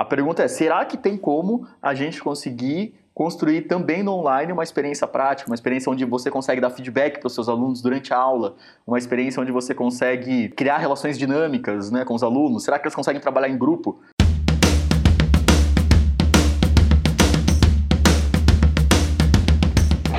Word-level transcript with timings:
A 0.00 0.04
pergunta 0.06 0.42
é: 0.42 0.48
será 0.48 0.82
que 0.86 0.96
tem 0.96 1.14
como 1.14 1.68
a 1.82 1.92
gente 1.92 2.22
conseguir 2.22 2.94
construir 3.12 3.68
também 3.68 4.02
no 4.02 4.12
online 4.12 4.50
uma 4.50 4.62
experiência 4.62 5.06
prática, 5.06 5.50
uma 5.50 5.54
experiência 5.54 5.92
onde 5.92 6.06
você 6.06 6.30
consegue 6.30 6.58
dar 6.58 6.70
feedback 6.70 7.18
para 7.18 7.26
os 7.26 7.34
seus 7.34 7.50
alunos 7.50 7.82
durante 7.82 8.10
a 8.14 8.16
aula, 8.16 8.56
uma 8.86 8.96
experiência 8.96 9.42
onde 9.42 9.52
você 9.52 9.74
consegue 9.74 10.48
criar 10.56 10.78
relações 10.78 11.18
dinâmicas 11.18 11.90
né, 11.90 12.02
com 12.02 12.14
os 12.14 12.22
alunos? 12.22 12.64
Será 12.64 12.78
que 12.78 12.86
eles 12.86 12.94
conseguem 12.94 13.20
trabalhar 13.20 13.50
em 13.50 13.58
grupo? 13.58 14.00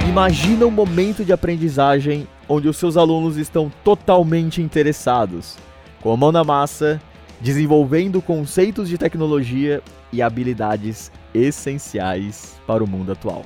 Imagina 0.08 0.68
um 0.68 0.72
momento 0.72 1.26
de 1.26 1.34
aprendizagem 1.34 2.28
onde 2.48 2.70
os 2.70 2.78
seus 2.78 2.98
alunos 2.98 3.36
estão 3.36 3.72
totalmente 3.84 4.62
interessados, 4.62 5.58
com 6.04 6.14
a 6.14 6.18
mão 6.18 6.32
na 6.32 6.44
massa, 6.44 7.02
desenvolvendo 7.42 8.22
conceitos 8.22 8.88
de 8.88 8.98
tecnologia 8.98 9.82
e 10.14 10.22
habilidades 10.22 11.12
essenciais 11.34 12.56
para 12.68 12.84
o 12.84 12.90
mundo 12.90 13.12
atual. 13.12 13.44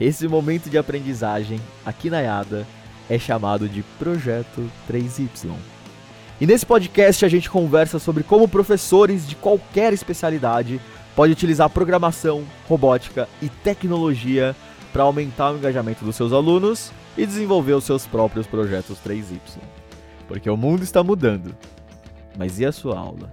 Esse 0.00 0.26
momento 0.26 0.70
de 0.70 0.78
aprendizagem 0.78 1.60
aqui 1.84 2.08
na 2.08 2.20
IADA 2.20 2.66
é 3.08 3.18
chamado 3.18 3.68
de 3.68 3.82
Projeto 3.98 4.68
3Y. 4.90 5.28
E 6.40 6.46
nesse 6.46 6.64
podcast 6.64 7.24
a 7.24 7.28
gente 7.28 7.50
conversa 7.50 7.98
sobre 7.98 8.24
como 8.24 8.48
professores 8.48 9.28
de 9.28 9.36
qualquer 9.36 9.92
especialidade 9.92 10.80
podem 11.14 11.32
utilizar 11.32 11.68
programação, 11.68 12.42
robótica 12.66 13.28
e 13.40 13.48
tecnologia 13.48 14.56
para 14.92 15.02
aumentar 15.02 15.52
o 15.52 15.58
engajamento 15.58 16.04
dos 16.04 16.16
seus 16.16 16.32
alunos 16.32 16.90
e 17.16 17.26
desenvolver 17.26 17.74
os 17.74 17.84
seus 17.84 18.06
próprios 18.06 18.46
projetos 18.46 18.98
3Y. 19.06 19.38
Porque 20.26 20.48
o 20.48 20.56
mundo 20.56 20.82
está 20.82 21.04
mudando. 21.04 21.54
Mas 22.36 22.58
e 22.58 22.66
a 22.66 22.72
sua 22.72 22.98
aula? 22.98 23.30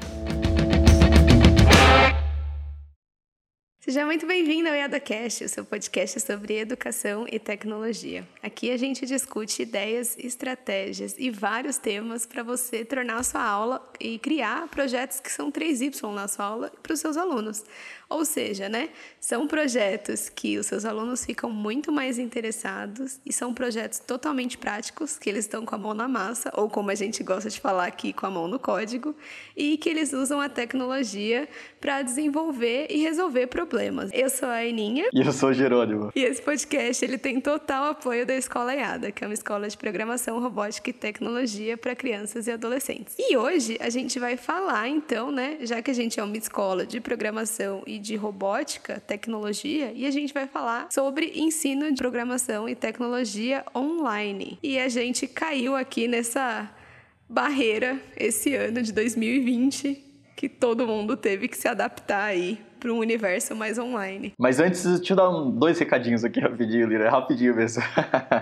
Seja 3.80 4.06
muito 4.06 4.28
bem-vindo 4.28 4.70
ao 4.70 4.76
EduCast, 4.76 5.46
o 5.46 5.50
seu 5.50 5.66
podcast 5.66 6.20
sobre 6.20 6.60
educação 6.60 7.26
e 7.32 7.40
tecnologia. 7.40 8.28
Aqui 8.44 8.70
a 8.72 8.78
gente 8.78 9.06
discute 9.06 9.64
ideias, 9.64 10.16
estratégias 10.20 11.16
e 11.18 11.32
vários 11.32 11.78
temas 11.78 12.26
para 12.26 12.44
você 12.44 12.86
tornar 12.86 13.18
a 13.18 13.24
sua 13.24 13.42
aula 13.42 13.92
e 14.00 14.20
criar 14.20 14.68
projetos 14.68 15.20
que 15.20 15.32
são 15.32 15.52
3Y 15.52 16.14
na 16.14 16.28
sua 16.28 16.46
aula 16.46 16.72
para 16.84 16.94
os 16.94 17.00
seus 17.00 17.18
alunos. 17.18 17.64
Ou 18.10 18.26
seja, 18.26 18.68
né, 18.68 18.90
são 19.20 19.48
projetos 19.48 20.30
que 20.30 20.58
os 20.58 20.66
seus 20.66 20.84
alunos 20.84 21.24
ficam 21.24 21.52
muito 21.52 21.92
mais 21.92 22.18
interessados 22.18 23.20
e 23.24 23.32
são 23.32 23.54
projetos 23.54 24.00
totalmente 24.00 24.58
práticos, 24.58 25.20
que 25.20 25.30
eles 25.30 25.46
estão 25.46 25.64
com 25.64 25.76
a 25.76 25.78
mão 25.78 25.94
na 25.94 26.08
massa, 26.08 26.52
ou 26.56 26.68
como 26.68 26.90
a 26.90 26.96
gente 26.96 27.22
gosta 27.24 27.52
de 27.52 27.60
falar 27.60 27.86
aqui, 27.86 28.12
com 28.12 28.26
a 28.26 28.32
mão 28.32 28.48
no 28.48 28.58
código, 28.58 29.16
e 29.56 29.78
que 29.78 29.90
eles 29.90 30.12
usam 30.12 30.42
a 30.42 30.50
tecnologia 30.50 31.48
para 31.80 32.02
desenvolver 32.02 32.88
e 32.90 32.98
resolver 33.02 33.46
problemas. 33.46 34.10
Eu 34.12 34.30
sou 34.30 34.50
a 34.50 34.58
Aninha. 34.58 35.08
E 35.14 35.22
eu 35.22 35.32
sou 35.32 35.50
o 35.50 35.54
Jerônimo. 35.54 36.12
E 36.16 36.24
esse 36.24 36.42
podcast 36.42 37.06
ele 37.06 37.20
tem 37.20 37.40
total 37.40 37.92
apoio 37.92 38.26
da 38.26 38.36
Escola 38.36 38.74
IADA, 38.74 39.12
que 39.12 39.24
é 39.24 39.28
uma 39.28 39.36
escola 39.36 39.70
de 39.70 39.78
programação, 39.78 40.40
robótica 40.40 40.90
e 40.90 40.94
tecnologia 40.94 41.78
para 41.78 41.96
crianças 41.96 42.48
e 42.48 42.52
adolescentes. 42.52 43.16
E 43.20 43.38
hoje 43.38 43.78
a 43.80 43.90
gente 43.92 44.18
vai 44.18 44.36
falar, 44.36 44.88
então, 44.88 45.32
né, 45.32 45.58
já 45.62 45.80
que 45.80 45.92
a 45.92 45.94
gente 45.94 46.20
é 46.20 46.24
uma 46.24 46.38
escola 46.38 46.88
de 46.88 47.00
programação 47.00 47.84
e 47.86 47.99
de 48.00 48.16
robótica, 48.16 49.00
tecnologia, 49.00 49.92
e 49.94 50.06
a 50.06 50.12
gente 50.12 50.34
vai 50.34 50.48
falar 50.48 50.88
sobre 50.92 51.34
ensino 51.36 51.92
de 51.92 51.98
programação 51.98 52.68
e 52.68 52.76
tecnologia 52.76 53.64
online. 53.76 54.58
E 54.64 54.80
a 54.80 54.90
gente 54.90 55.28
caiu 55.28 55.76
aqui 55.76 56.08
nessa 56.08 56.70
barreira 57.30 58.00
esse 58.18 58.56
ano 58.56 58.82
de 58.82 58.92
2020 58.92 60.06
que 60.36 60.48
todo 60.48 60.88
mundo 60.88 61.18
teve 61.18 61.50
que 61.50 61.58
se 61.58 61.68
adaptar 61.68 62.24
aí 62.24 62.58
para 62.80 62.94
um 62.94 62.98
universo 62.98 63.54
mais 63.54 63.78
online. 63.78 64.34
Mas 64.40 64.60
antes, 64.62 64.86
deixa 64.86 65.12
eu 65.12 65.18
dar 65.18 65.30
um, 65.30 65.52
dois 65.52 65.78
recadinhos 65.78 66.24
aqui 66.24 66.40
rapidinho, 66.40 66.88
Lira, 66.88 67.10
rapidinho 67.10 67.54
mesmo. 67.54 67.84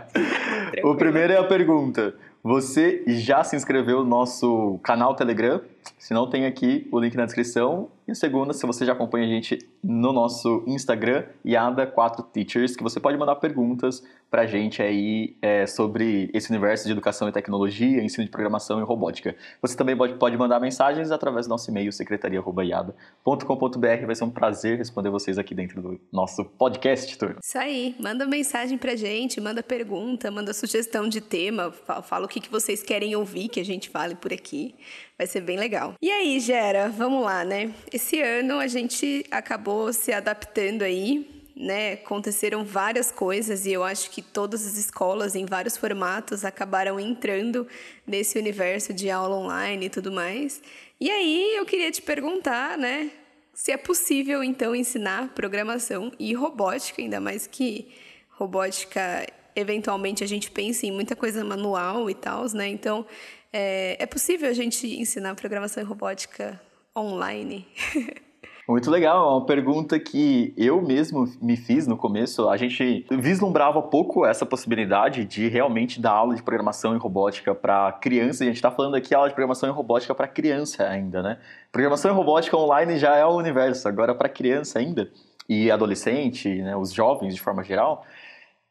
o 0.85 0.95
primeiro 0.95 1.33
é 1.33 1.37
a 1.37 1.43
pergunta: 1.43 2.13
você 2.47 3.03
já 3.05 3.43
se 3.43 3.57
inscreveu 3.57 4.05
no 4.05 4.09
nosso 4.09 4.79
canal 4.81 5.13
Telegram? 5.13 5.59
Se 5.99 6.13
não, 6.13 6.29
tem 6.29 6.45
aqui 6.45 6.87
o 6.93 6.97
link 6.97 7.13
na 7.17 7.25
descrição. 7.25 7.89
E 8.07 8.15
segunda, 8.15 8.53
se 8.53 8.65
você 8.65 8.85
já 8.85 8.93
acompanha 8.93 9.25
a 9.25 9.29
gente 9.29 9.59
no 9.83 10.13
nosso 10.13 10.63
Instagram, 10.65 11.25
Yada4Teachers, 11.45 12.77
que 12.77 12.83
você 12.83 13.01
pode 13.01 13.17
mandar 13.17 13.35
perguntas 13.35 14.01
pra 14.29 14.45
gente 14.45 14.81
aí 14.81 15.35
é, 15.41 15.65
sobre 15.65 16.29
esse 16.33 16.49
universo 16.49 16.85
de 16.85 16.91
educação 16.91 17.29
e 17.29 17.31
tecnologia, 17.31 18.03
ensino 18.03 18.25
de 18.25 18.29
programação 18.29 18.79
e 18.79 18.83
robótica. 18.83 19.35
Você 19.61 19.75
também 19.75 19.95
pode, 19.95 20.15
pode 20.15 20.37
mandar 20.37 20.59
mensagens 20.59 21.11
através 21.11 21.47
do 21.47 21.49
nosso 21.49 21.69
e-mail, 21.69 21.91
secretaria.iada.com.br. 21.91 24.05
Vai 24.05 24.15
ser 24.15 24.23
um 24.23 24.29
prazer 24.29 24.77
responder 24.77 25.09
vocês 25.09 25.37
aqui 25.37 25.55
dentro 25.55 25.81
do 25.81 25.99
nosso 26.11 26.43
podcast, 26.43 27.17
turma. 27.17 27.37
Isso 27.43 27.57
aí. 27.57 27.95
Manda 27.99 28.25
mensagem 28.25 28.77
pra 28.77 28.95
gente, 28.95 29.39
manda 29.39 29.63
pergunta, 29.63 30.29
manda 30.29 30.53
sugestão 30.53 31.07
de 31.07 31.21
tema, 31.21 31.71
fala 31.71 32.25
o 32.25 32.27
que, 32.27 32.39
que 32.39 32.51
vocês 32.51 32.83
querem 32.83 33.15
ouvir 33.15 33.47
que 33.47 33.59
a 33.59 33.65
gente 33.65 33.89
fale 33.89 34.15
por 34.15 34.33
aqui. 34.33 34.75
Vai 35.17 35.25
ser 35.25 35.41
bem 35.41 35.57
legal. 35.57 35.95
E 36.01 36.11
aí, 36.11 36.39
Gera, 36.39 36.89
vamos 36.89 37.23
lá, 37.23 37.43
né? 37.43 37.73
Esse 37.91 38.21
ano 38.21 38.59
a 38.59 38.67
gente 38.67 39.25
acabou 39.31 39.91
se 39.91 40.13
adaptando 40.13 40.83
aí, 40.83 41.36
né? 41.59 41.93
Aconteceram 41.93 42.63
várias 42.63 43.11
coisas 43.11 43.65
e 43.65 43.73
eu 43.73 43.83
acho 43.83 44.11
que 44.11 44.21
todas 44.21 44.65
as 44.65 44.77
escolas, 44.77 45.35
em 45.35 45.45
vários 45.45 45.75
formatos, 45.75 46.45
acabaram 46.45 46.99
entrando 46.99 47.67
nesse 48.05 48.37
universo 48.37 48.93
de 48.93 49.09
aula 49.09 49.35
online 49.35 49.87
e 49.87 49.89
tudo 49.89 50.11
mais. 50.11 50.61
E 51.01 51.09
aí 51.09 51.55
eu 51.55 51.65
queria 51.65 51.91
te 51.91 52.01
perguntar, 52.01 52.77
né? 52.77 53.09
Se 53.53 53.71
é 53.71 53.77
possível, 53.77 54.43
então, 54.43 54.75
ensinar 54.75 55.29
programação 55.33 56.11
e 56.19 56.31
robótica, 56.33 57.01
ainda 57.01 57.19
mais 57.19 57.47
que 57.47 57.91
robótica, 58.29 59.25
eventualmente, 59.55 60.23
a 60.23 60.27
gente 60.27 60.51
pensa 60.51 60.85
em 60.85 60.91
muita 60.91 61.15
coisa 61.15 61.43
manual 61.43 62.07
e 62.07 62.13
tal, 62.13 62.45
né? 62.53 62.67
Então, 62.67 63.03
é, 63.51 63.97
é 63.99 64.05
possível 64.05 64.47
a 64.47 64.53
gente 64.53 64.85
ensinar 64.99 65.33
programação 65.33 65.81
e 65.81 65.85
robótica 65.85 66.61
online? 66.95 67.67
Muito 68.67 68.91
legal, 68.91 69.29
é 69.29 69.31
uma 69.31 69.45
pergunta 69.45 69.97
que 69.97 70.53
eu 70.57 70.81
mesmo 70.81 71.25
me 71.41 71.55
fiz 71.55 71.87
no 71.87 71.95
começo. 71.95 72.49
A 72.49 72.57
gente 72.57 73.05
vislumbrava 73.09 73.81
pouco 73.81 74.25
essa 74.25 74.45
possibilidade 74.45 75.23
de 75.23 75.47
realmente 75.47 76.01
dar 76.01 76.11
aula 76.11 76.35
de 76.35 76.43
programação 76.43 76.93
e 76.93 76.97
robótica 76.97 77.55
para 77.55 77.93
criança. 77.93 78.43
A 78.43 78.47
gente 78.47 78.57
está 78.57 78.69
falando 78.69 78.95
aqui 78.95 79.15
aula 79.15 79.29
de 79.29 79.33
programação 79.33 79.69
e 79.69 79.71
robótica 79.71 80.13
para 80.13 80.27
criança 80.27 80.83
ainda, 80.83 81.23
né? 81.23 81.39
Programação 81.71 82.11
e 82.11 82.13
robótica 82.13 82.57
online 82.57 82.97
já 82.97 83.15
é 83.15 83.25
o 83.25 83.37
universo, 83.37 83.87
agora 83.87 84.13
para 84.13 84.27
criança 84.27 84.79
ainda 84.79 85.09
e 85.47 85.71
adolescente, 85.71 86.61
né, 86.61 86.75
os 86.75 86.91
jovens 86.91 87.33
de 87.33 87.39
forma 87.39 87.63
geral. 87.63 88.03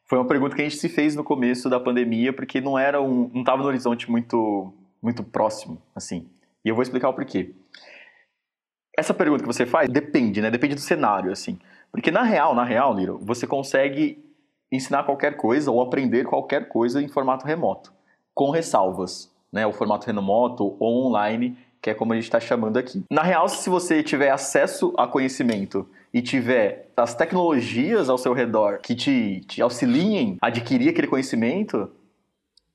Foi 0.05 0.19
uma 0.19 0.27
pergunta 0.27 0.55
que 0.55 0.61
a 0.61 0.65
gente 0.65 0.77
se 0.77 0.89
fez 0.89 1.15
no 1.15 1.23
começo 1.23 1.71
da 1.71 1.79
pandemia 1.79 2.31
porque 2.31 2.61
não 2.61 2.77
era 2.77 3.01
um, 3.01 3.31
não 3.33 3.41
estava 3.41 3.63
no 3.63 3.67
horizonte 3.67 4.11
muito 4.11 4.71
muito 5.01 5.23
próximo, 5.23 5.81
assim. 5.95 6.27
E 6.63 6.69
eu 6.69 6.75
vou 6.75 6.83
explicar 6.83 7.09
o 7.09 7.13
porquê. 7.13 7.55
Essa 8.97 9.13
pergunta 9.13 9.43
que 9.43 9.47
você 9.47 9.63
faz 9.63 9.87
depende, 9.87 10.41
né? 10.41 10.49
Depende 10.49 10.73
do 10.73 10.81
cenário, 10.81 11.31
assim. 11.31 11.59
Porque 11.91 12.09
na 12.09 12.23
real, 12.23 12.55
na 12.55 12.63
real, 12.63 12.95
Liro, 12.95 13.19
você 13.21 13.45
consegue 13.45 14.25
ensinar 14.71 15.03
qualquer 15.03 15.37
coisa 15.37 15.71
ou 15.71 15.79
aprender 15.81 16.25
qualquer 16.25 16.67
coisa 16.67 16.99
em 16.99 17.07
formato 17.07 17.45
remoto, 17.45 17.93
com 18.33 18.49
ressalvas, 18.49 19.31
né? 19.53 19.67
O 19.67 19.71
formato 19.71 20.07
remoto 20.07 20.75
ou 20.79 21.05
online, 21.05 21.55
que 21.79 21.91
é 21.91 21.93
como 21.93 22.11
a 22.11 22.15
gente 22.15 22.25
está 22.25 22.39
chamando 22.39 22.77
aqui. 22.77 23.03
Na 23.11 23.21
real, 23.21 23.47
se 23.47 23.69
você 23.69 24.01
tiver 24.01 24.31
acesso 24.31 24.91
a 24.97 25.07
conhecimento 25.07 25.87
e 26.11 26.19
tiver 26.19 26.89
as 26.97 27.13
tecnologias 27.13 28.09
ao 28.09 28.17
seu 28.17 28.33
redor 28.33 28.79
que 28.79 28.95
te, 28.95 29.41
te 29.41 29.61
auxiliem 29.61 30.37
a 30.41 30.47
adquirir 30.47 30.89
aquele 30.89 31.07
conhecimento, 31.07 31.89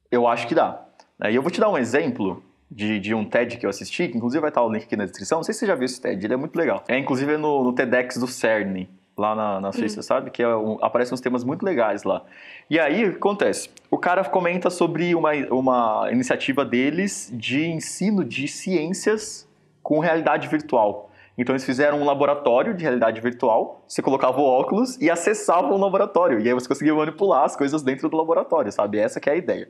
eu 0.09 0.29
acho 0.29 0.47
que 0.47 0.55
dá. 0.55 0.87
E 1.29 1.35
eu 1.35 1.43
vou 1.43 1.51
te 1.51 1.61
dar 1.61 1.69
um 1.69 1.77
exemplo 1.77 2.43
de, 2.75 2.99
de, 2.99 3.15
um 3.15 3.25
TED 3.25 3.59
que 3.59 3.67
eu 3.67 3.71
assisti, 3.71 4.09
que 4.09 4.17
inclusive 4.17 4.41
vai 4.41 4.51
estar 4.51 4.63
o 4.63 4.73
link 4.73 4.85
aqui 4.85 4.97
na 4.97 5.05
descrição. 5.05 5.39
Não 5.39 5.43
sei 5.45 5.53
se 5.53 5.61
você 5.61 5.67
já 5.67 5.75
viu 5.75 5.85
esse 5.85 6.01
TED, 6.01 6.25
ele 6.25 6.35
é 6.35 6.37
muito 6.37 6.57
legal. 6.57 6.83
É 6.89 6.99
inclusive 6.99 7.37
no, 7.37 7.63
no 7.63 7.73
TEDx 7.73 8.17
do 8.17 8.27
CERN, 8.27 8.89
lá 9.17 9.35
na, 9.35 9.61
na 9.61 9.73
Suíça, 9.73 9.99
uhum. 9.99 10.03
sabe? 10.03 10.31
Que 10.31 10.43
é 10.43 10.57
um, 10.57 10.79
aparecem 10.83 11.15
uns 11.15 11.21
temas 11.21 11.45
muito 11.45 11.65
legais 11.65 12.03
lá. 12.03 12.25
E 12.71 12.79
aí, 12.79 13.05
o 13.05 13.11
que 13.13 13.17
acontece? 13.17 13.69
O 13.91 13.99
cara 13.99 14.25
comenta 14.25 14.71
sobre 14.71 15.15
uma, 15.15 15.33
uma 15.51 16.09
iniciativa 16.11 16.65
deles 16.65 17.31
de 17.33 17.67
ensino 17.67 18.25
de 18.25 18.49
ciências 18.49 19.49
com 19.83 19.99
realidade 19.99 20.49
virtual. 20.49 21.11
Então 21.43 21.55
eles 21.55 21.65
fizeram 21.65 22.01
um 22.01 22.05
laboratório 22.05 22.73
de 22.73 22.83
realidade 22.83 23.21
virtual, 23.21 23.85
você 23.87 24.01
colocava 24.01 24.41
o 24.41 24.45
óculos 24.45 24.97
e 25.01 25.11
acessava 25.11 25.75
o 25.75 25.77
laboratório, 25.77 26.41
e 26.41 26.49
aí 26.49 26.55
você 26.55 26.69
conseguia 26.69 26.95
manipular 26.95 27.45
as 27.45 27.57
coisas 27.57 27.83
dentro 27.83 28.09
do 28.09 28.17
laboratório, 28.17 28.71
sabe? 28.71 28.99
Essa 28.99 29.19
que 29.19 29.29
é 29.29 29.33
a 29.33 29.37
ideia. 29.37 29.69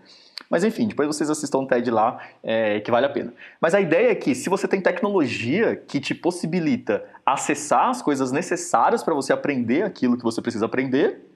Mas 0.50 0.64
enfim, 0.64 0.86
depois 0.86 1.08
vocês 1.08 1.30
assistam 1.30 1.60
o 1.60 1.66
TED 1.66 1.90
lá, 1.90 2.18
é, 2.42 2.80
que 2.80 2.90
vale 2.90 3.06
a 3.06 3.08
pena. 3.08 3.32
Mas 3.58 3.74
a 3.74 3.80
ideia 3.80 4.10
é 4.10 4.14
que 4.14 4.34
se 4.34 4.50
você 4.50 4.68
tem 4.68 4.82
tecnologia 4.82 5.74
que 5.74 5.98
te 5.98 6.14
possibilita 6.14 7.02
acessar 7.24 7.88
as 7.88 8.02
coisas 8.02 8.30
necessárias 8.30 9.02
para 9.02 9.14
você 9.14 9.32
aprender 9.32 9.82
aquilo 9.82 10.18
que 10.18 10.24
você 10.24 10.42
precisa 10.42 10.66
aprender, 10.66 11.26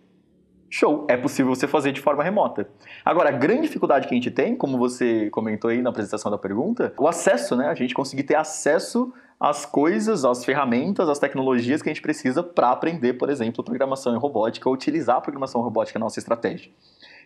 Show, 0.69 1.07
é 1.09 1.17
possível 1.17 1.55
você 1.55 1.69
fazer 1.69 1.93
de 1.93 2.01
forma 2.01 2.25
remota. 2.25 2.69
Agora, 3.05 3.29
a 3.29 3.33
grande 3.33 3.63
dificuldade 3.63 4.09
que 4.09 4.13
a 4.13 4.17
gente 4.17 4.33
tem, 4.33 4.57
como 4.57 4.77
você 4.77 5.31
comentou 5.31 5.71
aí 5.71 5.81
na 5.81 5.91
apresentação 5.91 6.29
da 6.31 6.37
pergunta, 6.37 6.93
o 6.99 7.07
acesso, 7.07 7.55
né? 7.55 7.69
A 7.69 7.75
gente 7.75 7.95
conseguir 7.95 8.25
ter 8.25 8.35
acesso 8.35 9.15
as 9.39 9.67
coisas, 9.67 10.25
as 10.25 10.45
ferramentas, 10.45 11.09
as 11.09 11.19
tecnologias 11.19 11.83
que 11.83 11.89
a 11.89 11.93
gente 11.93 12.03
precisa 12.03 12.43
para 12.43 12.71
aprender, 12.71 13.15
por 13.15 13.29
exemplo, 13.29 13.63
programação 13.63 14.15
e 14.15 14.19
robótica, 14.19 14.69
ou 14.69 14.75
utilizar 14.75 15.17
a 15.17 15.21
programação 15.21 15.61
robótica 15.61 15.99
na 15.99 16.07
nossa 16.07 16.19
estratégia. 16.19 16.71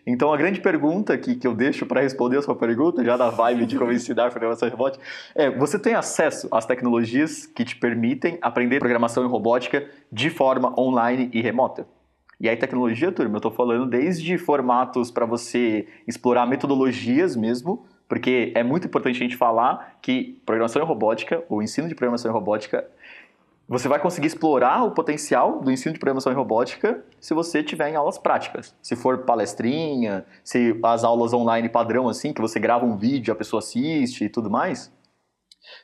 Então, 0.05 0.33
a 0.33 0.37
grande 0.37 0.59
pergunta 0.59 1.15
que, 1.17 1.35
que 1.35 1.47
eu 1.47 1.53
deixo 1.53 1.85
para 1.85 2.01
responder 2.01 2.37
a 2.37 2.41
sua 2.41 2.55
pergunta, 2.55 3.03
já 3.03 3.15
da 3.15 3.29
vibe 3.29 3.65
de 3.67 3.77
como 3.77 3.91
ensinar 3.91 4.31
programação 4.31 4.67
e 4.67 4.71
robótica, 4.71 5.03
é: 5.35 5.49
você 5.51 5.77
tem 5.77 5.93
acesso 5.93 6.47
às 6.51 6.65
tecnologias 6.65 7.45
que 7.45 7.63
te 7.63 7.75
permitem 7.75 8.37
aprender 8.41 8.79
programação 8.79 9.23
e 9.23 9.27
robótica 9.27 9.87
de 10.11 10.29
forma 10.29 10.73
online 10.79 11.29
e 11.31 11.41
remota? 11.41 11.85
E 12.39 12.49
aí, 12.49 12.57
tecnologia, 12.57 13.11
turma, 13.11 13.35
eu 13.35 13.37
estou 13.37 13.51
falando 13.51 13.87
desde 13.87 14.35
formatos 14.39 15.11
para 15.11 15.27
você 15.27 15.87
explorar 16.07 16.47
metodologias 16.47 17.35
mesmo, 17.35 17.85
porque 18.11 18.51
é 18.53 18.61
muito 18.61 18.87
importante 18.87 19.15
a 19.15 19.19
gente 19.19 19.37
falar 19.37 19.97
que 20.01 20.37
programação 20.45 20.81
e 20.81 20.85
robótica, 20.85 21.45
o 21.47 21.61
ensino 21.61 21.87
de 21.87 21.95
programação 21.95 22.29
e 22.29 22.33
robótica, 22.33 22.85
você 23.65 23.87
vai 23.87 24.01
conseguir 24.01 24.27
explorar 24.27 24.83
o 24.83 24.91
potencial 24.91 25.61
do 25.61 25.71
ensino 25.71 25.93
de 25.93 25.99
programação 25.99 26.29
e 26.29 26.35
robótica 26.35 27.05
se 27.21 27.33
você 27.33 27.63
tiver 27.63 27.87
em 27.87 27.95
aulas 27.95 28.17
práticas. 28.17 28.75
Se 28.83 28.97
for 28.97 29.19
palestrinha, 29.19 30.25
se 30.43 30.77
as 30.83 31.05
aulas 31.05 31.33
online 31.33 31.69
padrão 31.69 32.09
assim, 32.09 32.33
que 32.33 32.41
você 32.41 32.59
grava 32.59 32.85
um 32.85 32.97
vídeo, 32.97 33.31
a 33.31 33.37
pessoa 33.37 33.59
assiste 33.59 34.25
e 34.25 34.29
tudo 34.29 34.49
mais, 34.49 34.91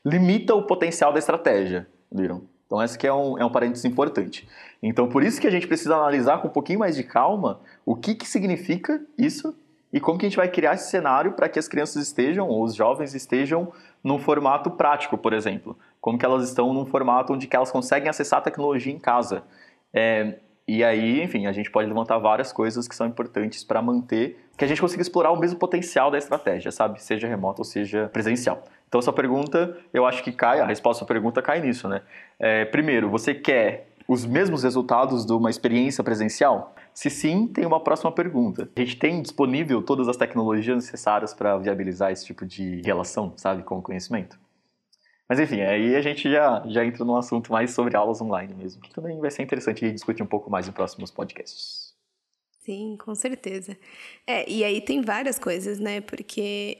limita 0.05 0.53
o 0.53 0.63
potencial 0.63 1.13
da 1.13 1.19
estratégia, 1.19 1.87
viram? 2.11 2.41
Então, 2.65 2.83
esse 2.83 2.97
que 2.97 3.07
é 3.07 3.13
um, 3.13 3.37
é 3.37 3.45
um 3.45 3.49
parênteses 3.49 3.85
importante. 3.85 4.45
Então, 4.83 5.07
por 5.07 5.23
isso 5.23 5.39
que 5.39 5.47
a 5.47 5.51
gente 5.51 5.65
precisa 5.65 5.95
analisar 5.95 6.41
com 6.41 6.49
um 6.49 6.51
pouquinho 6.51 6.79
mais 6.79 6.93
de 6.93 7.05
calma 7.05 7.61
o 7.85 7.95
que, 7.95 8.13
que 8.13 8.27
significa 8.27 9.01
isso 9.17 9.55
e 9.91 9.99
como 9.99 10.17
que 10.17 10.25
a 10.25 10.29
gente 10.29 10.37
vai 10.37 10.49
criar 10.49 10.73
esse 10.73 10.89
cenário 10.89 11.31
para 11.33 11.47
que 11.47 11.57
as 11.57 11.67
crianças 11.67 12.03
estejam, 12.03 12.47
ou 12.47 12.63
os 12.63 12.75
jovens 12.75 13.13
estejam, 13.15 13.71
num 14.03 14.19
formato 14.19 14.71
prático, 14.71 15.17
por 15.17 15.33
exemplo. 15.33 15.77
Como 16.01 16.17
que 16.17 16.25
elas 16.25 16.43
estão 16.43 16.73
num 16.73 16.85
formato 16.85 17.33
onde 17.33 17.47
elas 17.51 17.71
conseguem 17.71 18.09
acessar 18.09 18.39
a 18.39 18.41
tecnologia 18.41 18.93
em 18.93 18.99
casa. 18.99 19.43
É, 19.93 20.35
e 20.67 20.83
aí, 20.83 21.23
enfim, 21.23 21.45
a 21.45 21.53
gente 21.53 21.71
pode 21.71 21.87
levantar 21.87 22.17
várias 22.17 22.51
coisas 22.51 22.87
que 22.87 22.95
são 22.95 23.07
importantes 23.07 23.63
para 23.63 23.81
manter, 23.81 24.37
que 24.57 24.65
a 24.65 24.67
gente 24.67 24.81
consiga 24.81 25.01
explorar 25.01 25.31
o 25.31 25.39
mesmo 25.39 25.57
potencial 25.57 26.11
da 26.11 26.17
estratégia, 26.17 26.71
sabe? 26.71 27.01
Seja 27.01 27.27
remota 27.27 27.61
ou 27.61 27.65
seja 27.65 28.09
presencial. 28.11 28.63
Então, 28.89 28.99
essa 28.99 29.13
pergunta, 29.13 29.77
eu 29.93 30.05
acho 30.05 30.21
que 30.23 30.31
cai, 30.31 30.59
a 30.59 30.65
resposta 30.65 31.05
à 31.05 31.07
pergunta 31.07 31.41
cai 31.41 31.61
nisso, 31.61 31.87
né? 31.87 32.01
É, 32.37 32.65
primeiro, 32.65 33.09
você 33.09 33.33
quer 33.33 33.87
os 34.07 34.25
mesmos 34.25 34.63
resultados 34.63 35.25
de 35.25 35.31
uma 35.33 35.49
experiência 35.49 36.03
presencial? 36.03 36.73
Se 36.97 37.11
sim, 37.11 37.45
tem 37.45 37.63
uma 37.63 37.79
próxima 37.79 38.11
pergunta. 38.11 38.67
A 38.75 38.79
gente 38.79 38.95
tem 38.95 39.21
disponível 39.21 39.83
todas 39.83 40.07
as 40.07 40.17
tecnologias 40.17 40.77
necessárias 40.77 41.31
para 41.31 41.55
viabilizar 41.55 42.11
esse 42.11 42.25
tipo 42.25 42.43
de 42.43 42.81
relação, 42.81 43.37
sabe, 43.37 43.61
com 43.61 43.77
o 43.77 43.83
conhecimento? 43.83 44.39
Mas 45.29 45.39
enfim, 45.39 45.61
aí 45.61 45.95
a 45.95 46.01
gente 46.01 46.27
já, 46.27 46.63
já 46.65 46.83
entra 46.83 47.05
num 47.05 47.15
assunto 47.15 47.51
mais 47.51 47.69
sobre 47.69 47.95
aulas 47.95 48.19
online 48.19 48.51
mesmo, 48.55 48.81
que 48.81 48.91
também 48.91 49.19
vai 49.19 49.29
ser 49.29 49.43
interessante 49.43 49.91
discutir 49.91 50.23
um 50.23 50.25
pouco 50.25 50.49
mais 50.49 50.67
em 50.67 50.71
próximos 50.71 51.11
podcasts. 51.11 51.93
Sim, 52.65 52.97
com 52.97 53.13
certeza. 53.13 53.77
É, 54.25 54.49
e 54.49 54.63
aí 54.63 54.81
tem 54.81 55.03
várias 55.03 55.37
coisas, 55.37 55.77
né? 55.77 56.01
Porque 56.01 56.79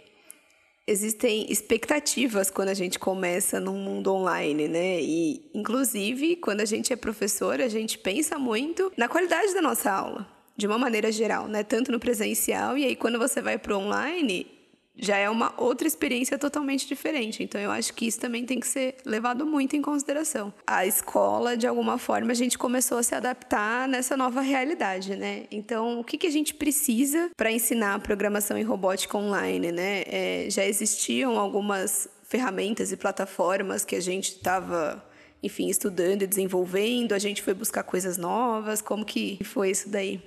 existem 0.88 1.46
expectativas 1.52 2.50
quando 2.50 2.70
a 2.70 2.74
gente 2.74 2.98
começa 2.98 3.60
num 3.60 3.78
mundo 3.78 4.14
online, 4.14 4.68
né? 4.70 5.02
E, 5.02 5.52
inclusive, 5.54 6.38
quando 6.38 6.62
a 6.62 6.66
gente 6.66 6.94
é 6.94 6.96
professor, 6.96 7.60
a 7.60 7.68
gente 7.68 7.98
pensa 7.98 8.40
muito 8.40 8.92
na 8.96 9.10
qualidade 9.10 9.54
da 9.54 9.62
nossa 9.62 9.92
aula, 9.92 10.26
de 10.56 10.66
uma 10.66 10.78
maneira 10.78 11.12
geral, 11.12 11.48
né? 11.48 11.62
Tanto 11.62 11.92
no 11.92 12.00
presencial, 12.00 12.78
e 12.78 12.86
aí 12.86 12.96
quando 12.96 13.20
você 13.20 13.42
vai 13.42 13.58
para 13.58 13.76
o 13.76 13.82
online, 13.82 14.57
já 14.98 15.18
é 15.18 15.30
uma 15.30 15.54
outra 15.58 15.88
experiência 15.88 16.38
totalmente 16.38 16.88
diferente. 16.88 17.44
Então, 17.44 17.60
eu 17.62 17.72
acho 17.72 17.94
que 17.94 18.08
isso 18.08 18.20
também 18.20 18.46
tem 18.46 18.60
que 18.60 18.68
ser 18.68 18.96
levado 19.06 19.46
muito 19.46 19.76
em 19.76 19.82
consideração. 19.82 20.54
A 20.66 20.86
escola, 20.86 21.56
de 21.56 21.68
alguma 21.68 21.98
forma, 21.98 22.32
a 22.32 22.36
gente 22.36 22.58
começou 22.58 22.98
a 22.98 23.04
se 23.04 23.14
adaptar 23.14 23.88
nessa 23.88 24.18
nova 24.18 24.42
realidade, 24.42 25.16
né? 25.16 25.46
Então, 25.52 26.00
o 26.00 26.04
que, 26.04 26.18
que 26.18 26.28
a 26.28 26.32
gente 26.32 26.54
precisa 26.54 27.30
para 27.36 27.52
ensinar 27.52 28.00
programação 28.00 28.58
e 28.58 28.64
robótica 28.64 29.18
online, 29.18 29.72
né? 29.72 30.04
É, 30.08 30.48
já 30.50 30.66
existiam 30.66 31.40
algumas 31.40 32.10
ferramentas 32.24 32.92
e 32.92 32.98
plataformas 32.98 33.86
que 33.86 33.96
a 33.96 34.02
gente 34.02 34.30
estava 34.30 35.04
enfim, 35.42 35.70
estudando 35.70 36.24
e 36.24 36.28
desenvolvendo, 36.28 37.14
a 37.14 37.20
gente 37.20 37.44
foi 37.44 37.54
buscar 37.54 37.84
coisas 37.84 38.18
novas, 38.18 38.82
como 38.82 39.06
que 39.06 39.40
foi 39.44 39.70
isso 39.70 39.88
daí? 39.88 40.20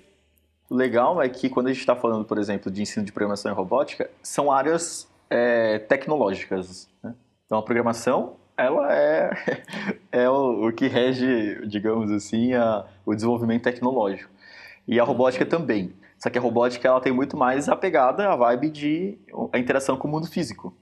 O 0.70 0.76
legal 0.76 1.20
é 1.20 1.28
que 1.28 1.50
quando 1.50 1.66
a 1.66 1.72
gente 1.72 1.80
está 1.80 1.96
falando, 1.96 2.24
por 2.24 2.38
exemplo, 2.38 2.70
de 2.70 2.80
ensino 2.80 3.04
de 3.04 3.10
programação 3.10 3.50
e 3.50 3.54
robótica, 3.54 4.08
são 4.22 4.52
áreas 4.52 5.10
é, 5.28 5.80
tecnológicas. 5.80 6.88
Né? 7.02 7.12
Então, 7.44 7.58
a 7.58 7.62
programação 7.62 8.36
ela 8.56 8.94
é, 8.94 9.30
é 10.12 10.30
o, 10.30 10.68
o, 10.68 10.72
que 10.72 10.86
rege, 10.86 11.66
digamos 11.66 12.12
assim, 12.12 12.54
a, 12.54 12.86
o 13.04 13.12
desenvolvimento 13.14 13.64
tecnológico. 13.64 14.30
E 14.86 15.00
a 15.00 15.04
robótica 15.04 15.44
também. 15.44 15.92
Só 16.16 16.30
que 16.30 16.38
a 16.38 16.40
robótica 16.40 16.86
ela 16.86 17.00
tem 17.00 17.12
muito 17.12 17.36
mais 17.36 17.68
a 17.68 17.74
pegada, 17.74 18.28
a 18.28 18.36
vibe 18.36 18.70
de 18.70 19.18
a 19.52 19.58
interação 19.58 19.96
com 19.96 20.06
o 20.06 20.10
mundo 20.10 20.28
físico. 20.28 20.72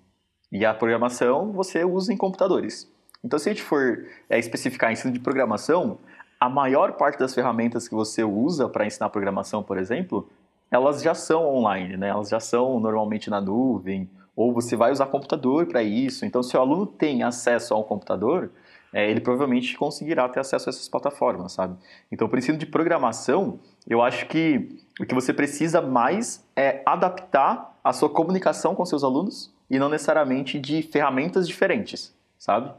E 0.53 0.67
a 0.67 0.75
programação 0.75 1.51
você 1.53 1.83
usa 1.83 2.13
em 2.13 2.17
computadores. 2.17 2.91
Então, 3.25 3.39
se 3.39 3.49
a 3.49 3.53
gente 3.53 3.63
for 3.63 4.07
é, 4.29 4.39
especificar 4.39 4.93
ensino 4.93 5.13
de 5.13 5.21
programação, 5.21 5.99
a 6.41 6.49
maior 6.49 6.93
parte 6.93 7.19
das 7.19 7.35
ferramentas 7.35 7.89
que 7.89 7.95
você 7.95 8.23
usa 8.23 8.69
para 8.69 8.87
ensinar 8.87 9.11
programação, 9.11 9.63
por 9.63 9.79
exemplo, 9.79 10.29
elas 10.71 11.03
já 11.03 11.15
são 11.15 11.47
online, 11.47 11.97
né? 11.97 12.09
Elas 12.09 12.29
já 12.29 12.39
são 12.39 12.79
normalmente 12.79 13.31
na 13.31 13.41
nuvem, 13.41 14.09
ou 14.37 14.53
você 14.53 14.77
vai 14.77 14.93
usar 14.93 15.07
computador 15.07 15.67
para 15.67 15.83
isso. 15.83 16.25
Então, 16.25 16.43
se 16.43 16.57
o 16.57 16.61
aluno 16.61 16.87
tem 16.87 17.23
acesso 17.23 17.75
a 17.75 17.79
um 17.79 17.83
computador, 17.83 18.53
é, 18.93 19.11
ele 19.11 19.21
provavelmente 19.21 19.77
conseguirá 19.77 20.29
ter 20.29 20.41
acesso 20.41 20.69
a 20.69 20.71
essas 20.71 20.89
plataformas, 20.89 21.53
sabe? 21.53 21.77
Então, 22.11 22.31
o 22.33 22.39
ensino 22.39 22.57
de 22.57 22.67
programação, 22.67 23.59
eu 23.87 24.01
acho 24.01 24.27
que 24.27 24.79
o 25.01 25.05
que 25.05 25.15
você 25.15 25.33
precisa 25.33 25.83
mais 25.83 26.47
é 26.55 26.83
adaptar 26.87 27.79
a 27.83 27.93
sua 27.93 28.09
comunicação 28.09 28.75
com 28.75 28.85
seus 28.85 29.03
alunos 29.03 29.53
e 29.69 29.79
não 29.79 29.89
necessariamente 29.89 30.59
de 30.59 30.83
ferramentas 30.83 31.47
diferentes, 31.47 32.15
sabe? 32.39 32.73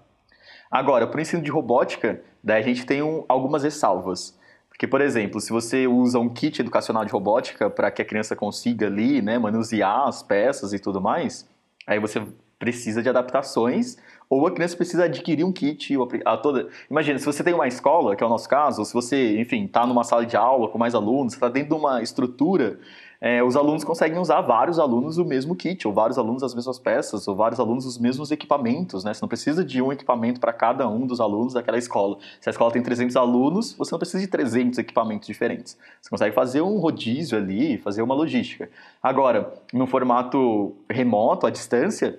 Agora, 0.71 1.07
para 1.07 1.17
o 1.17 1.21
ensino 1.21 1.41
de 1.41 1.51
robótica, 1.51 2.21
daí 2.43 2.61
a 2.61 2.65
gente 2.65 2.85
tem 2.85 3.01
um, 3.01 3.23
algumas 3.27 3.63
ressalvas. 3.63 4.37
Porque, 4.69 4.87
por 4.87 5.01
exemplo, 5.01 5.41
se 5.41 5.51
você 5.51 5.87
usa 5.87 6.19
um 6.19 6.29
kit 6.29 6.61
educacional 6.61 7.03
de 7.03 7.11
robótica 7.11 7.69
para 7.69 7.91
que 7.91 8.01
a 8.01 8.05
criança 8.05 8.35
consiga 8.35 8.87
ali, 8.87 9.21
né, 9.21 9.37
manusear 9.37 10.07
as 10.07 10.23
peças 10.23 10.71
e 10.71 10.79
tudo 10.79 11.01
mais, 11.01 11.45
aí 11.85 11.99
você 11.99 12.21
precisa 12.57 13.01
de 13.01 13.09
adaptações 13.09 13.97
ou 14.29 14.45
a 14.45 14.51
criança 14.51 14.75
precisa 14.75 15.05
adquirir 15.05 15.43
um 15.43 15.51
kit 15.51 15.95
a 16.25 16.37
toda. 16.37 16.69
Imagina, 16.89 17.17
se 17.17 17.25
você 17.25 17.43
tem 17.43 17.53
uma 17.53 17.67
escola, 17.67 18.15
que 18.15 18.23
é 18.23 18.27
o 18.27 18.29
nosso 18.29 18.47
caso, 18.47 18.85
se 18.85 18.93
você, 18.93 19.39
enfim, 19.39 19.65
está 19.65 19.87
numa 19.87 20.03
sala 20.03 20.25
de 20.25 20.37
aula 20.37 20.69
com 20.69 20.77
mais 20.77 20.93
alunos, 20.93 21.33
está 21.33 21.49
dentro 21.49 21.75
de 21.75 21.81
uma 21.81 22.01
estrutura 22.03 22.79
é, 23.21 23.43
os 23.43 23.57
alunos 23.57 23.83
conseguem 23.83 24.17
usar 24.17 24.39
vários 24.41 24.79
alunos 24.79 25.17
o 25.17 25.25
mesmo 25.25 25.55
kit, 25.55 25.85
ou 25.85 25.93
vários 25.93 26.17
alunos 26.17 26.41
as 26.41 26.55
mesmas 26.55 26.79
peças, 26.79 27.27
ou 27.27 27.35
vários 27.35 27.59
alunos 27.59 27.85
os 27.85 27.97
mesmos 27.97 28.31
equipamentos, 28.31 29.03
né? 29.03 29.13
Você 29.13 29.21
não 29.21 29.27
precisa 29.27 29.63
de 29.63 29.81
um 29.81 29.91
equipamento 29.91 30.39
para 30.39 30.53
cada 30.53 30.87
um 30.87 31.05
dos 31.05 31.19
alunos 31.19 31.53
daquela 31.53 31.77
escola. 31.77 32.17
Se 32.39 32.47
a 32.49 32.51
escola 32.51 32.71
tem 32.71 32.81
300 32.81 33.17
alunos, 33.17 33.73
você 33.73 33.91
não 33.91 33.99
precisa 33.99 34.23
de 34.23 34.27
300 34.27 34.79
equipamentos 34.79 35.27
diferentes. 35.27 35.77
Você 36.01 36.09
consegue 36.09 36.33
fazer 36.33 36.61
um 36.61 36.79
rodízio 36.79 37.37
ali, 37.37 37.77
fazer 37.77 38.01
uma 38.01 38.15
logística. 38.15 38.69
Agora, 39.03 39.53
no 39.73 39.85
formato 39.85 40.73
remoto, 40.89 41.45
à 41.45 41.49
distância, 41.49 42.17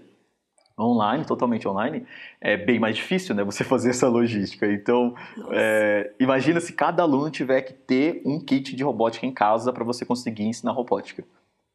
online, 0.84 1.24
totalmente 1.24 1.66
online, 1.66 2.04
é 2.40 2.56
bem 2.56 2.78
mais 2.78 2.96
difícil, 2.96 3.34
né? 3.34 3.44
Você 3.44 3.62
fazer 3.64 3.90
essa 3.90 4.08
logística. 4.08 4.70
Então, 4.70 5.14
é, 5.50 6.12
imagina 6.18 6.60
se 6.60 6.72
cada 6.72 7.02
aluno 7.02 7.30
tiver 7.30 7.62
que 7.62 7.72
ter 7.72 8.22
um 8.24 8.40
kit 8.40 8.74
de 8.74 8.82
robótica 8.82 9.26
em 9.26 9.32
casa 9.32 9.72
para 9.72 9.84
você 9.84 10.04
conseguir 10.04 10.44
ensinar 10.44 10.72
robótica. 10.72 11.24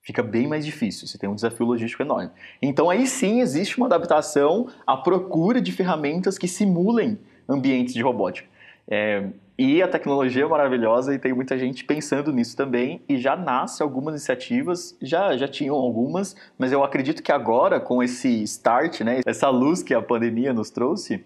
Fica 0.02 0.22
bem 0.22 0.48
mais 0.48 0.64
difícil, 0.64 1.08
você 1.08 1.18
tem 1.18 1.28
um 1.28 1.34
desafio 1.34 1.66
logístico 1.66 2.04
enorme. 2.04 2.30
Então, 2.62 2.90
aí 2.90 3.08
sim 3.08 3.42
existe 3.42 3.78
uma 3.78 3.88
adaptação 3.88 4.68
à 4.86 4.96
procura 4.96 5.60
de 5.60 5.72
ferramentas 5.72 6.38
que 6.38 6.48
simulem 6.48 7.18
ambientes 7.50 7.94
de 7.94 8.04
robótica. 8.04 8.48
É, 8.88 9.28
e 9.58 9.82
a 9.82 9.88
tecnologia 9.88 10.44
é 10.44 10.48
maravilhosa 10.48 11.14
e 11.14 11.20
tem 11.20 11.34
muita 11.34 11.58
gente 11.58 11.86
pensando 11.86 12.32
nisso 12.32 12.58
também 12.58 13.02
e 13.08 13.18
já 13.18 13.36
nasce 13.36 13.82
algumas 13.82 14.14
iniciativas, 14.14 14.98
já, 15.02 15.36
já 15.38 15.48
tinham 15.48 15.76
algumas, 15.76 16.36
mas 16.58 16.72
eu 16.72 16.84
acredito 16.84 17.24
que 17.24 17.32
agora 17.32 17.80
com 17.80 18.04
esse 18.04 18.44
start, 18.44 19.02
né, 19.02 19.22
essa 19.26 19.50
luz 19.50 19.82
que 19.82 19.94
a 19.94 20.02
pandemia 20.02 20.54
nos 20.54 20.70
trouxe, 20.70 21.24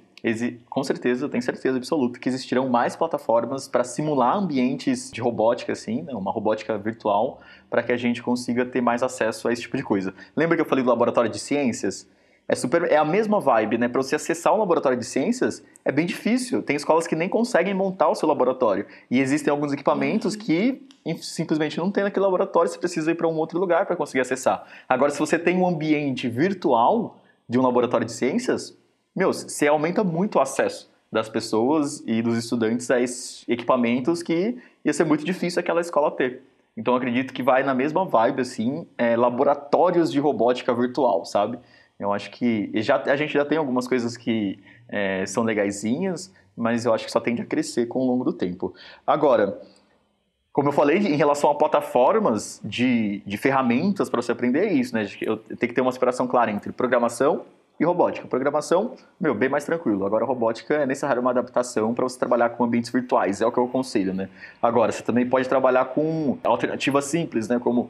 com 0.70 0.84
certeza, 0.84 1.26
eu 1.26 1.30
tenho 1.30 1.42
certeza 1.42 1.78
absoluta 1.78 2.20
que 2.20 2.30
existirão 2.30 2.70
mais 2.70 2.96
plataformas 2.96 3.68
para 3.68 3.84
simular 3.84 4.38
ambientes 4.38 5.10
de 5.12 5.22
robótica, 5.22 5.72
assim, 5.74 6.02
né, 6.02 6.14
uma 6.14 6.32
robótica 6.32 6.78
virtual, 6.78 7.40
para 7.70 7.82
que 7.82 7.92
a 7.92 7.98
gente 7.98 8.22
consiga 8.22 8.66
ter 8.66 8.82
mais 8.82 9.02
acesso 9.02 9.48
a 9.48 9.54
esse 9.54 9.64
tipo 9.64 9.78
de 9.78 9.84
coisa. 9.84 10.14
Lembra 10.36 10.56
que 10.56 10.62
eu 10.62 10.66
falei 10.66 10.84
do 10.84 10.90
laboratório 10.90 11.32
de 11.32 11.40
ciências? 11.40 12.08
É, 12.50 12.56
super, 12.56 12.92
é 12.92 12.98
a 12.98 13.06
mesma 13.06 13.40
vibe, 13.40 13.78
né? 13.78 13.88
Para 13.88 14.02
você 14.02 14.16
acessar 14.16 14.56
um 14.56 14.58
laboratório 14.58 14.98
de 14.98 15.06
ciências 15.06 15.64
é 15.86 15.92
bem 15.92 16.08
difícil. 16.08 16.64
Tem 16.64 16.76
escolas 16.76 17.06
que 17.06 17.16
nem 17.16 17.30
conseguem 17.30 17.76
montar 17.76 18.10
o 18.10 18.16
seu 18.16 18.28
laboratório. 18.28 18.88
E 19.12 19.20
existem 19.20 19.52
alguns 19.52 19.72
equipamentos 19.72 20.34
uhum. 20.34 20.40
que 20.42 20.82
simplesmente 21.22 21.78
não 21.78 21.92
tem 21.92 22.04
naquele 22.04 22.26
laboratório, 22.26 22.70
você 22.70 22.80
precisa 22.80 23.12
ir 23.12 23.16
para 23.16 23.28
um 23.28 23.36
outro 23.36 23.60
lugar 23.60 23.86
para 23.86 23.96
conseguir 23.96 24.22
acessar. 24.22 24.66
Agora, 24.88 25.12
se 25.12 25.20
você 25.20 25.38
tem 25.38 25.58
um 25.58 25.68
ambiente 25.68 26.28
virtual 26.28 27.22
de 27.48 27.60
um 27.60 27.62
laboratório 27.62 28.06
de 28.06 28.14
ciências, 28.14 28.76
meu, 29.16 29.32
você 29.32 29.68
aumenta 29.68 30.04
muito 30.04 30.40
o 30.40 30.42
acesso 30.42 30.90
das 31.12 31.30
pessoas 31.30 32.04
e 32.08 32.20
dos 32.22 32.36
estudantes 32.36 32.90
a 32.90 33.00
esses 33.00 33.48
equipamentos 33.48 34.24
que 34.24 34.58
ia 34.84 34.94
ser 34.94 35.04
muito 35.04 35.24
difícil 35.24 35.60
aquela 35.60 35.82
escola 35.82 36.10
ter. 36.10 36.42
Então 36.76 36.96
acredito 36.96 37.34
que 37.34 37.44
vai 37.44 37.62
na 37.64 37.76
mesma 37.76 38.06
vibe, 38.06 38.42
assim, 38.42 38.88
é, 38.98 39.16
laboratórios 39.16 40.12
de 40.12 40.20
robótica 40.20 40.74
virtual, 40.74 41.26
sabe? 41.26 41.60
Eu 42.00 42.14
acho 42.14 42.32
que 42.32 42.72
já, 42.76 43.02
a 43.04 43.16
gente 43.16 43.34
já 43.34 43.44
tem 43.44 43.58
algumas 43.58 43.88
coisas 43.88 44.16
que 44.16 44.58
é, 44.88 45.26
são 45.26 45.44
legaisinhas, 45.44 46.34
mas 46.56 46.86
eu 46.86 46.94
acho 46.94 47.06
que 47.06 47.12
só 47.12 47.20
tende 47.20 47.42
a 47.42 47.46
crescer 47.46 47.88
com 47.88 48.00
o 48.00 48.08
longo 48.08 48.24
do 48.24 48.32
tempo. 48.32 48.74
Agora, 49.06 49.60
como 50.52 50.70
eu 50.70 50.74
falei, 50.74 50.98
em 50.98 51.16
relação 51.16 51.52
a 51.52 51.56
plataformas 51.56 52.60
de, 52.64 53.22
de 53.26 53.38
ferramentas 53.38 54.10
para 54.10 54.22
você 54.22 54.32
aprender, 54.32 54.68
é 54.68 54.74
isso, 54.74 54.96
né? 54.96 55.08
Eu 55.22 55.38
tenho 55.38 55.58
que 55.58 55.74
ter 55.74 55.82
uma 55.82 55.92
separação 55.92 56.26
clara 56.28 56.52
entre 56.52 56.72
programação 56.72 57.46
e 57.80 57.86
robótica. 57.86 58.28
Programação, 58.28 58.96
meu, 59.20 59.34
bem 59.34 59.48
mais 59.48 59.64
tranquilo. 59.64 60.06
Agora, 60.06 60.26
robótica 60.26 60.76
é 60.76 60.86
necessário 60.86 61.22
uma 61.22 61.32
adaptação 61.32 61.94
para 61.94 62.04
você 62.04 62.20
trabalhar 62.20 62.50
com 62.50 62.64
ambientes 62.64 62.92
virtuais, 62.92 63.42
é 63.42 63.46
o 63.46 63.52
que 63.52 63.58
eu 63.58 63.66
aconselho, 63.66 64.14
né? 64.14 64.30
Agora, 64.62 64.92
você 64.92 65.04
também 65.04 65.28
pode 65.28 65.48
trabalhar 65.48 65.86
com 65.86 66.38
alternativas 66.44 67.06
simples, 67.06 67.48
né? 67.48 67.60
Como 67.60 67.90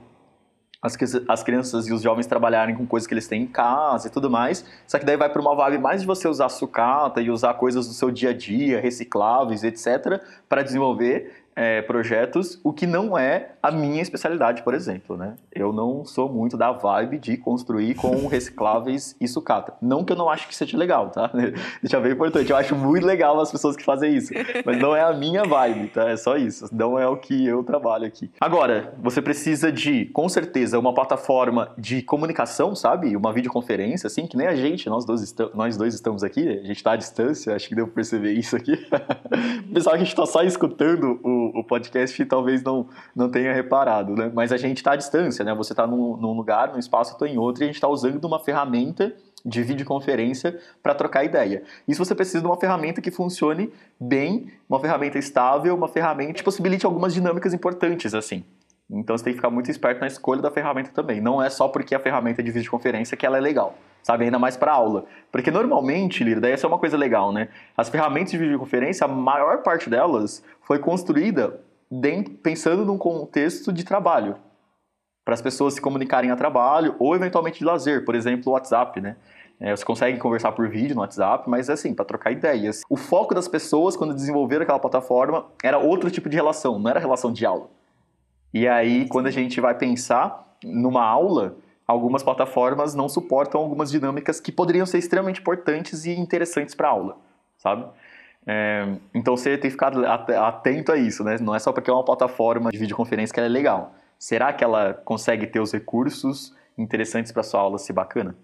as, 0.82 0.98
as 1.28 1.44
crianças 1.44 1.88
e 1.88 1.94
os 1.94 2.02
jovens 2.02 2.26
trabalharem 2.26 2.76
com 2.76 2.86
coisas 2.86 3.06
que 3.06 3.14
eles 3.14 3.28
têm 3.28 3.44
em 3.44 3.48
casa 3.48 4.08
e 4.08 4.12
tudo 4.12 4.30
mais. 4.30 4.66
Só 4.88 4.98
que 4.98 5.06
daí 5.06 5.18
vai 5.18 5.30
para 5.30 5.42
uma 5.42 5.56
vibe 5.56 5.80
mais 5.80 6.02
de 6.02 6.08
você 6.08 6.28
usar 6.28 6.50
sucata 6.50 7.22
e 7.22 7.30
usar 7.30 7.54
coisas 7.56 7.88
do 7.88 7.94
seu 7.94 8.10
dia 8.10 8.30
a 8.30 8.34
dia, 8.34 8.80
recicláveis, 8.80 9.64
etc., 9.64 10.22
para 10.48 10.64
desenvolver 10.64 11.39
é, 11.60 11.82
projetos, 11.82 12.58
o 12.64 12.72
que 12.72 12.88
não 12.88 13.18
é 13.18 13.52
a 13.62 13.70
minha 13.70 14.02
especialidade, 14.02 14.64
por 14.64 14.74
exemplo, 14.74 15.18
né? 15.18 15.36
Eu 15.52 15.74
não 15.74 16.06
sou 16.06 16.32
muito 16.32 16.56
da 16.56 16.72
vibe 16.72 17.18
de 17.18 17.36
construir 17.36 17.96
com 17.96 18.28
recicláveis 18.32 19.14
e 19.20 19.28
sucata. 19.28 19.74
Não 19.82 20.06
que 20.06 20.14
eu 20.14 20.16
não 20.16 20.30
acho 20.30 20.48
que 20.48 20.56
seja 20.56 20.78
legal, 20.78 21.10
tá? 21.10 21.30
Deixa 21.84 22.00
bem 22.00 22.14
importante, 22.14 22.50
eu 22.50 22.56
acho 22.56 22.74
muito 22.78 23.06
legal 23.06 23.38
as 23.42 23.52
pessoas 23.52 23.76
que 23.76 23.84
fazem 23.84 24.16
isso, 24.16 24.32
mas 24.66 24.80
não 24.80 24.96
é 24.96 25.02
a 25.02 25.12
minha 25.12 25.44
vibe, 25.44 25.90
tá? 25.90 26.10
É 26.10 26.16
só 26.16 26.38
isso, 26.38 26.70
não 26.72 26.98
é 26.98 27.06
o 27.06 27.18
que 27.18 27.46
eu 27.46 27.62
trabalho 27.62 28.06
aqui. 28.06 28.32
Agora, 28.40 28.94
você 28.98 29.22
precisa 29.22 29.70
de, 29.70 30.06
com 30.06 30.30
certeza, 30.30 30.80
uma 30.80 30.94
plataforma 30.94 31.74
de 31.78 32.02
comunicação, 32.02 32.74
sabe? 32.74 33.18
Uma 33.18 33.34
videoconferência, 33.34 34.08
assim, 34.08 34.26
que 34.28 34.38
nem 34.38 34.48
a 34.48 34.56
gente, 34.56 34.88
nós 34.88 35.04
dois, 35.04 35.36
nós 35.54 35.76
dois 35.76 35.94
estamos 35.94 36.24
aqui, 36.24 36.48
a 36.48 36.64
gente 36.64 36.78
está 36.78 36.94
à 36.94 36.96
distância, 36.96 37.54
acho 37.54 37.68
que 37.68 37.76
deu 37.76 37.86
pra 37.86 37.96
perceber 37.96 38.32
isso 38.32 38.56
aqui. 38.56 38.78
Pessoal 39.74 39.96
a 39.96 39.98
gente 39.98 40.08
está 40.08 40.26
só 40.26 40.42
escutando 40.42 41.20
o 41.22 41.49
o, 41.54 41.64
podcast 41.64 42.26
talvez 42.26 42.64
não, 42.64 42.88
não 43.16 43.30
tenha 43.30 43.54
reparado, 43.54 44.16
né? 44.16 44.32
Mas 44.34 44.52
a 44.52 44.58
gente 44.58 44.78
está 44.78 44.94
à 44.94 44.96
distância, 44.96 45.44
né? 45.44 45.54
Você 45.56 45.74
está 45.74 45.86
num, 45.86 46.18
num, 46.18 46.34
lugar, 46.34 46.72
num 46.72 46.80
espaço, 46.80 47.12
eu 47.12 47.14
estou 47.14 47.28
em 47.28 47.38
outro, 47.38 47.64
e 47.64 47.66
a 47.66 47.68
gente 47.68 47.76
está 47.76 47.88
usando 47.88 48.24
uma 48.26 48.40
ferramenta 48.40 49.14
de 49.46 49.64
videoconferência 49.64 50.60
para 50.84 50.94
trocar 50.94 51.24
ideia. 51.24 51.64
Isso 51.88 52.04
você 52.04 52.14
precisa 52.14 52.42
de 52.42 52.46
uma 52.46 52.58
ferramenta 52.60 53.02
que 53.02 53.12
funcione 53.12 53.72
bem, 54.00 54.52
uma 54.68 54.80
ferramenta 54.80 55.18
estável, 55.18 55.76
uma 55.76 55.88
ferramenta 55.88 56.34
que 56.34 56.44
possibilite 56.44 56.86
algumas 56.86 57.14
dinâmicas 57.14 57.54
importantes, 57.54 58.14
assim. 58.14 58.44
Então 58.90 59.18
você 59.18 59.24
tem 59.24 59.34
que 59.34 59.38
ficar 59.38 59.50
muito 59.50 59.70
esperto 59.70 60.02
na 60.02 60.08
escolha 60.08 60.42
da 60.42 60.50
ferramenta 60.50 60.92
também. 60.92 61.22
Não 61.22 61.42
é 61.42 61.50
só 61.50 61.68
porque 61.68 61.94
a 61.94 62.00
ferramenta 62.00 62.42
de 62.42 62.52
videoconferência 62.52 63.16
que 63.16 63.26
ela 63.26 63.38
é 63.38 63.42
legal 63.42 63.76
sabe? 64.04 64.26
Ainda 64.26 64.40
mais 64.40 64.58
para 64.58 64.72
aula. 64.72 65.06
Porque 65.32 65.52
normalmente, 65.52 66.24
Lira, 66.24 66.42
daí 66.42 66.52
essa 66.52 66.66
é 66.66 66.70
uma 66.70 66.80
coisa 66.80 66.98
legal, 66.98 67.32
né? 67.32 67.50
As 67.76 67.90
ferramentas 67.90 68.32
de 68.32 68.38
videoconferência, 68.38 69.06
a 69.06 69.08
maior 69.08 69.62
parte 69.64 69.90
delas 69.90 70.44
foi 70.62 70.80
construída 70.80 71.60
dentro, 71.90 72.34
pensando 72.36 72.86
num 72.86 72.98
contexto 72.98 73.72
de 73.72 73.84
trabalho. 73.84 74.36
Para 75.24 75.34
as 75.34 75.42
pessoas 75.42 75.76
se 75.76 75.82
comunicarem 75.82 76.32
a 76.32 76.36
trabalho 76.36 76.96
ou 77.00 77.16
eventualmente 77.16 77.60
de 77.60 77.66
lazer, 77.66 78.04
por 78.04 78.16
exemplo, 78.16 78.52
o 78.52 78.54
WhatsApp, 78.54 79.00
né? 79.00 79.16
É, 79.60 79.76
você 79.76 79.84
consegue 79.84 80.18
conversar 80.18 80.54
por 80.54 80.70
vídeo 80.70 80.96
no 80.96 81.02
WhatsApp, 81.02 81.50
mas 81.50 81.68
é 81.68 81.74
assim, 81.74 81.94
para 81.94 82.06
trocar 82.06 82.32
ideias. 82.32 82.82
O 82.90 82.96
foco 82.96 83.36
das 83.36 83.48
pessoas, 83.48 83.98
quando 83.98 84.14
desenvolveram 84.14 84.64
aquela 84.64 84.80
plataforma, 84.80 85.48
era 85.62 85.78
outro 85.78 86.10
tipo 86.10 86.30
de 86.30 86.36
relação, 86.36 86.80
não 86.80 86.90
era 86.90 87.00
relação 87.00 87.34
de 87.34 87.46
aula. 87.46 87.70
E 88.54 88.68
aí, 88.68 89.08
quando 89.10 89.28
a 89.28 89.32
gente 89.32 89.60
vai 89.60 89.76
pensar 89.78 90.56
numa 90.64 91.04
aula, 91.04 91.58
algumas 91.90 92.22
plataformas 92.22 92.94
não 92.94 93.10
suportam 93.10 93.60
algumas 93.60 93.90
dinâmicas 93.90 94.40
que 94.40 94.52
poderiam 94.52 94.86
ser 94.86 95.00
extremamente 95.00 95.42
importantes 95.42 96.06
e 96.06 96.12
interessantes 96.12 96.76
para 96.76 96.88
a 96.88 96.92
aula, 96.92 97.18
sabe? 97.58 97.84
É, 98.46 98.96
então 99.12 99.36
você 99.36 99.58
tem 99.58 99.72
que 99.72 99.72
ficar 99.72 99.92
atento 100.46 100.92
a 100.92 100.98
isso, 100.98 101.24
né? 101.24 101.38
Não 101.42 101.56
é 101.56 101.58
só 101.58 101.74
porque 101.74 101.90
é 101.90 101.94
uma 101.94 102.06
plataforma 102.06 102.70
de 102.70 102.78
videoconferência 102.78 103.34
que 103.34 103.40
ela 103.40 103.48
é 103.48 103.52
legal. 103.52 103.96
Será 104.20 104.54
que 104.54 104.64
ela 104.64 104.94
consegue 104.94 105.48
ter 105.48 105.60
os 105.60 105.72
recursos 105.72 106.56
interessantes 106.78 107.32
para 107.32 107.42
sua 107.42 107.60
aula 107.60 107.80
ser 107.80 107.94
bacana? 107.94 108.36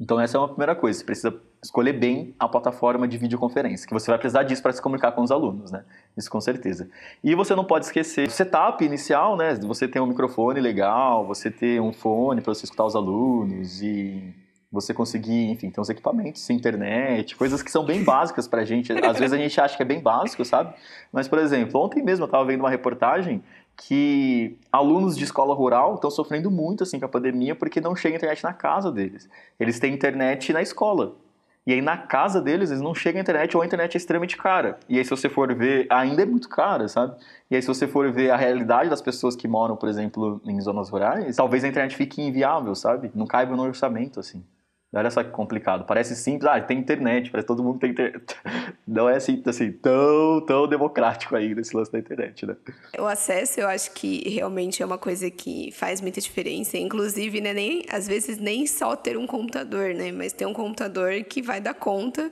Então 0.00 0.18
essa 0.18 0.38
é 0.38 0.40
uma 0.40 0.48
primeira 0.48 0.74
coisa, 0.74 0.98
você 0.98 1.04
precisa 1.04 1.42
escolher 1.62 1.92
bem 1.92 2.34
a 2.38 2.48
plataforma 2.48 3.06
de 3.06 3.16
videoconferência, 3.16 3.86
que 3.86 3.94
você 3.94 4.10
vai 4.10 4.18
precisar 4.18 4.42
disso 4.42 4.60
para 4.60 4.72
se 4.72 4.82
comunicar 4.82 5.12
com 5.12 5.22
os 5.22 5.30
alunos, 5.30 5.70
né? 5.70 5.84
Isso 6.16 6.28
com 6.28 6.40
certeza. 6.40 6.90
E 7.22 7.34
você 7.36 7.54
não 7.54 7.64
pode 7.64 7.84
esquecer 7.84 8.26
o 8.26 8.30
setup 8.30 8.84
inicial, 8.84 9.36
né? 9.36 9.54
Você 9.54 9.86
ter 9.86 10.00
um 10.00 10.06
microfone 10.06 10.60
legal, 10.60 11.24
você 11.24 11.50
ter 11.50 11.80
um 11.80 11.92
fone 11.92 12.40
para 12.40 12.52
você 12.52 12.64
escutar 12.64 12.84
os 12.84 12.96
alunos 12.96 13.80
e 13.80 14.34
você 14.72 14.92
conseguir, 14.92 15.50
enfim, 15.50 15.70
ter 15.70 15.80
uns 15.80 15.90
equipamentos, 15.90 16.48
internet, 16.50 17.36
coisas 17.36 17.62
que 17.62 17.70
são 17.70 17.84
bem 17.84 18.02
básicas 18.04 18.48
para 18.48 18.62
a 18.62 18.64
gente. 18.64 18.92
Às 18.92 19.18
vezes 19.18 19.32
a 19.32 19.36
gente 19.36 19.60
acha 19.60 19.76
que 19.76 19.82
é 19.82 19.86
bem 19.86 20.00
básico, 20.00 20.44
sabe? 20.44 20.74
Mas, 21.12 21.28
por 21.28 21.38
exemplo, 21.38 21.80
ontem 21.80 22.02
mesmo 22.02 22.24
eu 22.24 22.26
estava 22.26 22.44
vendo 22.44 22.60
uma 22.60 22.70
reportagem 22.70 23.42
que 23.76 24.56
alunos 24.72 25.16
de 25.16 25.24
escola 25.24 25.54
rural 25.54 25.94
estão 25.94 26.10
sofrendo 26.10 26.50
muito 26.50 26.82
assim 26.82 26.98
com 26.98 27.06
a 27.06 27.08
pandemia 27.08 27.54
porque 27.54 27.80
não 27.80 27.94
chega 27.94 28.16
internet 28.16 28.42
na 28.42 28.52
casa 28.52 28.90
deles. 28.90 29.28
Eles 29.60 29.78
têm 29.78 29.94
internet 29.94 30.52
na 30.52 30.60
escola. 30.60 31.14
E 31.66 31.72
aí 31.72 31.80
na 31.80 31.96
casa 31.96 32.40
deles 32.40 32.70
eles 32.70 32.82
não 32.82 32.94
chegam 32.94 33.20
a 33.20 33.22
internet 33.22 33.56
ou 33.56 33.62
a 33.62 33.66
internet 33.66 33.94
é 33.94 33.98
extremamente 33.98 34.36
cara. 34.36 34.78
E 34.88 34.98
aí 34.98 35.04
se 35.04 35.10
você 35.10 35.28
for 35.28 35.54
ver, 35.54 35.86
ainda 35.90 36.22
é 36.22 36.26
muito 36.26 36.48
cara, 36.48 36.88
sabe? 36.88 37.16
E 37.50 37.54
aí 37.56 37.62
se 37.62 37.68
você 37.68 37.86
for 37.86 38.10
ver 38.10 38.30
a 38.30 38.36
realidade 38.36 38.90
das 38.90 39.00
pessoas 39.00 39.36
que 39.36 39.46
moram, 39.46 39.76
por 39.76 39.88
exemplo, 39.88 40.40
em 40.44 40.60
zonas 40.60 40.90
rurais, 40.90 41.36
talvez 41.36 41.62
a 41.64 41.68
internet 41.68 41.96
fique 41.96 42.20
inviável, 42.20 42.74
sabe? 42.74 43.12
Não 43.14 43.26
caiba 43.26 43.54
no 43.56 43.62
orçamento 43.62 44.18
assim. 44.18 44.44
Olha 44.94 45.10
só 45.10 45.24
que 45.24 45.30
complicado. 45.30 45.84
Parece 45.86 46.14
simples, 46.14 46.44
ah, 46.44 46.60
tem 46.60 46.78
internet, 46.78 47.30
parece 47.30 47.46
todo 47.46 47.62
mundo 47.62 47.78
tem 47.78 47.92
internet. 47.92 48.36
Não 48.86 49.08
é 49.08 49.16
assim, 49.16 49.42
assim 49.46 49.72
tão, 49.72 50.44
tão 50.44 50.68
democrático 50.68 51.34
ainda 51.34 51.62
esse 51.62 51.74
lance 51.74 51.90
da 51.90 51.98
internet, 51.98 52.44
né? 52.44 52.56
O 52.98 53.06
acesso, 53.06 53.58
eu 53.60 53.68
acho 53.68 53.92
que 53.92 54.28
realmente 54.28 54.82
é 54.82 54.86
uma 54.86 54.98
coisa 54.98 55.30
que 55.30 55.70
faz 55.72 56.02
muita 56.02 56.20
diferença. 56.20 56.76
Inclusive, 56.76 57.40
né, 57.40 57.54
nem, 57.54 57.84
às 57.90 58.06
vezes 58.06 58.36
nem 58.36 58.66
só 58.66 58.94
ter 58.94 59.16
um 59.16 59.26
computador, 59.26 59.94
né? 59.94 60.12
Mas 60.12 60.34
ter 60.34 60.44
um 60.44 60.52
computador 60.52 61.24
que 61.24 61.40
vai 61.40 61.58
dar 61.58 61.74
conta 61.74 62.30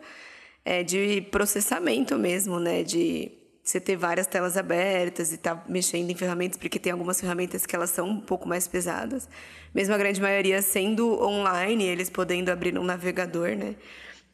é, 0.62 0.82
de 0.82 1.22
processamento 1.30 2.18
mesmo, 2.18 2.60
né? 2.60 2.82
De 2.82 3.39
você 3.70 3.80
ter 3.80 3.96
várias 3.96 4.26
telas 4.26 4.56
abertas 4.56 5.30
e 5.30 5.36
estar 5.36 5.54
tá 5.54 5.64
mexendo 5.68 6.10
em 6.10 6.14
ferramentas, 6.14 6.58
porque 6.58 6.78
tem 6.78 6.92
algumas 6.92 7.20
ferramentas 7.20 7.64
que 7.64 7.74
elas 7.76 7.90
são 7.90 8.08
um 8.08 8.20
pouco 8.20 8.48
mais 8.48 8.66
pesadas. 8.66 9.28
Mesmo 9.74 9.94
a 9.94 9.98
grande 9.98 10.20
maioria 10.20 10.60
sendo 10.60 11.22
online, 11.22 11.84
eles 11.84 12.10
podendo 12.10 12.50
abrir 12.50 12.76
um 12.76 12.84
navegador, 12.84 13.50
né? 13.50 13.76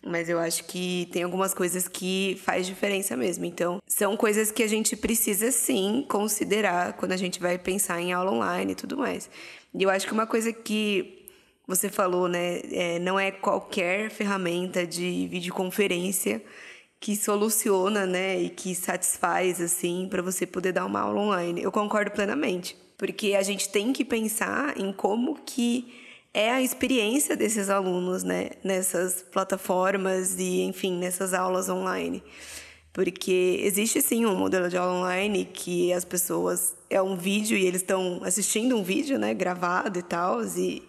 Mas 0.04 0.28
eu 0.28 0.38
acho 0.38 0.64
que 0.64 1.08
tem 1.12 1.24
algumas 1.24 1.52
coisas 1.52 1.88
que 1.88 2.40
faz 2.44 2.66
diferença 2.66 3.16
mesmo. 3.16 3.44
Então, 3.44 3.82
são 3.86 4.16
coisas 4.16 4.52
que 4.52 4.62
a 4.62 4.68
gente 4.68 4.96
precisa 4.96 5.50
sim 5.50 6.04
considerar 6.08 6.92
quando 6.94 7.12
a 7.12 7.16
gente 7.16 7.40
vai 7.40 7.58
pensar 7.58 8.00
em 8.00 8.12
aula 8.12 8.30
online 8.30 8.72
e 8.72 8.76
tudo 8.76 8.96
mais. 8.96 9.28
E 9.74 9.82
eu 9.82 9.90
acho 9.90 10.06
que 10.06 10.12
uma 10.12 10.26
coisa 10.26 10.52
que 10.52 11.26
você 11.66 11.88
falou, 11.88 12.28
né, 12.28 12.60
é, 12.70 12.98
não 13.00 13.18
é 13.18 13.32
qualquer 13.32 14.10
ferramenta 14.10 14.86
de 14.86 15.26
videoconferência 15.26 16.40
que 17.00 17.14
soluciona, 17.14 18.06
né, 18.06 18.40
e 18.40 18.48
que 18.48 18.74
satisfaz 18.74 19.60
assim 19.60 20.08
para 20.10 20.22
você 20.22 20.46
poder 20.46 20.72
dar 20.72 20.86
uma 20.86 21.00
aula 21.00 21.20
online. 21.20 21.62
Eu 21.62 21.70
concordo 21.70 22.10
plenamente, 22.10 22.76
porque 22.96 23.34
a 23.34 23.42
gente 23.42 23.68
tem 23.68 23.92
que 23.92 24.04
pensar 24.04 24.78
em 24.78 24.92
como 24.92 25.38
que 25.44 25.92
é 26.32 26.50
a 26.50 26.60
experiência 26.60 27.34
desses 27.34 27.70
alunos, 27.70 28.22
né, 28.22 28.50
nessas 28.62 29.22
plataformas 29.22 30.38
e, 30.38 30.62
enfim, 30.62 30.92
nessas 30.98 31.32
aulas 31.32 31.68
online. 31.68 32.22
Porque 32.92 33.60
existe 33.62 34.00
sim 34.00 34.24
um 34.24 34.34
modelo 34.34 34.68
de 34.68 34.76
aula 34.76 35.00
online 35.00 35.44
que 35.44 35.92
as 35.92 36.04
pessoas 36.04 36.74
é 36.88 37.00
um 37.00 37.16
vídeo 37.16 37.56
e 37.56 37.66
eles 37.66 37.82
estão 37.82 38.20
assistindo 38.24 38.76
um 38.76 38.82
vídeo, 38.82 39.18
né, 39.18 39.34
gravado 39.34 39.98
e 39.98 40.02
tal, 40.02 40.42
e 40.44 40.82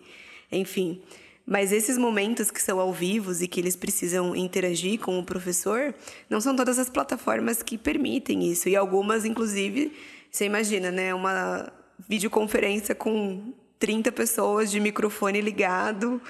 enfim, 0.52 1.02
mas 1.48 1.72
esses 1.72 1.98
momentos 1.98 2.52
que 2.52 2.62
são 2.62 2.78
ao 2.78 2.92
vivo 2.92 3.32
e 3.42 3.48
que 3.48 3.58
eles 3.62 3.74
precisam 3.74 4.36
interagir 4.36 5.00
com 5.00 5.18
o 5.18 5.24
professor, 5.24 5.96
não 6.30 6.42
são 6.42 6.54
todas 6.54 6.78
as 6.78 6.90
plataformas 6.90 7.64
que 7.64 7.78
permitem 7.78 8.52
isso. 8.52 8.68
E 8.68 8.76
algumas, 8.76 9.24
inclusive, 9.24 9.94
você 10.30 10.44
imagina, 10.44 10.92
né? 10.92 11.16
Uma 11.16 11.72
videoconferência 12.08 12.94
com 12.94 13.54
30 13.80 14.12
pessoas 14.12 14.70
de 14.70 14.78
microfone 14.82 15.40
ligado, 15.40 16.22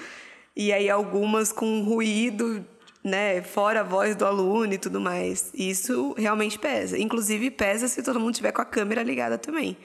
e 0.54 0.72
aí 0.72 0.88
algumas 0.88 1.50
com 1.50 1.82
ruído, 1.82 2.64
né? 3.02 3.42
Fora 3.42 3.80
a 3.80 3.82
voz 3.82 4.14
do 4.14 4.24
aluno 4.24 4.72
e 4.72 4.78
tudo 4.78 5.00
mais. 5.00 5.50
Isso 5.52 6.14
realmente 6.16 6.60
pesa. 6.60 6.96
Inclusive, 6.96 7.50
pesa 7.50 7.88
se 7.88 8.04
todo 8.04 8.20
mundo 8.20 8.36
tiver 8.36 8.52
com 8.52 8.62
a 8.62 8.64
câmera 8.64 9.02
ligada 9.02 9.36
também. 9.36 9.76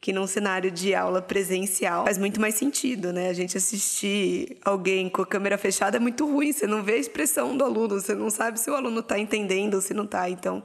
Que 0.00 0.12
num 0.12 0.26
cenário 0.26 0.70
de 0.70 0.94
aula 0.94 1.20
presencial 1.20 2.04
faz 2.04 2.18
muito 2.18 2.40
mais 2.40 2.54
sentido, 2.54 3.12
né? 3.12 3.28
A 3.28 3.32
gente 3.32 3.56
assistir 3.56 4.56
alguém 4.64 5.08
com 5.08 5.22
a 5.22 5.26
câmera 5.26 5.58
fechada 5.58 5.96
é 5.96 6.00
muito 6.00 6.24
ruim, 6.30 6.52
você 6.52 6.66
não 6.66 6.82
vê 6.82 6.94
a 6.94 6.98
expressão 6.98 7.56
do 7.56 7.64
aluno, 7.64 8.00
você 8.00 8.14
não 8.14 8.30
sabe 8.30 8.60
se 8.60 8.70
o 8.70 8.74
aluno 8.74 9.00
está 9.00 9.18
entendendo 9.18 9.74
ou 9.74 9.80
se 9.80 9.92
não 9.92 10.04
está. 10.04 10.30
Então, 10.30 10.62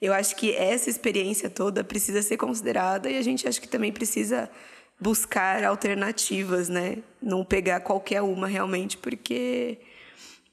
eu 0.00 0.12
acho 0.12 0.34
que 0.36 0.54
essa 0.54 0.88
experiência 0.88 1.50
toda 1.50 1.84
precisa 1.84 2.22
ser 2.22 2.38
considerada 2.38 3.10
e 3.10 3.18
a 3.18 3.22
gente 3.22 3.46
acha 3.46 3.60
que 3.60 3.68
também 3.68 3.92
precisa 3.92 4.50
buscar 4.98 5.64
alternativas, 5.64 6.68
né? 6.68 6.98
Não 7.20 7.44
pegar 7.44 7.80
qualquer 7.80 8.22
uma 8.22 8.46
realmente, 8.46 8.96
porque 8.96 9.78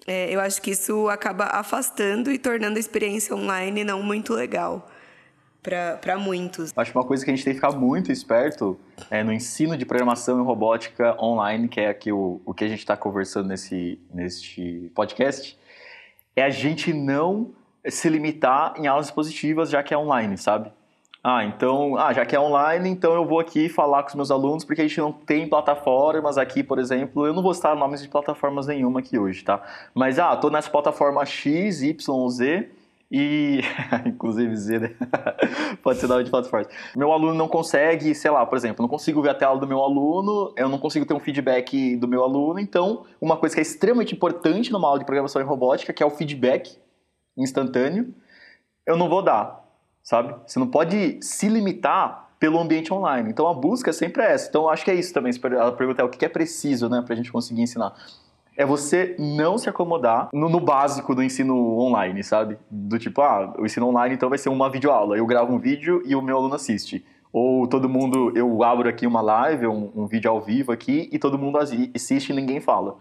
é, 0.05 0.33
eu 0.33 0.41
acho 0.41 0.61
que 0.61 0.71
isso 0.71 1.07
acaba 1.07 1.45
afastando 1.45 2.31
e 2.31 2.37
tornando 2.37 2.77
a 2.77 2.79
experiência 2.79 3.33
online 3.33 3.83
não 3.83 4.03
muito 4.03 4.33
legal 4.33 4.89
para 5.61 6.17
muitos. 6.17 6.71
Acho 6.75 6.97
uma 6.97 7.03
coisa 7.03 7.23
que 7.23 7.31
a 7.31 7.35
gente 7.35 7.43
tem 7.43 7.53
que 7.53 7.59
ficar 7.59 7.75
muito 7.75 8.11
esperto 8.11 8.79
é 9.09 9.23
no 9.23 9.33
ensino 9.33 9.77
de 9.77 9.85
programação 9.85 10.39
e 10.39 10.43
robótica 10.43 11.15
online, 11.21 11.67
que 11.67 11.79
é 11.79 11.89
aqui 11.89 12.11
o, 12.11 12.41
o 12.45 12.53
que 12.53 12.63
a 12.63 12.67
gente 12.67 12.79
está 12.79 12.95
conversando 12.95 13.47
nesse, 13.47 13.99
nesse 14.13 14.91
podcast, 14.95 15.57
é 16.35 16.43
a 16.43 16.49
gente 16.49 16.93
não 16.93 17.51
se 17.87 18.09
limitar 18.09 18.73
em 18.77 18.87
aulas 18.87 19.11
positivas, 19.11 19.69
já 19.69 19.83
que 19.83 19.93
é 19.93 19.97
online, 19.97 20.37
sabe? 20.37 20.71
Ah, 21.21 21.43
então, 21.43 21.97
ah, 21.97 22.13
já 22.13 22.25
que 22.25 22.33
é 22.33 22.39
online, 22.39 22.89
então 22.89 23.13
eu 23.13 23.25
vou 23.25 23.41
aqui 23.41 23.67
falar 23.67 24.03
com 24.03 24.09
os 24.09 24.15
meus 24.15 24.31
alunos, 24.31 24.63
porque 24.63 24.81
a 24.81 24.87
gente 24.87 24.99
não 24.99 25.11
tem 25.11 25.49
plataformas 25.49 26.37
aqui, 26.37 26.63
por 26.63 26.79
exemplo, 26.79 27.27
eu 27.27 27.33
não 27.33 27.43
vou 27.43 27.53
citar 27.53 27.75
nomes 27.75 28.01
de 28.01 28.07
plataformas 28.07 28.67
nenhuma 28.67 29.01
aqui 29.01 29.19
hoje, 29.19 29.43
tá? 29.43 29.61
Mas, 29.93 30.17
ah, 30.17 30.33
tô 30.37 30.49
nessa 30.49 30.69
plataforma 30.69 31.25
X, 31.25 31.81
Y, 31.81 32.29
Z, 32.29 32.69
e, 33.11 33.61
inclusive, 34.05 34.55
Z, 34.55 34.79
né? 34.79 34.95
pode 35.83 35.99
ser 35.99 36.07
nome 36.07 36.23
de 36.23 36.29
plataformas. 36.29 36.67
Meu 36.95 37.11
aluno 37.11 37.33
não 37.33 37.47
consegue, 37.47 38.13
sei 38.13 38.31
lá, 38.31 38.45
por 38.45 38.57
exemplo, 38.57 38.81
não 38.81 38.89
consigo 38.89 39.21
ver 39.21 39.29
a 39.29 39.35
tela 39.35 39.57
do 39.57 39.67
meu 39.67 39.81
aluno, 39.81 40.53
eu 40.55 40.69
não 40.69 40.77
consigo 40.77 41.05
ter 41.05 41.13
um 41.13 41.19
feedback 41.19 41.95
do 41.95 42.07
meu 42.07 42.23
aluno, 42.23 42.59
então, 42.59 43.05
uma 43.19 43.37
coisa 43.37 43.55
que 43.55 43.61
é 43.61 43.63
extremamente 43.63 44.13
importante 44.13 44.71
numa 44.71 44.87
aula 44.87 44.99
de 44.99 45.05
programação 45.05 45.41
em 45.41 45.45
robótica, 45.45 45.93
que 45.93 46.03
é 46.03 46.05
o 46.05 46.09
feedback 46.09 46.77
instantâneo, 47.37 48.13
eu 48.85 48.97
não 48.97 49.09
vou 49.09 49.21
dar 49.21 49.69
sabe? 50.09 50.35
Você 50.47 50.57
não 50.57 50.67
pode 50.67 51.19
se 51.21 51.47
limitar 51.47 52.29
pelo 52.39 52.57
ambiente 52.59 52.91
online. 52.91 53.29
Então 53.29 53.47
a 53.47 53.53
busca 53.53 53.93
sempre 53.93 54.23
é 54.23 54.31
essa. 54.31 54.49
Então 54.49 54.67
acho 54.67 54.83
que 54.83 54.89
é 54.89 54.95
isso 54.95 55.13
também. 55.13 55.31
Ela 55.43 55.71
pergunta 55.71 56.01
é 56.01 56.05
o 56.05 56.09
que 56.09 56.25
é 56.25 56.29
preciso, 56.29 56.89
né, 56.89 57.01
para 57.01 57.13
a 57.13 57.17
gente 57.17 57.31
conseguir 57.31 57.61
ensinar. 57.61 57.93
É 58.59 58.65
você 58.65 59.15
não 59.17 59.57
se 59.57 59.69
acomodar 59.69 60.27
no, 60.33 60.49
no, 60.49 60.59
básico 60.59 61.15
do 61.15 61.23
ensino 61.23 61.79
online, 61.79 62.21
sabe? 62.21 62.57
Do 62.69 62.99
tipo, 62.99 63.21
ah, 63.21 63.55
o 63.57 63.65
ensino 63.65 63.87
online 63.87 64.15
então 64.15 64.27
vai 64.27 64.37
ser 64.37 64.49
uma 64.49 64.69
videoaula. 64.69 65.17
Eu 65.17 65.25
gravo 65.25 65.53
um 65.53 65.57
vídeo 65.57 66.03
e 66.05 66.13
o 66.13 66.21
meu 66.21 66.35
aluno 66.35 66.55
assiste. 66.55 67.05
Ou 67.31 67.65
todo 67.67 67.87
mundo, 67.87 68.33
eu 68.35 68.61
abro 68.61 68.89
aqui 68.89 69.07
uma 69.07 69.21
live, 69.21 69.65
um, 69.65 69.89
um 69.95 70.05
vídeo 70.07 70.29
ao 70.29 70.41
vivo 70.41 70.73
aqui 70.73 71.07
e 71.09 71.17
todo 71.17 71.39
mundo 71.39 71.57
assiste 71.57 72.31
e 72.31 72.35
ninguém 72.35 72.59
fala. 72.59 72.97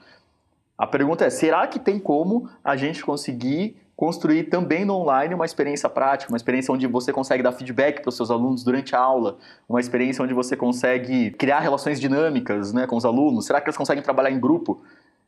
A 0.78 0.86
pergunta 0.86 1.24
é: 1.24 1.30
será 1.30 1.66
que 1.66 1.80
tem 1.80 1.98
como 1.98 2.48
a 2.62 2.76
gente 2.76 3.04
conseguir 3.04 3.76
construir 3.96 4.44
também 4.44 4.84
no 4.84 4.94
online 4.94 5.34
uma 5.34 5.44
experiência 5.44 5.88
prática, 5.88 6.30
uma 6.30 6.36
experiência 6.36 6.72
onde 6.72 6.86
você 6.86 7.12
consegue 7.12 7.42
dar 7.42 7.50
feedback 7.50 8.00
para 8.00 8.10
os 8.10 8.16
seus 8.16 8.30
alunos 8.30 8.62
durante 8.62 8.94
a 8.94 9.00
aula, 9.00 9.38
uma 9.68 9.80
experiência 9.80 10.22
onde 10.22 10.32
você 10.32 10.56
consegue 10.56 11.32
criar 11.32 11.58
relações 11.58 11.98
dinâmicas 11.98 12.72
né, 12.72 12.86
com 12.86 12.94
os 12.94 13.04
alunos? 13.04 13.44
Será 13.44 13.60
que 13.60 13.66
eles 13.66 13.76
conseguem 13.76 14.04
trabalhar 14.04 14.30
em 14.30 14.38
grupo? 14.38 14.80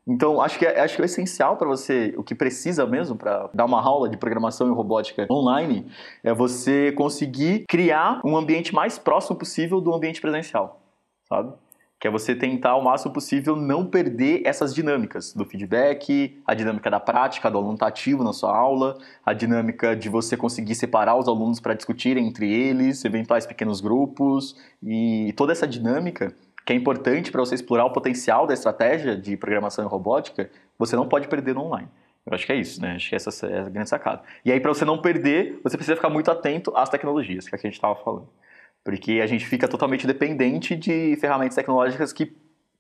Então, 0.07 0.41
acho 0.41 0.59
que 0.59 0.67
é, 0.67 0.81
acho 0.81 0.97
que 0.97 1.03
é 1.03 1.05
essencial 1.05 1.57
para 1.57 1.69
você, 1.69 2.15
o 2.17 2.23
que 2.23 2.35
precisa 2.35 2.87
mesmo 2.87 3.17
para 3.17 3.49
dar 3.55 3.65
uma 3.65 3.81
aula 3.81 4.09
de 4.09 4.17
programação 4.17 4.69
e 4.69 4.75
robótica 4.75 5.27
online, 5.31 5.87
é 6.25 6.33
você 6.33 6.93
conseguir 6.93 7.65
criar 7.69 8.21
um 8.25 8.37
ambiente 8.37 8.75
mais 8.75 8.99
próximo 8.99 9.37
possível 9.37 9.81
do 9.81 9.95
ambiente 9.95 10.21
presencial, 10.21 10.81
sabe? 11.29 11.53
que 12.01 12.09
é 12.09 12.11
você 12.11 12.35
tentar 12.35 12.71
ao 12.71 12.83
máximo 12.83 13.13
possível 13.13 13.55
não 13.55 13.85
perder 13.85 14.41
essas 14.47 14.75
dinâmicas 14.75 15.35
do 15.35 15.45
feedback, 15.45 16.41
a 16.47 16.55
dinâmica 16.55 16.91
da 16.91 16.99
prática, 16.99 17.51
do 17.51 17.59
aluno 17.59 17.75
estar 17.75 17.89
ativo 17.89 18.25
na 18.25 18.33
sua 18.33 18.57
aula, 18.57 18.97
a 19.25 19.35
dinâmica 19.35 19.95
de 19.95 20.09
você 20.09 20.35
conseguir 20.35 20.75
separar 20.75 21.17
os 21.17 21.29
alunos 21.29 21.61
para 21.61 21.75
discutirem 21.75 22.27
entre 22.27 22.51
eles, 22.51 23.05
eventuais 23.05 23.45
pequenos 23.45 23.83
grupos 23.83 24.57
e 24.83 25.35
toda 25.37 25.53
essa 25.53 25.69
dinâmica 25.69 26.35
que 26.71 26.75
é 26.75 26.77
importante 26.77 27.33
para 27.33 27.41
você 27.41 27.57
explorar 27.57 27.85
o 27.85 27.91
potencial 27.91 28.47
da 28.47 28.55
estratégia 28.55 29.17
de 29.17 29.37
programação 29.37 29.85
e 29.85 29.89
robótica, 29.89 30.49
você 30.79 30.95
não 30.95 31.09
pode 31.09 31.27
perder 31.27 31.53
no 31.53 31.63
online. 31.63 31.89
Eu 32.25 32.33
acho 32.33 32.47
que 32.47 32.53
é 32.53 32.55
isso, 32.55 32.81
né? 32.81 32.95
Acho 32.95 33.09
que 33.09 33.17
essa 33.17 33.47
é 33.49 33.59
a 33.59 33.69
grande 33.69 33.89
sacada. 33.89 34.23
E 34.45 34.53
aí, 34.53 34.61
para 34.61 34.73
você 34.73 34.85
não 34.85 35.03
perder, 35.03 35.59
você 35.65 35.77
precisa 35.77 35.97
ficar 35.97 36.09
muito 36.09 36.31
atento 36.31 36.73
às 36.77 36.89
tecnologias, 36.89 37.49
que 37.49 37.57
é 37.57 37.59
que 37.59 37.67
a 37.67 37.69
gente 37.69 37.77
estava 37.77 37.97
falando. 37.97 38.29
Porque 38.85 39.21
a 39.21 39.27
gente 39.27 39.45
fica 39.47 39.67
totalmente 39.67 40.07
dependente 40.07 40.77
de 40.77 41.17
ferramentas 41.21 41.57
tecnológicas 41.57 42.13
que 42.13 42.33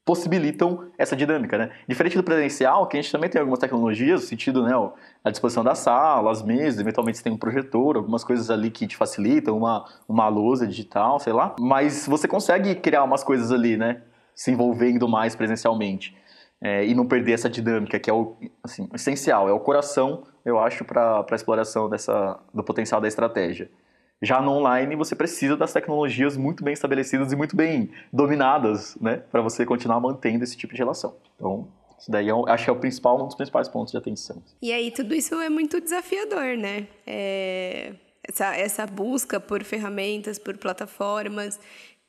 possibilitam 0.04 0.90
essa 0.98 1.14
dinâmica, 1.14 1.58
né? 1.58 1.70
Diferente 1.86 2.16
do 2.16 2.22
presencial, 2.22 2.86
que 2.86 2.96
a 2.96 3.00
gente 3.00 3.12
também 3.12 3.28
tem 3.28 3.38
algumas 3.38 3.58
tecnologias, 3.60 4.22
no 4.22 4.26
sentido, 4.26 4.62
né, 4.62 4.72
a 5.22 5.30
disposição 5.30 5.62
da 5.62 5.74
sala, 5.74 6.30
as 6.30 6.42
mesas, 6.42 6.80
eventualmente 6.80 7.18
você 7.18 7.24
tem 7.24 7.32
um 7.32 7.36
projetor, 7.36 7.96
algumas 7.96 8.24
coisas 8.24 8.50
ali 8.50 8.70
que 8.70 8.86
te 8.86 8.96
facilitam, 8.96 9.56
uma, 9.56 9.84
uma 10.08 10.28
lousa 10.28 10.66
digital, 10.66 11.20
sei 11.20 11.32
lá. 11.32 11.54
Mas 11.60 12.06
você 12.06 12.26
consegue 12.26 12.74
criar 12.74 13.04
umas 13.04 13.22
coisas 13.22 13.52
ali, 13.52 13.76
né, 13.76 14.02
se 14.34 14.50
envolvendo 14.50 15.06
mais 15.08 15.36
presencialmente. 15.36 16.16
É, 16.62 16.84
e 16.84 16.94
não 16.94 17.06
perder 17.06 17.32
essa 17.32 17.48
dinâmica, 17.48 17.98
que 17.98 18.10
é 18.10 18.12
o 18.12 18.36
assim, 18.62 18.86
essencial, 18.92 19.48
é 19.48 19.52
o 19.52 19.60
coração, 19.60 20.24
eu 20.44 20.58
acho, 20.58 20.84
para 20.84 21.24
a 21.30 21.34
exploração 21.34 21.88
dessa, 21.88 22.38
do 22.52 22.62
potencial 22.62 23.00
da 23.00 23.08
estratégia. 23.08 23.70
Já 24.22 24.42
no 24.42 24.52
online, 24.52 24.94
você 24.96 25.16
precisa 25.16 25.56
das 25.56 25.72
tecnologias 25.72 26.36
muito 26.36 26.62
bem 26.62 26.74
estabelecidas 26.74 27.32
e 27.32 27.36
muito 27.36 27.56
bem 27.56 27.90
dominadas, 28.12 28.96
né? 29.00 29.16
Para 29.16 29.40
você 29.40 29.64
continuar 29.64 29.98
mantendo 29.98 30.44
esse 30.44 30.56
tipo 30.56 30.74
de 30.74 30.78
relação. 30.78 31.16
Então, 31.36 31.68
isso 31.98 32.10
daí 32.10 32.28
é 32.28 32.32
acho 32.48 32.64
que 32.64 32.70
é 32.70 32.72
o 32.72 32.76
principal, 32.76 33.22
um 33.22 33.26
dos 33.26 33.34
principais 33.34 33.66
pontos 33.66 33.92
de 33.92 33.98
atenção. 33.98 34.42
E 34.60 34.72
aí, 34.72 34.90
tudo 34.90 35.14
isso 35.14 35.34
é 35.40 35.48
muito 35.48 35.80
desafiador, 35.80 36.56
né? 36.56 36.86
É... 37.06 37.94
Essa, 38.22 38.54
essa 38.54 38.86
busca 38.86 39.40
por 39.40 39.64
ferramentas, 39.64 40.38
por 40.38 40.56
plataformas, 40.58 41.58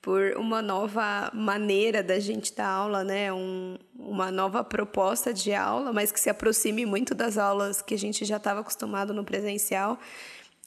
por 0.02 0.34
uma 0.36 0.62
nova 0.62 1.32
maneira 1.34 2.04
da 2.04 2.19
gente 2.19 2.54
dar 2.54 2.67
aula, 2.67 3.04
né? 3.06 3.32
Um, 3.32 3.78
uma 3.97 4.30
nova 4.30 4.63
proposta 4.63 5.34
de 5.34 5.54
aula, 5.54 5.93
mas 5.93 6.12
que 6.12 6.19
se 6.19 6.30
aproxime 6.30 6.86
muito 6.86 7.15
das 7.15 7.38
aulas 7.38 7.82
que 7.82 7.93
a 7.93 7.97
gente 7.97 8.26
já 8.26 8.36
estava 8.36 8.60
acostumado 8.60 9.13
no 9.13 9.24
presencial 9.24 9.97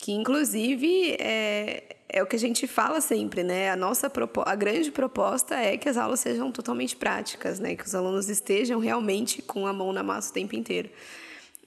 que 0.05 0.13
inclusive 0.13 1.17
é, 1.19 1.83
é 2.11 2.23
o 2.23 2.27
que 2.27 2.37
a 2.37 2.39
gente 2.39 2.67
fala 2.67 3.01
sempre, 3.01 3.43
né? 3.43 3.71
A 3.71 3.77
nossa 3.77 4.13
a 4.45 4.55
grande 4.55 4.93
proposta 4.93 5.55
é 5.55 5.79
que 5.79 5.89
as 5.89 5.97
aulas 5.97 6.21
sejam 6.21 6.53
totalmente 6.53 6.95
práticas, 6.95 7.59
né? 7.59 7.75
Que 7.75 7.87
os 7.87 7.95
alunos 7.95 8.29
estejam 8.29 8.79
realmente 8.79 9.41
com 9.41 9.67
a 9.67 9.73
mão 9.73 9.95
na 9.95 10.03
massa 10.03 10.29
o 10.31 10.35
tempo 10.35 10.55
inteiro. 10.55 10.91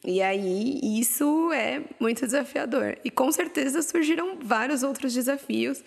E 0.06 0.22
aí 0.22 0.80
isso 1.00 1.52
é 1.52 1.82
muito 2.00 2.26
desafiador. 2.28 3.00
E 3.04 3.10
com 3.10 3.32
certeza 3.32 3.82
surgiram 3.82 4.38
vários 4.40 4.84
outros 4.84 5.16
desafios 5.16 5.84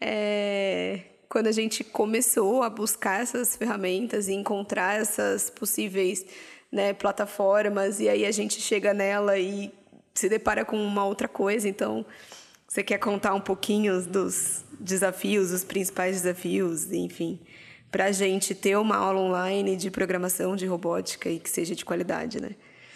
é, 0.00 1.00
quando 1.28 1.48
a 1.48 1.52
gente 1.52 1.84
começou 1.84 2.62
a 2.62 2.70
buscar 2.70 3.20
essas 3.20 3.56
ferramentas 3.56 4.26
e 4.26 4.32
encontrar 4.32 4.98
essas 4.98 5.50
possíveis 5.50 6.24
né, 6.72 6.94
plataformas, 6.94 8.00
e 8.00 8.08
aí 8.08 8.24
a 8.24 8.30
gente 8.30 8.58
chega 8.58 8.94
nela 8.94 9.38
e 9.38 9.70
se 10.14 10.28
depara 10.28 10.64
com 10.64 10.76
uma 10.76 11.04
outra 11.04 11.28
coisa. 11.28 11.68
Então, 11.68 12.04
você 12.66 12.82
quer 12.82 12.98
contar 12.98 13.34
um 13.34 13.40
pouquinho 13.40 14.00
dos 14.02 14.64
desafios, 14.78 15.50
os 15.50 15.64
principais 15.64 16.22
desafios, 16.22 16.92
enfim, 16.92 17.38
para 17.90 18.06
a 18.06 18.12
gente 18.12 18.54
ter 18.54 18.76
uma 18.76 18.96
aula 18.96 19.20
online 19.20 19.76
de 19.76 19.90
programação 19.90 20.54
de 20.54 20.66
robótica 20.66 21.28
e 21.28 21.38
que 21.38 21.50
seja 21.50 21.74
de 21.74 21.84
qualidade, 21.84 22.40
né? 22.40 22.50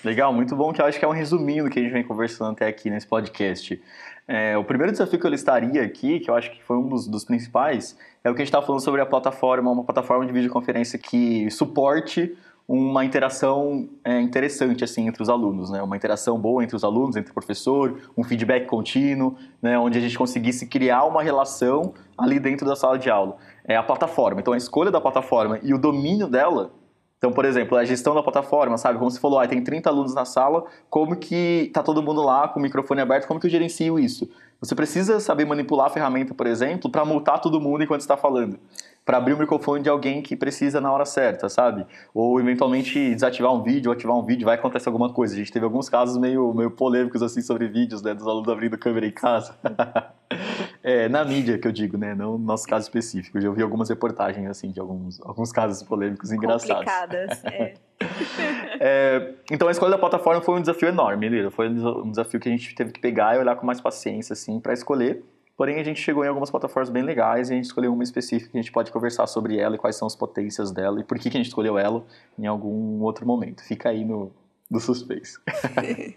Legal, 0.05 0.33
muito 0.35 0.55
bom, 0.55 0.71
que 0.73 0.83
eu 0.83 0.85
acho 0.85 0.99
que 0.99 1.05
é 1.05 1.09
um 1.09 1.13
resuminho 1.13 1.65
do 1.65 1.71
que 1.71 1.79
a 1.79 1.83
gente 1.83 1.93
vem 1.93 2.05
conversando 2.05 2.53
até 2.53 2.69
aqui 2.69 2.91
nesse 2.91 3.07
podcast. 3.07 3.83
É, 4.29 4.57
o 4.57 4.63
primeiro 4.63 4.93
desafio 4.93 5.19
que 5.19 5.27
eu 5.27 5.31
listaria 5.31 5.83
aqui, 5.83 6.21
que 6.21 6.31
eu 6.31 6.35
acho 6.35 6.51
que 6.51 6.63
foi 6.63 6.77
um 6.77 6.87
dos, 6.87 7.09
dos 7.09 7.25
principais, 7.25 7.97
é 8.23 8.31
o 8.31 8.35
que 8.35 8.43
a 8.43 8.45
gente 8.45 8.51
estava 8.51 8.65
falando 8.65 8.83
sobre 8.83 9.01
a 9.01 9.07
plataforma, 9.07 9.71
uma 9.71 9.83
plataforma 9.83 10.27
de 10.27 10.33
videoconferência 10.33 10.99
que 10.99 11.51
suporte 11.51 12.37
uma 12.67 13.05
interação 13.05 13.89
é, 14.03 14.21
interessante 14.21 14.83
assim 14.83 15.07
entre 15.07 15.23
os 15.23 15.29
alunos, 15.29 15.71
né? 15.71 15.83
Uma 15.83 15.97
interação 15.97 16.39
boa 16.39 16.65
entre 16.65 16.75
os 16.75 16.83
alunos, 16.83 17.15
entre 17.15 17.31
o 17.31 17.35
professor, 17.35 18.01
um 18.17 18.25
feedback 18.25 18.67
contínuo, 18.67 19.37
né? 19.61 19.79
Onde 19.79 19.99
a 19.99 20.01
gente 20.01 20.17
conseguisse 20.17 20.67
criar 20.67 21.05
uma 21.05 21.23
relação 21.23 21.93
ali 22.17 22.41
dentro 22.41 22.67
da 22.67 22.75
sala 22.75 22.99
de 22.99 23.11
aula. 23.11 23.37
É 23.65 23.77
a 23.77 23.83
plataforma. 23.83 24.41
Então 24.41 24.55
a 24.55 24.57
escolha 24.57 24.91
da 24.91 25.01
plataforma 25.01 25.59
e 25.63 25.75
o 25.75 25.79
domínio 25.79 26.27
dela. 26.27 26.73
Então, 27.19 27.33
por 27.33 27.45
exemplo, 27.45 27.77
a 27.77 27.85
gestão 27.85 28.15
da 28.15 28.23
plataforma, 28.23 28.77
sabe? 28.77 28.99
Como 28.99 29.11
você 29.11 29.21
falou, 29.21 29.39
ah, 29.39 29.47
tem 29.47 29.63
30 29.63 29.89
alunos 29.89 30.15
na 30.15 30.27
sala, 30.27 30.65
como 30.91 31.17
que 31.17 31.71
tá 31.73 31.83
todo 31.83 32.03
mundo 32.03 32.23
lá 32.23 32.49
com 32.49 32.59
o 32.59 32.63
microfone 32.63 33.01
aberto, 33.01 33.27
como 33.27 33.41
que 33.41 33.47
eu 33.47 33.51
gerencio 33.51 33.99
isso? 33.99 34.29
Você 34.61 34.75
precisa 34.75 35.19
saber 35.21 35.47
manipular 35.47 35.87
a 35.87 35.91
ferramenta, 35.91 36.35
por 36.35 36.47
exemplo, 36.47 36.91
para 36.91 37.03
multar 37.05 37.41
todo 37.41 37.61
mundo 37.61 37.83
enquanto 37.83 38.03
está 38.03 38.17
falando 38.17 38.59
para 39.05 39.19
abrir 39.19 39.35
o 39.35 39.39
microfone 39.39 39.83
de 39.83 39.89
alguém 39.89 40.23
que 40.23 40.35
precisa 40.35 40.81
na 40.81 40.91
hora 40.91 41.05
certa, 41.05 41.49
sabe? 41.49 41.87
Ou 42.15 42.41
eventualmente 42.41 43.15
desativar 43.15 43.53
um 43.53 43.63
vídeo, 43.63 43.91
ou 43.91 43.95
ativar 43.95 44.17
um 44.17 44.25
vídeo, 44.25 44.47
vai 44.47 44.55
acontecer 44.55 44.89
alguma 44.89 45.13
coisa. 45.13 45.35
A 45.35 45.37
gente 45.37 45.53
teve 45.53 45.65
alguns 45.65 45.91
casos 45.91 46.17
meio, 46.17 46.55
meio 46.55 46.71
polêmicos 46.71 47.23
assim 47.23 47.43
sobre 47.43 47.69
vídeos, 47.69 48.01
né, 48.01 48.15
dos 48.15 48.27
alunos 48.27 48.49
abrindo 48.49 48.79
câmera 48.79 49.07
em 49.07 49.11
casa. 49.11 49.55
é, 50.83 51.07
na 51.11 51.23
mídia 51.23 51.59
que 51.59 51.69
eu 51.69 51.73
digo, 51.73 51.99
né, 51.99 52.15
não 52.15 52.39
no 52.39 52.47
nosso 52.47 52.67
caso 52.67 52.85
específico. 52.85 53.37
Eu 53.37 53.43
já 53.43 53.49
ouvi 53.51 53.63
algumas 53.63 53.91
reportagens 53.91 54.49
assim 54.49 54.71
de 54.71 54.81
alguns, 54.81 55.21
alguns 55.21 55.53
casos 55.53 55.83
polêmicos 55.83 56.33
engraçados. 56.33 56.71
Complicadas, 56.71 57.45
é. 57.45 57.75
é, 58.81 59.35
então 59.51 59.69
a 59.69 59.71
escolha 59.71 59.93
da 59.93 59.99
plataforma 59.99 60.41
foi 60.41 60.55
um 60.57 60.61
desafio 60.61 60.89
enorme, 60.89 61.29
Lira. 61.29 61.51
Foi 61.51 61.69
um 61.69 62.11
desafio 62.11 62.41
que 62.41 62.49
a 62.49 62.53
gente 62.53 62.75
teve 62.75 62.91
que 62.91 63.01
pegar 63.01 63.37
e 63.37 63.39
olhar 63.39 63.55
com 63.57 63.67
mais 63.67 63.83
paciência 63.83 64.33
assim 64.33 64.59
para 64.59 64.73
escolher 64.73 65.23
Porém, 65.57 65.79
a 65.79 65.85
gente 65.85 66.01
chegou 66.01 66.25
em 66.25 66.29
algumas 66.29 66.51
plataformas 66.51 66.91
bem 66.91 67.03
legais 67.03 67.49
e 67.49 67.53
a 67.53 67.57
gente 67.57 67.67
escolheu 67.67 67.93
uma 67.93 68.03
específica 68.03 68.51
que 68.51 68.59
a 68.59 68.61
gente 68.61 68.73
pode 68.73 68.91
conversar 68.91 69.27
sobre 69.29 69.57
ela 69.57 69.77
e 69.77 69.79
quais 69.79 69.95
são 69.95 70.07
as 70.07 70.17
potências 70.17 70.73
dela 70.73 71.01
e 71.01 71.05
por 71.05 71.17
que, 71.17 71.31
que 71.31 71.37
a 71.37 71.41
gente 71.41 71.49
escolheu 71.49 71.79
ela 71.79 72.05
em 72.37 72.47
algum 72.47 73.01
outro 73.03 73.25
momento. 73.25 73.63
Fica 73.63 73.91
aí 73.91 74.05
no, 74.05 74.33
no 74.69 74.81
suspense. 74.81 75.39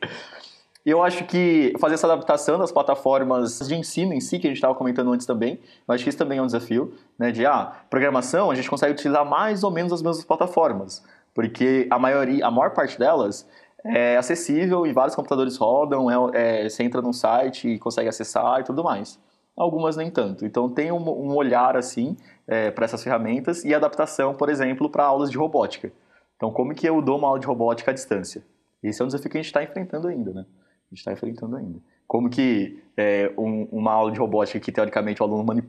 eu 0.84 1.04
acho 1.04 1.24
que 1.26 1.72
fazer 1.80 1.94
essa 1.94 2.08
adaptação 2.08 2.58
das 2.58 2.72
plataformas 2.72 3.60
de 3.60 3.76
ensino 3.76 4.12
em 4.12 4.20
si, 4.20 4.40
que 4.40 4.48
a 4.48 4.50
gente 4.50 4.58
estava 4.58 4.74
comentando 4.74 5.12
antes 5.12 5.28
também, 5.28 5.60
eu 5.88 5.94
acho 5.94 6.04
que 6.04 6.10
isso 6.10 6.18
também 6.18 6.40
é 6.40 6.42
um 6.42 6.48
desafio, 6.48 6.96
né? 7.20 7.32
De, 7.32 7.46
ah, 7.46 7.74
programação, 7.92 8.50
a 8.50 8.56
gente 8.56 8.68
consegue 8.68 8.94
utilizar 8.94 9.24
mais 9.24 9.64
ou 9.64 9.70
menos 9.70 9.94
as 9.94 10.02
mesmas 10.02 10.26
plataformas, 10.26 11.06
porque 11.36 11.88
a 11.92 12.00
maioria, 12.00 12.44
a 12.44 12.50
maior 12.50 12.72
parte 12.72 12.98
delas 12.98 13.48
é 13.86 14.18
acessível 14.18 14.88
e 14.88 14.92
vários 14.92 15.16
computadores 15.16 15.58
rodam, 15.58 16.32
é, 16.34 16.66
é, 16.66 16.70
você 16.70 16.82
entra 16.82 17.04
num 17.04 17.14
site 17.14 17.70
e 17.70 17.78
consegue 17.78 18.10
acessar 18.10 18.62
e 18.62 18.64
tudo 18.64 18.84
mais 18.84 19.20
algumas 19.58 19.98
nem 19.98 20.12
tanto. 20.12 20.46
Então 20.46 20.70
tem 20.70 20.92
um, 20.92 21.10
um 21.10 21.36
olhar 21.36 21.76
assim 21.76 22.16
é, 22.48 22.70
para 22.70 22.86
essas 22.86 23.04
ferramentas 23.04 23.66
e 23.66 23.74
adaptação, 23.74 24.36
por 24.36 24.50
exemplo, 24.50 24.90
para 24.90 25.04
aulas 25.04 25.32
de 25.32 25.38
robótica. 25.38 25.92
Então 26.36 26.52
como 26.52 26.76
que 26.76 26.88
eu 26.88 27.02
dou 27.02 27.18
uma 27.18 27.28
aula 27.28 27.40
de 27.40 27.48
robótica 27.48 27.90
à 27.90 27.94
distância? 27.94 28.44
Esse 28.84 29.02
é 29.02 29.04
um 29.04 29.08
desafio 29.08 29.32
que 29.32 29.38
a 29.38 29.42
gente 29.42 29.48
está 29.48 29.64
enfrentando 29.64 30.08
ainda, 30.08 30.32
né? 30.32 30.42
A 30.42 30.90
gente 30.92 31.00
está 31.00 31.12
enfrentando 31.12 31.56
ainda. 31.56 31.80
Como 32.08 32.30
que 32.30 32.82
é, 32.96 33.34
um, 33.38 33.68
uma 33.72 33.92
aula 33.92 34.12
de 34.12 34.20
robótica 34.20 34.60
que 34.60 34.72
teoricamente 34.72 35.22
o 35.22 35.26
aluno 35.26 35.44
mani 35.44 35.64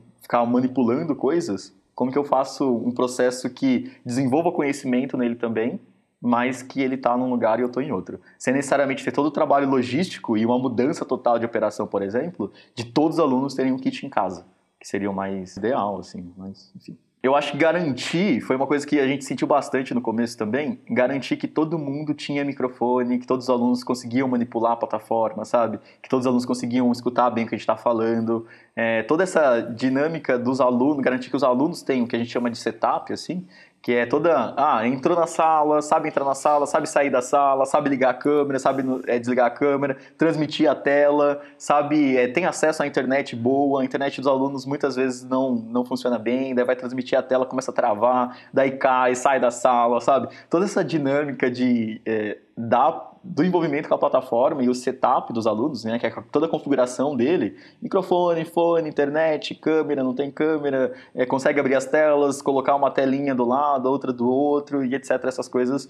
manipulando 0.47 1.15
coisas, 1.15 1.73
como 1.95 2.11
que 2.11 2.17
eu 2.17 2.23
faço 2.23 2.71
um 2.77 2.91
processo 2.91 3.49
que 3.49 3.91
desenvolva 4.05 4.51
conhecimento 4.51 5.17
nele 5.17 5.35
também 5.35 5.79
mas 6.21 6.61
que 6.61 6.81
ele 6.81 6.95
está 6.95 7.15
num 7.15 7.29
lugar 7.29 7.59
e 7.59 7.61
eu 7.61 7.67
estou 7.67 7.81
em 7.81 7.91
outro. 7.91 8.19
Sem 8.37 8.53
necessariamente 8.53 9.03
ter 9.03 9.11
todo 9.11 9.27
o 9.27 9.31
trabalho 9.31 9.69
logístico 9.69 10.37
e 10.37 10.45
uma 10.45 10.59
mudança 10.59 11.05
total 11.05 11.39
de 11.39 11.45
operação, 11.45 11.87
por 11.87 12.01
exemplo, 12.01 12.51
de 12.75 12.85
todos 12.85 13.17
os 13.17 13.23
alunos 13.23 13.53
terem 13.53 13.71
um 13.71 13.77
kit 13.77 14.05
em 14.05 14.09
casa, 14.09 14.45
que 14.79 14.87
seria 14.87 15.09
o 15.09 15.13
mais 15.13 15.55
ideal, 15.57 15.99
assim, 15.99 16.31
mas 16.37 16.71
enfim. 16.75 16.97
Eu 17.21 17.35
acho 17.35 17.51
que 17.51 17.57
garantir, 17.57 18.39
foi 18.39 18.55
uma 18.55 18.65
coisa 18.65 18.87
que 18.87 18.97
a 18.97 19.05
gente 19.05 19.25
sentiu 19.25 19.45
bastante 19.45 19.93
no 19.93 19.99
começo 19.99 20.37
também, 20.37 20.79
garantir 20.89 21.35
que 21.35 21.49
todo 21.49 21.77
mundo 21.77 22.13
tinha 22.13 22.45
microfone, 22.45 23.19
que 23.19 23.27
todos 23.27 23.45
os 23.45 23.49
alunos 23.49 23.83
conseguiam 23.83 24.25
manipular 24.25 24.71
a 24.71 24.75
plataforma, 24.77 25.43
sabe? 25.43 25.81
Que 26.01 26.07
todos 26.07 26.23
os 26.23 26.27
alunos 26.27 26.45
conseguiam 26.45 26.89
escutar 26.93 27.29
bem 27.29 27.43
o 27.43 27.47
que 27.47 27.55
a 27.55 27.57
gente 27.57 27.63
está 27.63 27.75
falando. 27.75 28.47
É, 28.73 29.03
toda 29.03 29.23
essa 29.23 29.59
dinâmica 29.59 30.39
dos 30.39 30.61
alunos, 30.61 31.03
garantir 31.03 31.29
que 31.29 31.35
os 31.35 31.43
alunos 31.43 31.81
tenham 31.81 32.05
o 32.05 32.07
que 32.07 32.15
a 32.15 32.19
gente 32.19 32.31
chama 32.31 32.49
de 32.49 32.57
setup, 32.57 33.11
assim, 33.11 33.45
que 33.81 33.93
é 33.93 34.05
toda, 34.05 34.53
ah, 34.57 34.85
entrou 34.85 35.17
na 35.17 35.25
sala, 35.25 35.81
sabe 35.81 36.09
entrar 36.09 36.25
na 36.25 36.35
sala, 36.35 36.65
sabe 36.65 36.87
sair 36.87 37.09
da 37.09 37.21
sala, 37.21 37.65
sabe 37.65 37.89
ligar 37.89 38.09
a 38.09 38.13
câmera, 38.13 38.59
sabe 38.59 38.83
é, 39.07 39.17
desligar 39.17 39.47
a 39.47 39.49
câmera, 39.49 39.95
transmitir 40.17 40.69
a 40.69 40.75
tela, 40.75 41.41
sabe, 41.57 42.17
é, 42.17 42.27
tem 42.27 42.45
acesso 42.45 42.83
à 42.83 42.87
internet 42.87 43.35
boa, 43.35 43.81
a 43.81 43.85
internet 43.85 44.19
dos 44.19 44.27
alunos 44.27 44.65
muitas 44.65 44.97
vezes 44.97 45.23
não, 45.23 45.55
não 45.55 45.85
funciona 45.85 46.19
bem, 46.19 46.53
daí 46.53 46.65
vai 46.65 46.75
transmitir 46.75 47.17
a 47.17 47.23
tela, 47.23 47.45
começa 47.45 47.71
a 47.71 47.73
travar, 47.73 48.37
daí 48.53 48.71
cai, 48.71 49.15
sai 49.15 49.39
da 49.39 49.49
sala, 49.49 50.01
sabe? 50.01 50.27
Toda 50.49 50.65
essa 50.65 50.83
dinâmica 50.83 51.49
de 51.49 52.01
é, 52.05 52.37
dar 52.57 53.08
do 53.23 53.43
envolvimento 53.43 53.87
com 53.87 53.95
a 53.95 53.97
plataforma 53.97 54.63
e 54.63 54.69
o 54.69 54.75
setup 54.75 55.33
dos 55.33 55.45
alunos, 55.45 55.83
né, 55.83 55.99
que 55.99 56.05
é 56.05 56.13
toda 56.31 56.45
a 56.45 56.49
configuração 56.49 57.15
dele, 57.15 57.55
microfone, 57.81 58.45
fone, 58.45 58.89
internet, 58.89 59.55
câmera, 59.55 60.03
não 60.03 60.13
tem 60.13 60.31
câmera, 60.31 60.93
é, 61.13 61.25
consegue 61.25 61.59
abrir 61.59 61.75
as 61.75 61.85
telas, 61.85 62.41
colocar 62.41 62.75
uma 62.75 62.91
telinha 62.91 63.35
do 63.35 63.45
lado, 63.45 63.87
outra 63.87 64.13
do 64.13 64.29
outro 64.29 64.83
e 64.83 64.95
etc. 64.95 65.23
Essas 65.25 65.47
coisas 65.47 65.89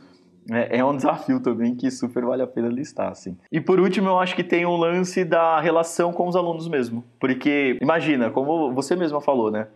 é, 0.51 0.79
é, 0.79 0.85
um 0.85 0.95
desafio 0.97 1.39
também 1.39 1.75
que 1.75 1.89
super 1.91 2.25
vale 2.25 2.41
a 2.41 2.47
pena 2.47 2.67
listar, 2.67 3.11
assim. 3.11 3.37
E 3.51 3.61
por 3.61 3.79
último, 3.79 4.09
eu 4.09 4.19
acho 4.19 4.35
que 4.35 4.43
tem 4.43 4.65
um 4.65 4.75
lance 4.75 5.23
da 5.23 5.59
relação 5.59 6.11
com 6.11 6.27
os 6.27 6.35
alunos 6.35 6.67
mesmo. 6.67 7.03
Porque, 7.19 7.77
imagina, 7.81 8.29
como 8.29 8.73
você 8.73 8.95
mesma 8.95 9.21
falou, 9.21 9.51
né? 9.51 9.67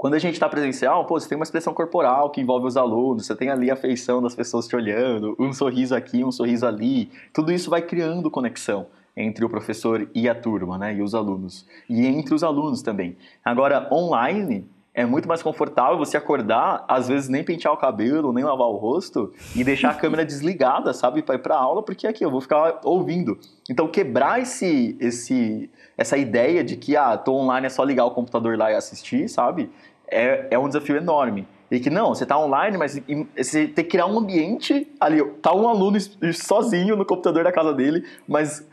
Quando 0.00 0.14
a 0.14 0.18
gente 0.18 0.32
está 0.32 0.48
presencial, 0.48 1.04
pô, 1.04 1.20
você 1.20 1.28
tem 1.28 1.36
uma 1.36 1.44
expressão 1.44 1.74
corporal 1.74 2.30
que 2.30 2.40
envolve 2.40 2.66
os 2.66 2.74
alunos, 2.74 3.26
você 3.26 3.36
tem 3.36 3.50
ali 3.50 3.70
a 3.70 3.76
feição 3.76 4.22
das 4.22 4.34
pessoas 4.34 4.66
te 4.66 4.74
olhando, 4.74 5.36
um 5.38 5.52
sorriso 5.52 5.94
aqui, 5.94 6.24
um 6.24 6.32
sorriso 6.32 6.66
ali. 6.66 7.10
Tudo 7.34 7.52
isso 7.52 7.68
vai 7.68 7.82
criando 7.82 8.30
conexão 8.30 8.86
entre 9.14 9.44
o 9.44 9.48
professor 9.50 10.08
e 10.14 10.26
a 10.26 10.34
turma, 10.34 10.78
né, 10.78 10.94
e 10.94 11.02
os 11.02 11.14
alunos. 11.14 11.66
E 11.86 12.06
entre 12.06 12.34
os 12.34 12.42
alunos 12.42 12.80
também. 12.80 13.14
Agora, 13.44 13.92
online, 13.92 14.66
é 14.92 15.04
muito 15.04 15.28
mais 15.28 15.42
confortável 15.42 15.96
você 15.98 16.16
acordar, 16.16 16.84
às 16.88 17.06
vezes 17.06 17.28
nem 17.28 17.44
pentear 17.44 17.72
o 17.72 17.76
cabelo, 17.76 18.32
nem 18.32 18.42
lavar 18.42 18.66
o 18.68 18.76
rosto 18.76 19.32
e 19.54 19.62
deixar 19.62 19.90
a 19.90 19.94
câmera 20.00 20.24
desligada, 20.24 20.92
sabe, 20.92 21.22
para 21.22 21.36
ir 21.36 21.38
para 21.38 21.56
aula, 21.56 21.82
porque 21.82 22.06
aqui 22.06 22.24
eu 22.24 22.30
vou 22.30 22.40
ficar 22.40 22.80
ouvindo. 22.84 23.38
Então 23.68 23.86
quebrar 23.86 24.40
esse 24.40 24.96
esse 24.98 25.70
essa 25.96 26.16
ideia 26.16 26.64
de 26.64 26.76
que 26.76 26.96
ah, 26.96 27.16
tô 27.16 27.34
online 27.34 27.66
é 27.66 27.70
só 27.70 27.84
ligar 27.84 28.04
o 28.04 28.10
computador 28.10 28.56
lá 28.58 28.72
e 28.72 28.74
assistir, 28.74 29.28
sabe? 29.28 29.70
É, 30.10 30.48
é 30.50 30.58
um 30.58 30.66
desafio 30.66 30.96
enorme. 30.96 31.46
E 31.70 31.78
que 31.78 31.88
não, 31.88 32.08
você 32.08 32.24
está 32.24 32.36
online, 32.36 32.76
mas 32.76 33.00
você 33.36 33.68
tem 33.68 33.84
que 33.84 33.90
criar 33.90 34.06
um 34.06 34.18
ambiente 34.18 34.88
ali. 34.98 35.24
Tá 35.40 35.54
um 35.54 35.68
aluno 35.68 35.98
sozinho 36.32 36.96
no 36.96 37.04
computador 37.04 37.44
da 37.44 37.52
casa 37.52 37.72
dele, 37.72 38.04
mas 38.26 38.66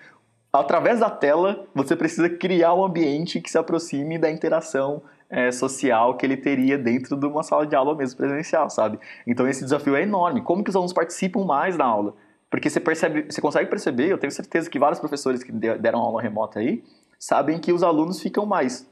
através 0.52 1.00
da 1.00 1.10
tela 1.10 1.68
você 1.76 1.96
precisa 1.96 2.28
criar 2.28 2.74
um 2.74 2.84
ambiente 2.84 3.40
que 3.40 3.52
se 3.52 3.58
aproxime 3.58 4.18
da 4.18 4.32
interação 4.32 5.04
é, 5.30 5.52
social 5.52 6.16
que 6.18 6.26
ele 6.26 6.38
teria 6.38 6.78
dentro 6.78 7.16
de 7.16 7.26
uma 7.26 7.44
sala 7.44 7.68
de 7.68 7.76
aula 7.76 7.96
mesmo 7.96 8.18
presencial, 8.18 8.70
sabe? 8.70 9.00
Então 9.28 9.48
esse 9.48 9.64
desafio 9.64 9.96
é 9.96 10.02
enorme. 10.02 10.42
Como 10.42 10.64
que 10.64 10.70
os 10.70 10.76
alunos 10.76 10.94
participam 10.94 11.46
mais 11.46 11.78
da 11.78 11.86
aula? 11.86 12.16
Porque 12.50 12.70
você 12.70 12.80
percebe, 12.80 13.26
você 13.30 13.42
consegue 13.42 13.70
perceber, 13.70 14.10
eu 14.10 14.18
tenho 14.18 14.32
certeza 14.32 14.70
que 14.70 14.80
vários 14.80 15.00
professores 15.00 15.44
que 15.44 15.52
deram 15.52 16.00
aula 16.00 16.22
remota 16.22 16.60
aí 16.60 16.84
sabem 17.20 17.60
que 17.60 17.74
os 17.74 17.84
alunos 17.84 18.22
ficam 18.22 18.46
mais 18.46 18.90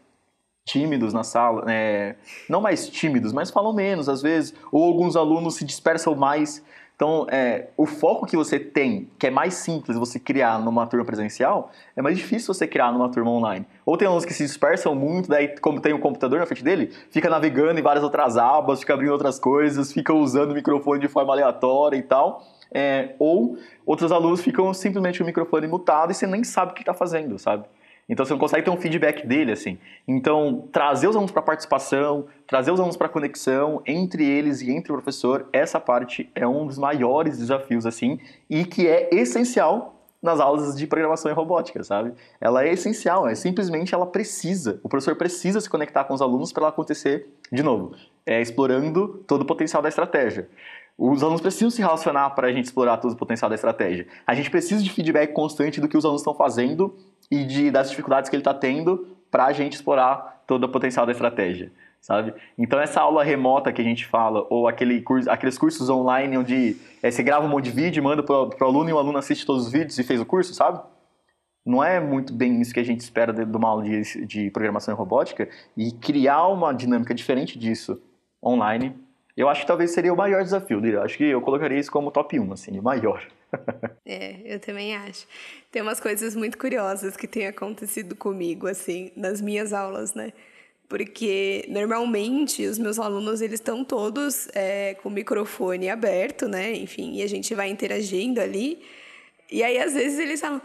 tímidos 0.66 1.14
na 1.14 1.24
sala, 1.24 1.64
é, 1.68 2.16
não 2.50 2.60
mais 2.60 2.90
tímidos, 2.90 3.32
mas 3.32 3.52
falam 3.52 3.72
menos 3.72 4.10
às 4.10 4.22
vezes, 4.22 4.54
ou 4.72 4.84
alguns 4.84 5.16
alunos 5.16 5.56
se 5.56 5.64
dispersam 5.64 6.16
mais. 6.16 6.64
Então, 6.96 7.28
é, 7.30 7.68
o 7.76 7.86
foco 7.86 8.26
que 8.26 8.38
você 8.38 8.58
tem, 8.58 9.10
que 9.20 9.28
é 9.28 9.30
mais 9.30 9.56
simples 9.56 9.98
você 9.98 10.18
criar 10.18 10.58
numa 10.60 10.88
turma 10.88 11.06
presencial, 11.06 11.70
é 11.96 12.02
mais 12.02 12.18
difícil 12.18 12.54
você 12.54 12.66
criar 12.66 12.92
numa 12.92 13.10
turma 13.12 13.30
online. 13.30 13.66
Ou 13.86 13.98
tem 13.98 14.08
alunos 14.08 14.26
que 14.26 14.34
se 14.34 14.44
dispersam 14.44 14.96
muito, 14.96 15.30
daí, 15.30 15.50
como 15.60 15.82
tem 15.82 15.94
um 15.94 16.00
computador 16.00 16.40
na 16.40 16.46
frente 16.46 16.64
dele, 16.64 16.92
fica 17.12 17.30
navegando 17.30 17.80
em 17.80 17.84
várias 17.84 18.04
outras 18.04 18.38
abas, 18.38 18.80
fica 18.80 18.94
abrindo 18.94 19.12
outras 19.12 19.38
coisas, 19.38 19.92
fica 19.92 20.14
usando 20.14 20.52
o 20.52 20.54
microfone 20.56 21.00
de 21.00 21.10
forma 21.10 21.34
aleatória 21.34 21.98
e 21.98 22.04
tal. 22.04 22.42
É, 22.72 23.14
ou 23.20 23.58
outros 23.86 24.12
alunos 24.12 24.42
ficam 24.42 24.74
simplesmente 24.74 25.22
o 25.22 25.26
microfone 25.26 25.68
mutado 25.68 26.12
e 26.12 26.14
você 26.16 26.26
nem 26.26 26.44
sabe 26.44 26.72
o 26.72 26.76
que 26.76 26.82
está 26.82 26.94
fazendo, 26.94 27.38
sabe? 27.38 27.66
Então 28.08 28.26
você 28.26 28.34
não 28.34 28.40
consegue 28.40 28.64
ter 28.64 28.70
um 28.70 28.78
feedback 28.78 29.26
dele 29.26 29.52
assim. 29.52 29.78
Então 30.08 30.68
trazer 30.72 31.08
os 31.08 31.16
alunos 31.16 31.32
para 31.32 31.42
participação, 31.42 32.28
trazer 32.48 32.72
os 32.72 32.80
alunos 32.80 32.98
para 32.98 33.10
conexão 33.10 33.82
entre 33.86 34.24
eles 34.24 34.62
e 34.62 34.72
entre 34.72 34.92
o 34.92 34.96
professor, 34.96 35.48
essa 35.52 35.80
parte 35.80 36.30
é 36.36 36.48
um 36.48 36.68
dos 36.68 36.78
maiores 36.78 37.40
desafios 37.40 37.86
assim 37.86 38.20
e 38.50 38.64
que 38.66 38.88
é 38.88 39.10
essencial 39.12 39.96
nas 40.26 40.40
aulas 40.40 40.76
de 40.76 40.88
programação 40.88 41.32
e 41.32 41.34
robótica, 41.34 41.84
sabe? 41.84 42.14
Ela 42.42 42.64
é 42.66 42.74
essencial, 42.74 43.28
é 43.28 43.36
simplesmente 43.36 43.94
ela 43.94 44.08
precisa, 44.08 44.80
o 44.84 44.90
professor 44.90 45.16
precisa 45.16 45.62
se 45.62 45.70
conectar 45.70 46.04
com 46.04 46.14
os 46.16 46.22
alunos 46.22 46.52
para 46.52 46.64
ela 46.64 46.70
acontecer 46.70 47.28
de 47.52 47.62
novo, 47.62 47.96
é, 48.26 48.42
explorando 48.42 49.24
todo 49.28 49.44
o 49.44 49.46
potencial 49.46 49.84
da 49.84 49.90
estratégia. 49.90 50.50
Os 50.98 51.22
alunos 51.22 51.42
precisam 51.42 51.70
se 51.70 51.82
relacionar 51.82 52.30
para 52.32 52.48
a 52.48 52.52
gente 52.54 52.66
explorar 52.66 52.98
todo 52.98 53.12
o 53.12 53.18
potencial 53.18 53.50
da 53.50 53.56
estratégia. 53.56 54.08
A 54.26 54.34
gente 54.34 54.50
precisa 54.50 54.82
de 54.82 54.90
feedback 54.90 55.34
constante 55.34 55.82
do 55.82 55.90
que 55.90 55.98
os 55.98 56.06
alunos 56.06 56.22
estão 56.22 56.34
fazendo 56.34 56.96
e 57.30 57.44
de, 57.44 57.72
das 57.72 57.90
dificuldades 57.90 58.30
que 58.30 58.36
ele 58.36 58.42
está 58.42 58.54
tendo 58.54 59.16
para 59.32 59.46
a 59.46 59.54
gente 59.54 59.74
explorar 59.74 60.44
todo 60.48 60.64
o 60.66 60.70
potencial 60.70 61.06
da 61.06 61.12
estratégia, 61.12 61.72
sabe? 62.00 62.34
Então 62.58 62.80
essa 62.80 63.02
aula 63.02 63.24
remota 63.24 63.74
que 63.74 63.82
a 63.82 63.84
gente 63.84 64.06
fala, 64.06 64.46
ou 64.50 64.68
aquele 64.68 65.02
curso, 65.02 65.30
aqueles 65.30 65.58
cursos 65.58 65.90
online 65.90 66.38
onde 66.38 66.78
é, 67.02 67.10
você 67.10 67.24
grava 67.24 67.46
um 67.46 67.50
monte 67.50 67.66
de 67.66 67.72
vídeo, 67.72 68.04
manda 68.04 68.24
para 68.24 68.36
o 68.36 68.64
aluno 68.64 68.90
e 68.90 68.94
o 68.94 68.98
aluno 68.98 69.18
assiste 69.18 69.46
todos 69.46 69.66
os 69.66 69.72
vídeos 69.72 69.98
e 69.98 70.04
fez 70.04 70.22
o 70.22 70.26
curso, 70.26 70.54
sabe? 70.54 70.80
Não 71.66 71.84
é 71.84 72.00
muito 72.00 72.32
bem 72.32 72.62
isso 72.62 72.74
que 72.74 72.80
a 72.80 72.86
gente 72.86 73.00
espera 73.00 73.34
de, 73.34 73.44
de 73.44 73.58
uma 73.58 73.68
aula 73.68 73.84
de, 73.84 74.26
de 74.26 74.52
programação 74.52 74.94
e 74.94 74.98
robótica 74.98 75.50
e 75.76 75.92
criar 75.92 76.48
uma 76.48 76.72
dinâmica 76.72 77.14
diferente 77.14 77.58
disso 77.58 78.00
online, 78.44 78.96
eu 79.36 79.50
acho 79.50 79.62
que 79.62 79.68
talvez 79.68 79.92
seria 79.92 80.14
o 80.14 80.18
maior 80.18 80.44
desafio, 80.44 80.86
eu 80.86 81.02
acho 81.02 81.18
que 81.18 81.26
eu 81.26 81.42
colocaria 81.42 81.78
isso 81.78 81.92
como 81.92 82.12
top 82.12 82.40
1, 82.40 82.54
assim, 82.54 82.80
o 82.80 82.84
maior. 82.84 83.26
É, 84.08 84.40
eu 84.46 84.60
também 84.60 84.96
acho. 84.96 85.26
Tem 85.72 85.82
umas 85.82 86.00
coisas 86.00 86.36
muito 86.36 86.58
curiosas 86.60 87.18
que 87.18 87.28
têm 87.28 87.48
acontecido 87.48 88.16
comigo, 88.16 88.68
assim, 88.68 89.12
nas 89.16 89.42
minhas 89.42 89.74
aulas, 89.74 90.14
né? 90.14 90.32
Porque 90.88 91.66
normalmente 91.68 92.68
os 92.68 92.78
meus 92.78 93.00
alunos 93.00 93.42
eles 93.42 93.60
estão 93.60 93.84
todos 93.84 94.48
é, 94.54 94.94
com 94.96 95.10
o 95.10 95.12
microfone 95.12 95.90
aberto, 95.90 96.48
né? 96.48 96.74
Enfim, 96.76 97.16
e 97.16 97.24
a 97.24 97.28
gente 97.28 97.56
vai 97.56 97.70
interagindo 97.70 98.40
ali. 98.40 98.80
E 99.52 99.64
aí 99.64 99.80
às 99.80 99.94
vezes 99.94 100.20
eles 100.20 100.40
falam: 100.40 100.62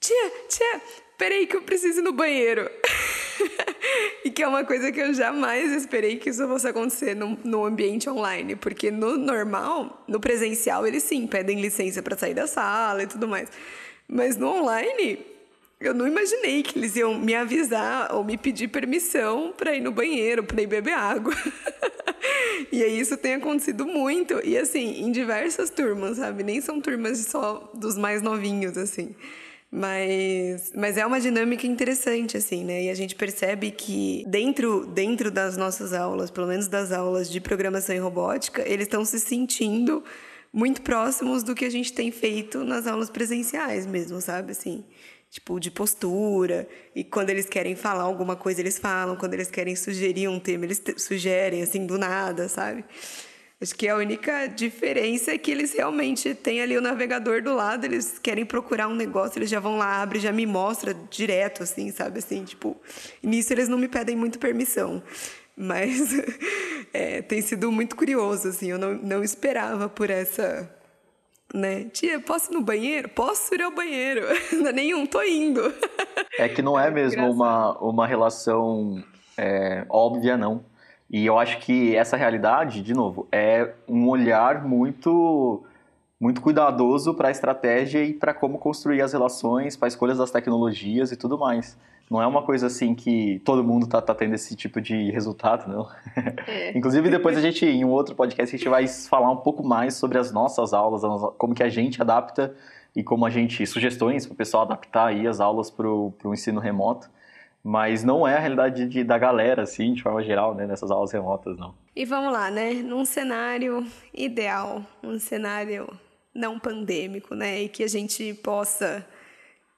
Tia, 0.00 0.30
tia, 0.48 0.82
peraí 1.16 1.46
que 1.46 1.56
eu 1.56 1.62
preciso 1.62 2.00
ir 2.00 2.02
no 2.02 2.12
banheiro. 2.12 2.68
e 4.24 4.30
que 4.30 4.42
é 4.42 4.48
uma 4.48 4.64
coisa 4.64 4.90
que 4.90 5.00
eu 5.00 5.12
jamais 5.12 5.72
esperei 5.72 6.16
que 6.16 6.30
isso 6.30 6.46
fosse 6.48 6.66
acontecer 6.68 7.14
no, 7.14 7.38
no 7.44 7.64
ambiente 7.64 8.08
online. 8.08 8.56
Porque 8.56 8.90
no 8.90 9.16
normal, 9.16 10.04
no 10.08 10.20
presencial, 10.20 10.86
eles 10.86 11.02
sim 11.02 11.26
pedem 11.26 11.60
licença 11.60 12.02
para 12.02 12.16
sair 12.16 12.34
da 12.34 12.46
sala 12.46 13.02
e 13.02 13.06
tudo 13.06 13.28
mais. 13.28 13.48
Mas 14.08 14.36
no 14.36 14.48
online, 14.48 15.18
eu 15.80 15.92
não 15.92 16.06
imaginei 16.06 16.62
que 16.62 16.78
eles 16.78 16.96
iam 16.96 17.18
me 17.18 17.34
avisar 17.34 18.14
ou 18.14 18.24
me 18.24 18.36
pedir 18.36 18.68
permissão 18.68 19.52
para 19.56 19.74
ir 19.74 19.80
no 19.80 19.92
banheiro, 19.92 20.44
para 20.44 20.62
ir 20.62 20.66
beber 20.66 20.94
água. 20.94 21.34
e 22.72 22.82
aí 22.82 22.98
isso 22.98 23.16
tem 23.16 23.34
acontecido 23.34 23.86
muito. 23.86 24.40
E 24.44 24.56
assim, 24.56 25.02
em 25.02 25.12
diversas 25.12 25.70
turmas, 25.70 26.16
sabe? 26.16 26.42
Nem 26.42 26.60
são 26.60 26.80
turmas 26.80 27.18
só 27.18 27.70
dos 27.74 27.96
mais 27.96 28.22
novinhos, 28.22 28.78
assim. 28.78 29.14
Mas, 29.76 30.70
mas 30.72 30.96
é 30.96 31.04
uma 31.04 31.18
dinâmica 31.18 31.66
interessante, 31.66 32.36
assim, 32.36 32.62
né? 32.62 32.84
E 32.84 32.90
a 32.90 32.94
gente 32.94 33.16
percebe 33.16 33.72
que 33.72 34.24
dentro, 34.28 34.86
dentro 34.86 35.32
das 35.32 35.56
nossas 35.56 35.92
aulas, 35.92 36.30
pelo 36.30 36.46
menos 36.46 36.68
das 36.68 36.92
aulas 36.92 37.28
de 37.28 37.40
programação 37.40 37.92
e 37.92 37.98
robótica, 37.98 38.62
eles 38.68 38.86
estão 38.86 39.04
se 39.04 39.18
sentindo 39.18 40.04
muito 40.52 40.80
próximos 40.80 41.42
do 41.42 41.56
que 41.56 41.64
a 41.64 41.70
gente 41.70 41.92
tem 41.92 42.12
feito 42.12 42.62
nas 42.62 42.86
aulas 42.86 43.10
presenciais 43.10 43.84
mesmo, 43.84 44.20
sabe? 44.20 44.52
Assim, 44.52 44.84
tipo, 45.28 45.58
de 45.58 45.72
postura. 45.72 46.68
E 46.94 47.02
quando 47.02 47.30
eles 47.30 47.46
querem 47.46 47.74
falar 47.74 48.04
alguma 48.04 48.36
coisa, 48.36 48.60
eles 48.60 48.78
falam. 48.78 49.16
Quando 49.16 49.34
eles 49.34 49.50
querem 49.50 49.74
sugerir 49.74 50.28
um 50.28 50.38
tema, 50.38 50.66
eles 50.66 50.80
sugerem, 50.98 51.62
assim, 51.62 51.84
do 51.84 51.98
nada, 51.98 52.48
sabe? 52.48 52.84
Acho 53.60 53.74
que 53.74 53.88
a 53.88 53.96
única 53.96 54.46
diferença 54.46 55.32
é 55.32 55.38
que 55.38 55.50
eles 55.50 55.72
realmente 55.72 56.34
têm 56.34 56.60
ali 56.60 56.76
o 56.76 56.80
navegador 56.80 57.42
do 57.42 57.54
lado, 57.54 57.84
eles 57.84 58.18
querem 58.18 58.44
procurar 58.44 58.88
um 58.88 58.94
negócio, 58.94 59.38
eles 59.38 59.48
já 59.48 59.60
vão 59.60 59.78
lá, 59.78 60.02
abre, 60.02 60.18
já 60.18 60.32
me 60.32 60.44
mostra 60.44 60.92
direto, 61.10 61.62
assim, 61.62 61.90
sabe? 61.90 62.18
Assim, 62.18 62.44
tipo, 62.44 62.76
nisso 63.22 63.52
eles 63.52 63.68
não 63.68 63.78
me 63.78 63.88
pedem 63.88 64.16
muito 64.16 64.38
permissão. 64.38 65.02
Mas 65.56 66.10
é, 66.92 67.22
tem 67.22 67.40
sido 67.40 67.70
muito 67.70 67.96
curioso, 67.96 68.48
assim, 68.48 68.70
eu 68.70 68.78
não, 68.78 68.94
não 68.94 69.22
esperava 69.22 69.88
por 69.88 70.10
essa 70.10 70.68
né? 71.54 71.84
Tia, 71.84 72.18
posso 72.18 72.50
ir 72.50 72.54
no 72.54 72.60
banheiro? 72.60 73.08
Posso 73.08 73.54
ir 73.54 73.62
ao 73.62 73.70
banheiro. 73.70 74.22
Não 74.60 74.70
é 74.70 74.72
nenhum, 74.72 75.06
tô 75.06 75.22
indo. 75.22 75.72
É 76.36 76.48
que 76.48 76.60
não 76.60 76.78
é 76.78 76.90
mesmo 76.90 77.30
uma, 77.30 77.78
uma 77.78 78.06
relação 78.08 79.00
é, 79.38 79.86
óbvia, 79.88 80.36
não. 80.36 80.64
E 81.14 81.24
eu 81.26 81.38
acho 81.38 81.58
que 81.60 81.94
essa 81.94 82.16
realidade, 82.16 82.82
de 82.82 82.92
novo, 82.92 83.28
é 83.30 83.72
um 83.86 84.08
olhar 84.08 84.64
muito 84.64 85.62
muito 86.20 86.40
cuidadoso 86.40 87.14
para 87.14 87.28
a 87.28 87.30
estratégia 87.30 88.02
e 88.02 88.12
para 88.12 88.34
como 88.34 88.58
construir 88.58 89.00
as 89.00 89.12
relações, 89.12 89.76
para 89.76 89.86
escolhas 89.86 90.18
das 90.18 90.32
tecnologias 90.32 91.12
e 91.12 91.16
tudo 91.16 91.38
mais. 91.38 91.78
Não 92.10 92.20
é 92.20 92.26
uma 92.26 92.42
coisa 92.42 92.66
assim 92.66 92.96
que 92.96 93.40
todo 93.44 93.62
mundo 93.62 93.86
tá, 93.86 94.02
tá 94.02 94.12
tendo 94.12 94.34
esse 94.34 94.56
tipo 94.56 94.80
de 94.80 95.12
resultado, 95.12 95.70
não. 95.70 95.88
É. 96.48 96.72
Inclusive, 96.76 97.08
depois 97.08 97.38
a 97.38 97.40
gente, 97.40 97.64
em 97.64 97.84
um 97.84 97.90
outro 97.90 98.16
podcast, 98.16 98.52
a 98.52 98.58
gente 98.58 98.68
vai 98.68 98.88
falar 98.88 99.30
um 99.30 99.36
pouco 99.36 99.64
mais 99.64 99.94
sobre 99.94 100.18
as 100.18 100.32
nossas 100.32 100.72
aulas, 100.72 101.02
como 101.38 101.54
que 101.54 101.62
a 101.62 101.68
gente 101.68 102.02
adapta 102.02 102.56
e 102.96 103.04
como 103.04 103.24
a 103.24 103.30
gente, 103.30 103.64
sugestões 103.68 104.26
para 104.26 104.34
o 104.34 104.36
pessoal 104.36 104.64
adaptar 104.64 105.06
aí 105.10 105.28
as 105.28 105.38
aulas 105.38 105.70
para 105.70 105.86
o 105.88 106.12
ensino 106.32 106.58
remoto. 106.58 107.08
Mas 107.66 108.04
não 108.04 108.28
é 108.28 108.36
a 108.36 108.38
realidade 108.38 108.86
de, 108.86 109.02
da 109.02 109.16
galera, 109.16 109.62
assim, 109.62 109.94
de 109.94 110.02
forma 110.02 110.22
geral, 110.22 110.54
né, 110.54 110.66
nessas 110.66 110.90
aulas 110.90 111.10
remotas, 111.10 111.56
não. 111.56 111.74
E 111.96 112.04
vamos 112.04 112.30
lá, 112.30 112.50
né? 112.50 112.74
Num 112.74 113.06
cenário 113.06 113.86
ideal, 114.12 114.84
um 115.02 115.18
cenário 115.18 115.88
não 116.34 116.58
pandêmico, 116.58 117.34
né? 117.34 117.62
E 117.62 117.68
que 117.70 117.82
a 117.82 117.88
gente 117.88 118.34
possa 118.34 119.02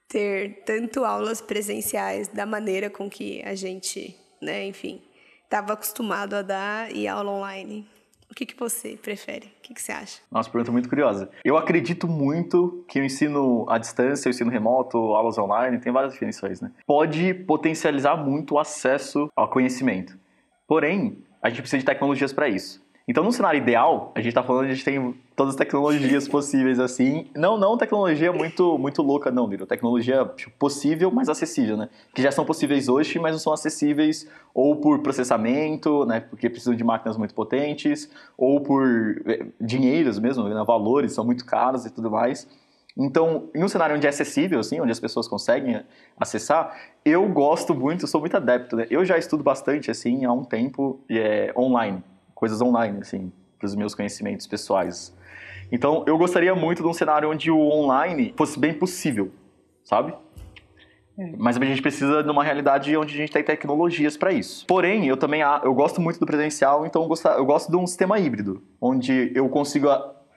ter 0.08 0.64
tanto 0.64 1.04
aulas 1.04 1.40
presenciais 1.40 2.26
da 2.26 2.44
maneira 2.44 2.90
com 2.90 3.08
que 3.08 3.40
a 3.44 3.54
gente, 3.54 4.16
né, 4.42 4.66
enfim, 4.66 5.00
estava 5.44 5.72
acostumado 5.72 6.34
a 6.34 6.42
dar 6.42 6.90
e 6.92 7.06
aula 7.06 7.30
online. 7.30 7.88
O 8.30 8.34
que, 8.34 8.44
que 8.44 8.58
você 8.58 8.96
prefere? 8.96 9.46
O 9.46 9.62
que, 9.62 9.74
que 9.74 9.80
você 9.80 9.92
acha? 9.92 10.20
Nossa, 10.30 10.50
pergunta 10.50 10.72
muito 10.72 10.88
curiosa. 10.88 11.30
Eu 11.44 11.56
acredito 11.56 12.06
muito 12.06 12.84
que 12.88 13.00
o 13.00 13.04
ensino 13.04 13.64
à 13.68 13.78
distância, 13.78 14.28
o 14.28 14.30
ensino 14.30 14.50
remoto, 14.50 14.98
aulas 14.98 15.38
online, 15.38 15.78
tem 15.78 15.92
várias 15.92 16.12
definições, 16.12 16.60
né? 16.60 16.70
Pode 16.86 17.34
potencializar 17.34 18.16
muito 18.16 18.54
o 18.54 18.58
acesso 18.58 19.28
ao 19.34 19.48
conhecimento. 19.48 20.18
Porém, 20.66 21.24
a 21.40 21.48
gente 21.48 21.60
precisa 21.60 21.78
de 21.78 21.86
tecnologias 21.86 22.32
para 22.32 22.48
isso. 22.48 22.84
Então, 23.08 23.22
no 23.22 23.30
cenário 23.30 23.58
ideal, 23.58 24.10
a 24.16 24.18
gente 24.18 24.30
está 24.30 24.42
falando, 24.42 24.64
a 24.64 24.72
gente 24.72 24.84
tem 24.84 25.14
todas 25.36 25.54
as 25.54 25.56
tecnologias 25.56 26.26
possíveis 26.28 26.80
assim. 26.80 27.26
Não, 27.36 27.56
não 27.56 27.78
tecnologia 27.78 28.32
muito, 28.32 28.76
muito 28.76 29.00
louca, 29.00 29.30
não, 29.30 29.46
Miro. 29.46 29.64
Tecnologia 29.64 30.24
tipo, 30.36 30.50
possível, 30.58 31.08
mas 31.12 31.28
acessível, 31.28 31.76
né? 31.76 31.88
Que 32.12 32.20
já 32.20 32.32
são 32.32 32.44
possíveis 32.44 32.88
hoje, 32.88 33.16
mas 33.20 33.30
não 33.30 33.38
são 33.38 33.52
acessíveis 33.52 34.28
ou 34.52 34.74
por 34.74 34.98
processamento, 35.02 36.04
né? 36.04 36.18
Porque 36.18 36.50
precisam 36.50 36.74
de 36.74 36.82
máquinas 36.82 37.16
muito 37.16 37.32
potentes, 37.32 38.10
ou 38.36 38.60
por 38.60 38.84
eh, 39.26 39.46
dinheiros 39.60 40.18
mesmo, 40.18 40.48
né? 40.48 40.64
valores 40.66 41.12
são 41.12 41.24
muito 41.24 41.44
caros 41.44 41.86
e 41.86 41.90
tudo 41.90 42.10
mais. 42.10 42.48
Então, 42.98 43.50
em 43.54 43.62
um 43.62 43.68
cenário 43.68 43.94
onde 43.94 44.06
é 44.06 44.10
acessível, 44.10 44.58
assim, 44.58 44.80
onde 44.80 44.90
as 44.90 44.98
pessoas 44.98 45.28
conseguem 45.28 45.80
acessar, 46.18 46.74
eu 47.04 47.28
gosto 47.28 47.72
muito, 47.72 48.06
sou 48.08 48.20
muito 48.20 48.36
adepto. 48.36 48.74
Né? 48.74 48.86
Eu 48.90 49.04
já 49.04 49.16
estudo 49.16 49.44
bastante, 49.44 49.92
assim, 49.92 50.24
há 50.24 50.32
um 50.32 50.42
tempo 50.42 50.98
é, 51.08 51.52
online 51.56 52.02
coisas 52.36 52.60
online, 52.60 52.98
assim, 53.00 53.32
para 53.58 53.66
os 53.66 53.74
meus 53.74 53.94
conhecimentos 53.94 54.46
pessoais. 54.46 55.12
Então, 55.72 56.04
eu 56.06 56.16
gostaria 56.16 56.54
muito 56.54 56.82
de 56.82 56.88
um 56.88 56.92
cenário 56.92 57.28
onde 57.28 57.50
o 57.50 57.58
online 57.58 58.32
fosse 58.36 58.56
bem 58.58 58.72
possível, 58.74 59.32
sabe? 59.82 60.14
É. 61.18 61.32
Mas 61.38 61.56
a 61.56 61.64
gente 61.64 61.80
precisa 61.80 62.22
de 62.22 62.30
uma 62.30 62.44
realidade 62.44 62.94
onde 62.96 63.14
a 63.14 63.16
gente 63.16 63.32
tem 63.32 63.42
tecnologias 63.42 64.16
para 64.16 64.32
isso. 64.32 64.66
Porém, 64.66 65.06
eu 65.06 65.16
também 65.16 65.40
eu 65.64 65.74
gosto 65.74 66.00
muito 66.00 66.20
do 66.20 66.26
presencial, 66.26 66.86
então 66.86 67.02
eu 67.02 67.08
gosto, 67.08 67.26
eu 67.26 67.46
gosto 67.46 67.70
de 67.70 67.76
um 67.76 67.86
sistema 67.86 68.20
híbrido, 68.20 68.62
onde 68.80 69.32
eu 69.34 69.48
consigo 69.48 69.88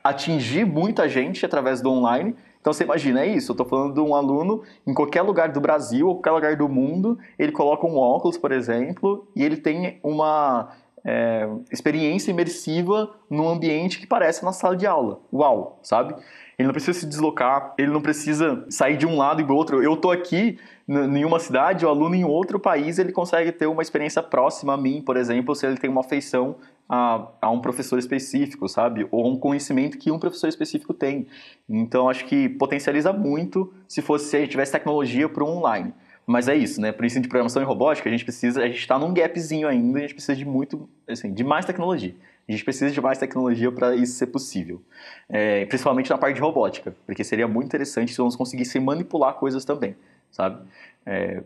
atingir 0.02 0.66
muita 0.66 1.08
gente 1.10 1.46
através 1.46 1.82
do 1.82 1.92
online. 1.92 2.34
Então 2.62 2.72
você 2.72 2.86
imagina, 2.86 3.22
é 3.22 3.28
isso, 3.28 3.52
eu 3.52 3.54
estou 3.54 3.68
falando 3.68 3.94
de 3.94 4.00
um 4.00 4.16
aluno 4.16 4.64
em 4.88 4.94
qualquer 4.94 5.22
lugar 5.22 5.50
do 5.50 5.62
Brasil 5.62 6.08
ou 6.08 6.16
qualquer 6.16 6.32
lugar 6.32 6.56
do 6.56 6.68
mundo, 6.68 7.20
ele 7.38 7.52
coloca 7.52 7.86
um 7.86 7.98
óculos, 7.98 8.38
por 8.38 8.52
exemplo, 8.52 9.28
e 9.36 9.44
ele 9.44 9.58
tem 9.58 10.00
uma 10.02 10.70
é, 11.06 11.48
experiência 11.72 12.32
imersiva 12.32 13.10
num 13.30 13.48
ambiente 13.48 14.00
que 14.00 14.08
parece 14.08 14.42
uma 14.42 14.54
sala 14.54 14.76
de 14.76 14.86
aula. 14.86 15.20
Uau, 15.32 15.80
sabe? 15.82 16.16
Ele 16.58 16.68
não 16.68 16.74
precisa 16.74 17.00
se 17.00 17.06
deslocar, 17.06 17.74
ele 17.78 17.92
não 17.92 18.02
precisa 18.02 18.66
sair 18.70 18.98
de 18.98 19.08
um 19.08 19.18
lado 19.18 19.42
e 19.42 19.46
do 19.46 19.56
outro. 19.56 19.82
Eu 19.82 19.94
estou 19.94 20.12
aqui 20.12 20.60
em 20.90 21.24
uma 21.24 21.40
cidade, 21.40 21.86
o 21.86 21.90
aluno 21.90 22.16
em 22.16 22.26
outro 22.26 22.60
país, 22.60 23.00
ele 23.00 23.12
consegue 23.12 23.52
ter 23.52 23.68
uma 23.68 23.82
experiência 23.82 24.22
próxima 24.22 24.74
a 24.74 24.78
mim, 24.78 25.02
por 25.02 25.16
exemplo, 25.16 25.56
se 25.56 25.66
ele 25.66 25.78
tem 25.78 25.90
uma 25.90 26.02
afeição 26.02 26.58
a, 26.90 27.28
a 27.40 27.50
um 27.52 27.62
professor 27.62 28.00
específico, 28.00 28.68
sabe? 28.68 29.08
Ou 29.12 29.32
um 29.32 29.38
conhecimento 29.38 29.98
que 29.98 30.12
um 30.12 30.18
professor 30.18 30.48
específico 30.48 30.94
tem. 30.94 31.28
Então, 31.70 32.10
acho 32.10 32.26
que 32.26 32.50
potencializa 32.50 33.14
muito 33.14 33.72
se 33.88 34.02
fosse 34.02 34.26
se 34.26 34.36
a 34.36 34.40
gente 34.40 34.50
tivesse 34.50 34.72
tecnologia 34.72 35.30
para 35.30 35.44
o 35.44 35.48
online. 35.48 35.94
Mas 36.30 36.48
é 36.48 36.56
isso, 36.56 36.80
né? 36.80 36.92
Para 36.92 37.02
o 37.02 37.08
ensino 37.08 37.24
de 37.24 37.28
programação 37.28 37.60
e 37.60 37.66
robótica, 37.66 38.08
a 38.08 38.12
gente 38.12 38.24
precisa, 38.24 38.62
a 38.62 38.68
gente 38.68 38.78
está 38.78 39.00
num 39.00 39.12
gapzinho 39.12 39.68
ainda, 39.68 39.98
a 39.98 40.02
gente 40.04 40.14
precisa 40.14 40.36
de 40.36 40.46
muito, 40.46 40.88
assim, 41.08 41.34
de 41.34 41.44
mais 41.44 41.66
tecnologia. 41.66 42.14
A 42.48 42.52
gente 42.52 42.64
precisa 42.64 42.92
de 42.92 43.02
mais 43.02 43.18
tecnologia 43.18 43.72
para 43.72 43.96
isso 43.96 44.14
ser 44.14 44.28
possível. 44.28 44.80
É, 45.28 45.66
principalmente 45.66 46.08
na 46.08 46.20
parte 46.20 46.36
de 46.36 46.42
robótica, 46.42 46.96
porque 47.04 47.24
seria 47.24 47.48
muito 47.48 47.66
interessante 47.66 48.14
se 48.14 48.20
nós 48.20 48.36
conseguíssemos 48.36 48.86
manipular 48.86 49.34
coisas 49.34 49.66
também, 49.66 49.96
sabe? 50.30 50.64
É, 51.04 51.42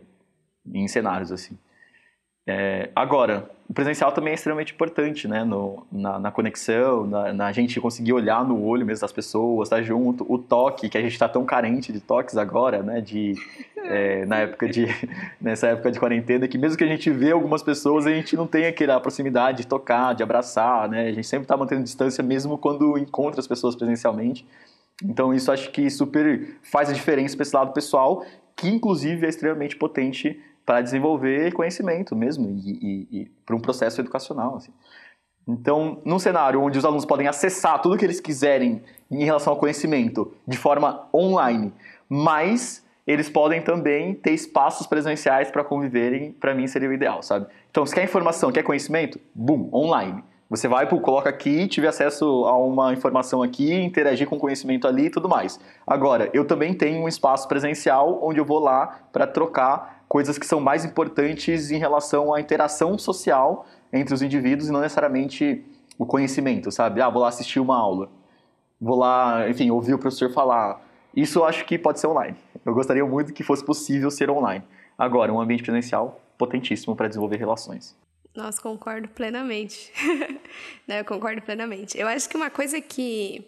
em 0.70 0.86
cenários 0.86 1.32
assim. 1.32 1.56
É, 2.46 2.90
agora, 2.94 3.50
o 3.68 3.72
presencial 3.72 4.12
também 4.12 4.32
é 4.32 4.34
extremamente 4.34 4.74
importante, 4.74 5.26
né? 5.26 5.42
No, 5.44 5.86
na, 5.90 6.18
na 6.18 6.30
conexão, 6.30 7.06
na, 7.06 7.32
na, 7.32 7.52
gente 7.52 7.80
conseguir 7.80 8.12
olhar 8.12 8.44
no 8.46 8.62
olho 8.62 8.84
mesmo 8.84 9.00
das 9.00 9.12
pessoas, 9.12 9.68
estar 9.68 9.76
tá 9.76 9.82
junto, 9.82 10.30
o 10.30 10.36
toque, 10.36 10.90
que 10.90 10.98
a 10.98 11.00
gente 11.00 11.12
está 11.12 11.26
tão 11.26 11.46
carente 11.46 11.90
de 11.90 12.00
toques 12.00 12.36
agora, 12.36 12.82
né? 12.82 13.00
De, 13.00 13.32
é, 13.78 14.26
na 14.26 14.40
época 14.40 14.68
de, 14.68 14.86
nessa 15.40 15.68
época 15.68 15.90
de 15.90 15.98
quarentena, 15.98 16.46
que 16.46 16.58
mesmo 16.58 16.76
que 16.76 16.84
a 16.84 16.86
gente 16.88 17.10
vê 17.10 17.32
algumas 17.32 17.62
pessoas, 17.62 18.06
a 18.06 18.10
gente 18.10 18.36
não 18.36 18.46
tem 18.46 18.66
aquela 18.66 19.00
proximidade 19.00 19.58
de 19.62 19.66
tocar, 19.66 20.14
de 20.14 20.22
abraçar, 20.22 20.86
né? 20.86 21.08
A 21.08 21.12
gente 21.12 21.26
sempre 21.26 21.44
está 21.44 21.56
mantendo 21.56 21.82
distância 21.82 22.22
mesmo 22.22 22.58
quando 22.58 22.98
encontra 22.98 23.40
as 23.40 23.46
pessoas 23.46 23.74
presencialmente. 23.74 24.46
Então 25.02 25.32
isso 25.32 25.50
acho 25.50 25.70
que 25.70 25.88
super 25.90 26.58
faz 26.62 26.90
a 26.90 26.92
diferença 26.92 27.34
para 27.34 27.42
esse 27.42 27.56
lado 27.56 27.72
pessoal, 27.72 28.24
que 28.54 28.68
inclusive 28.68 29.24
é 29.24 29.28
extremamente 29.28 29.76
potente 29.76 30.40
para 30.64 30.80
desenvolver 30.80 31.52
conhecimento 31.52 32.16
mesmo 32.16 32.48
e, 32.48 32.70
e, 32.70 33.20
e 33.20 33.24
para 33.44 33.54
um 33.54 33.60
processo 33.60 34.00
educacional. 34.00 34.56
Assim. 34.56 34.72
Então, 35.46 36.00
num 36.04 36.18
cenário 36.18 36.60
onde 36.60 36.78
os 36.78 36.84
alunos 36.84 37.04
podem 37.04 37.28
acessar 37.28 37.80
tudo 37.80 37.98
que 37.98 38.04
eles 38.04 38.20
quiserem 38.20 38.82
em 39.10 39.24
relação 39.24 39.52
ao 39.52 39.58
conhecimento 39.58 40.32
de 40.46 40.56
forma 40.56 41.06
online, 41.14 41.72
mas 42.08 42.84
eles 43.06 43.28
podem 43.28 43.60
também 43.60 44.14
ter 44.14 44.32
espaços 44.32 44.86
presenciais 44.86 45.50
para 45.50 45.62
conviverem, 45.62 46.32
para 46.32 46.54
mim 46.54 46.66
seria 46.66 46.88
o 46.88 46.92
ideal, 46.92 47.22
sabe? 47.22 47.46
Então, 47.70 47.84
se 47.84 47.94
quer 47.94 48.04
informação, 48.04 48.50
quer 48.50 48.62
conhecimento, 48.62 49.20
boom, 49.34 49.68
online. 49.72 50.24
Você 50.50 50.68
vai, 50.68 50.86
coloca 50.86 51.28
aqui, 51.28 51.66
tive 51.66 51.86
acesso 51.86 52.44
a 52.44 52.56
uma 52.56 52.92
informação 52.92 53.42
aqui, 53.42 53.72
interagir 53.72 54.28
com 54.28 54.38
conhecimento 54.38 54.86
ali 54.86 55.06
e 55.06 55.10
tudo 55.10 55.28
mais. 55.28 55.58
Agora, 55.86 56.30
eu 56.34 56.46
também 56.46 56.74
tenho 56.74 57.02
um 57.02 57.08
espaço 57.08 57.48
presencial 57.48 58.20
onde 58.22 58.38
eu 58.38 58.44
vou 58.44 58.58
lá 58.58 59.00
para 59.10 59.26
trocar 59.26 60.04
coisas 60.06 60.36
que 60.36 60.46
são 60.46 60.60
mais 60.60 60.84
importantes 60.84 61.70
em 61.70 61.78
relação 61.78 62.32
à 62.32 62.40
interação 62.40 62.98
social 62.98 63.66
entre 63.92 64.12
os 64.14 64.20
indivíduos 64.20 64.68
e 64.68 64.72
não 64.72 64.80
necessariamente 64.80 65.64
o 65.98 66.04
conhecimento, 66.04 66.70
sabe? 66.70 67.00
Ah, 67.00 67.08
vou 67.08 67.22
lá 67.22 67.28
assistir 67.28 67.58
uma 67.58 67.76
aula. 67.76 68.10
Vou 68.80 68.98
lá, 68.98 69.48
enfim, 69.48 69.70
ouvir 69.70 69.94
o 69.94 69.98
professor 69.98 70.30
falar. 70.30 70.80
Isso 71.16 71.38
eu 71.38 71.44
acho 71.44 71.64
que 71.64 71.78
pode 71.78 72.00
ser 72.00 72.06
online. 72.06 72.36
Eu 72.64 72.74
gostaria 72.74 73.04
muito 73.04 73.32
que 73.32 73.42
fosse 73.42 73.64
possível 73.64 74.10
ser 74.10 74.28
online. 74.30 74.62
Agora, 74.98 75.32
um 75.32 75.40
ambiente 75.40 75.62
presencial 75.62 76.20
potentíssimo 76.36 76.94
para 76.94 77.08
desenvolver 77.08 77.36
relações. 77.36 77.96
Nossa, 78.34 78.60
concordo 78.60 79.08
plenamente. 79.08 79.92
Não, 80.88 80.96
eu 80.96 81.04
concordo 81.04 81.40
plenamente. 81.42 81.96
Eu 81.96 82.08
acho 82.08 82.28
que 82.28 82.36
uma 82.36 82.50
coisa 82.50 82.80
que 82.80 83.44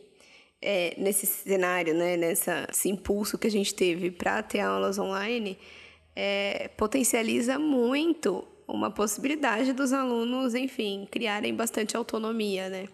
é, 0.62 0.94
nesse 0.96 1.26
cenário, 1.26 1.94
né, 1.94 2.16
nessa, 2.16 2.68
esse 2.70 2.88
impulso 2.88 3.36
que 3.36 3.46
a 3.46 3.50
gente 3.50 3.74
teve 3.74 4.10
para 4.10 4.42
ter 4.42 4.60
aulas 4.60 4.98
online, 4.98 5.58
é, 6.14 6.68
potencializa 6.76 7.58
muito 7.58 8.46
uma 8.66 8.90
possibilidade 8.90 9.72
dos 9.72 9.92
alunos, 9.92 10.54
enfim, 10.54 11.06
criarem 11.10 11.54
bastante 11.54 11.96
autonomia, 11.96 12.68
né? 12.68 12.88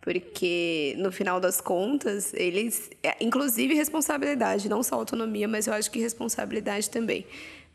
Porque 0.00 0.94
no 0.98 1.10
final 1.10 1.40
das 1.40 1.60
contas, 1.60 2.32
eles, 2.34 2.90
é, 3.02 3.16
inclusive 3.20 3.74
responsabilidade, 3.74 4.68
não 4.68 4.82
só 4.82 4.94
autonomia, 4.94 5.48
mas 5.48 5.66
eu 5.66 5.72
acho 5.74 5.90
que 5.90 5.98
responsabilidade 5.98 6.88
também. 6.90 7.26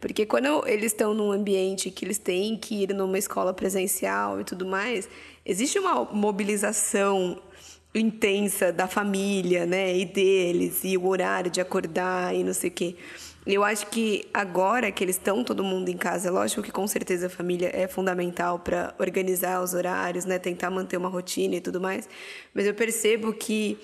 Porque 0.04 0.26
quando 0.26 0.68
eles 0.68 0.88
estão 0.88 1.14
num 1.14 1.32
ambiente 1.32 1.90
que 1.90 2.04
eles 2.04 2.18
têm 2.18 2.58
que 2.58 2.84
ir 2.84 2.94
numa 2.94 3.18
escola 3.18 3.54
presencial 3.54 4.42
e 4.42 4.44
tudo 4.44 4.66
mais, 4.66 5.08
existe 5.46 5.80
uma 5.80 6.04
mobilização 6.04 7.42
intensa 7.96 8.70
da 8.70 8.86
família, 8.86 9.66
né, 9.66 9.98
e 9.98 10.04
deles, 10.04 10.82
e 10.84 10.98
o 10.98 11.08
horário 11.08 11.50
de 11.50 11.62
acordar 11.62 12.36
e 12.36 12.44
não 12.44 12.54
sei 12.54 12.70
o 12.70 12.74
quê. 12.74 12.98
Eu 13.48 13.64
acho 13.64 13.88
que 13.88 14.28
agora 14.34 14.92
que 14.92 15.02
eles 15.02 15.16
estão 15.16 15.42
todo 15.42 15.64
mundo 15.64 15.88
em 15.88 15.96
casa, 15.96 16.28
é 16.28 16.32
lógico 16.32 16.62
que 16.62 16.72
com 16.72 16.86
certeza 16.86 17.28
a 17.28 17.30
família 17.30 17.72
é 17.74 17.88
fundamental 17.88 18.60
para 18.60 18.94
organizar 19.00 19.64
os 19.64 19.74
horários, 19.74 20.26
né, 20.26 20.38
tentar 20.38 20.70
manter 20.70 20.98
uma 20.98 21.08
rotina 21.08 21.56
e 21.56 21.62
tudo 21.62 21.80
mais, 21.80 22.10
mas 22.54 22.68
eu 22.68 22.74
percebo 22.74 23.32
que 23.32 23.78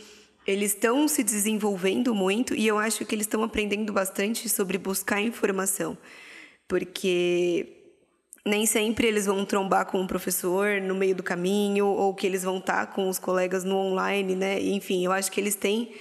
eles 0.49 0.71
estão 0.71 1.07
se 1.07 1.23
desenvolvendo 1.23 2.15
muito 2.15 2.55
e 2.55 2.67
eu 2.67 2.79
acho 2.79 3.05
que 3.05 3.13
eles 3.13 3.27
estão 3.27 3.43
aprendendo 3.43 3.93
bastante 3.93 4.49
sobre 4.49 4.79
buscar 4.79 5.21
informação. 5.21 5.95
Porque 6.67 7.67
nem 8.43 8.65
sempre 8.65 9.07
eles 9.07 9.27
vão 9.27 9.45
trombar 9.45 9.85
com 9.85 10.01
um 10.01 10.07
professor 10.07 10.81
no 10.81 10.95
meio 10.95 11.13
do 11.13 11.21
caminho 11.21 11.85
ou 11.85 12.15
que 12.15 12.25
eles 12.25 12.41
vão 12.41 12.57
estar 12.57 12.87
com 12.87 13.07
os 13.07 13.19
colegas 13.19 13.63
no 13.63 13.75
online, 13.77 14.35
né? 14.35 14.59
Enfim, 14.59 15.05
eu 15.05 15.11
acho 15.11 15.31
que 15.31 15.39
eles 15.39 15.53
têm 15.53 15.91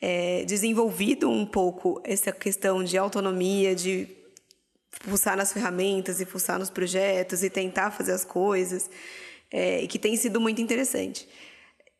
é, 0.00 0.44
desenvolvido 0.44 1.28
um 1.28 1.44
pouco 1.44 2.00
essa 2.04 2.30
questão 2.30 2.84
de 2.84 2.96
autonomia, 2.96 3.74
de 3.74 4.06
fuçar 4.90 5.36
nas 5.36 5.52
ferramentas 5.52 6.20
e 6.20 6.24
fuçar 6.24 6.56
nos 6.56 6.70
projetos 6.70 7.42
e 7.42 7.50
tentar 7.50 7.90
fazer 7.90 8.12
as 8.12 8.24
coisas, 8.24 8.88
é, 9.50 9.84
que 9.88 9.98
tem 9.98 10.16
sido 10.16 10.40
muito 10.40 10.62
interessante. 10.62 11.28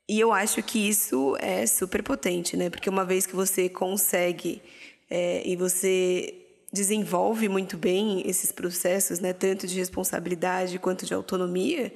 E 0.08 0.18
eu 0.18 0.32
acho 0.32 0.62
que 0.62 0.88
isso 0.88 1.36
é 1.38 1.66
super 1.66 2.02
potente, 2.02 2.56
né? 2.56 2.70
Porque 2.70 2.88
uma 2.88 3.04
vez 3.04 3.26
que 3.26 3.36
você 3.36 3.68
consegue 3.68 4.62
é, 5.10 5.42
e 5.46 5.54
você 5.54 6.34
desenvolve 6.72 7.48
muito 7.48 7.76
bem 7.76 8.22
esses 8.26 8.50
processos, 8.50 9.20
né? 9.20 9.34
Tanto 9.34 9.66
de 9.66 9.76
responsabilidade 9.76 10.78
quanto 10.78 11.04
de 11.04 11.12
autonomia, 11.12 11.92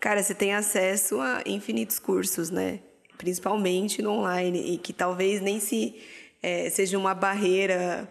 cara, 0.00 0.22
você 0.22 0.34
tem 0.34 0.54
acesso 0.54 1.20
a 1.20 1.42
infinitos 1.44 1.98
cursos, 1.98 2.48
né? 2.50 2.80
Principalmente 3.18 4.00
no 4.00 4.12
online 4.12 4.74
e 4.74 4.78
que 4.78 4.94
talvez 4.94 5.42
nem 5.42 5.60
se 5.60 5.96
é, 6.42 6.70
seja 6.70 6.96
uma 6.96 7.14
barreira 7.14 8.08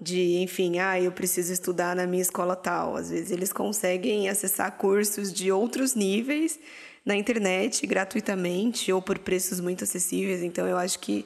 de, 0.00 0.36
enfim, 0.38 0.78
ah, 0.78 1.00
eu 1.00 1.10
preciso 1.10 1.52
estudar 1.52 1.96
na 1.96 2.06
minha 2.06 2.22
escola 2.22 2.54
tal. 2.54 2.96
Às 2.96 3.10
vezes 3.10 3.32
eles 3.32 3.52
conseguem 3.52 4.28
acessar 4.28 4.76
cursos 4.76 5.32
de 5.32 5.50
outros 5.50 5.94
níveis 5.94 6.58
na 7.06 7.14
internet 7.14 7.86
gratuitamente 7.86 8.92
ou 8.92 9.00
por 9.00 9.18
preços 9.20 9.60
muito 9.60 9.84
acessíveis. 9.84 10.42
Então, 10.42 10.66
eu 10.66 10.76
acho 10.76 10.98
que 10.98 11.24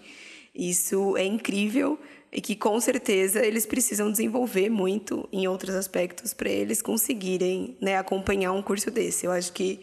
isso 0.54 1.16
é 1.16 1.24
incrível 1.24 1.98
e 2.30 2.40
que 2.40 2.54
com 2.54 2.78
certeza 2.80 3.44
eles 3.44 3.64
precisam 3.64 4.10
desenvolver 4.10 4.68
muito 4.68 5.26
em 5.32 5.48
outros 5.48 5.74
aspectos 5.74 6.34
para 6.34 6.50
eles 6.50 6.82
conseguirem 6.82 7.76
né, 7.80 7.96
acompanhar 7.96 8.52
um 8.52 8.62
curso 8.62 8.90
desse. 8.90 9.24
Eu 9.24 9.32
acho 9.32 9.52
que 9.52 9.80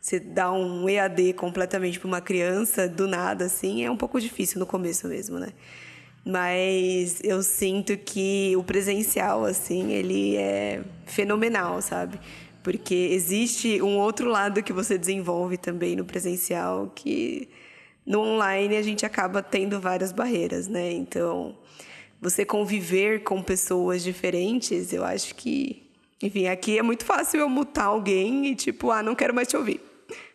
você 0.00 0.20
dar 0.20 0.52
um 0.52 0.88
EAD 0.88 1.32
completamente 1.34 1.98
para 1.98 2.06
uma 2.06 2.20
criança 2.20 2.88
do 2.88 3.08
nada 3.08 3.46
assim 3.46 3.84
é 3.84 3.90
um 3.90 3.96
pouco 3.96 4.20
difícil 4.20 4.58
no 4.58 4.66
começo 4.66 5.08
mesmo, 5.08 5.38
né? 5.38 5.48
Mas 6.24 7.20
eu 7.22 7.40
sinto 7.42 7.96
que 7.96 8.52
o 8.56 8.64
presencial 8.64 9.44
assim, 9.44 9.92
ele 9.92 10.36
é 10.36 10.82
fenomenal, 11.06 11.80
sabe? 11.80 12.18
Porque 12.66 13.10
existe 13.12 13.80
um 13.80 13.96
outro 13.96 14.28
lado 14.28 14.60
que 14.60 14.72
você 14.72 14.98
desenvolve 14.98 15.56
também 15.56 15.94
no 15.94 16.04
presencial 16.04 16.90
que 16.92 17.48
no 18.04 18.18
online 18.18 18.76
a 18.76 18.82
gente 18.82 19.06
acaba 19.06 19.40
tendo 19.40 19.78
várias 19.78 20.10
barreiras, 20.10 20.66
né? 20.66 20.90
Então, 20.90 21.56
você 22.20 22.44
conviver 22.44 23.22
com 23.22 23.40
pessoas 23.40 24.02
diferentes, 24.02 24.92
eu 24.92 25.04
acho 25.04 25.36
que, 25.36 25.88
enfim, 26.20 26.48
aqui 26.48 26.76
é 26.76 26.82
muito 26.82 27.04
fácil 27.04 27.38
eu 27.38 27.48
mutar 27.48 27.84
alguém 27.84 28.48
e 28.48 28.56
tipo, 28.56 28.90
ah, 28.90 29.00
não 29.00 29.14
quero 29.14 29.32
mais 29.32 29.46
te 29.46 29.56
ouvir. 29.56 29.80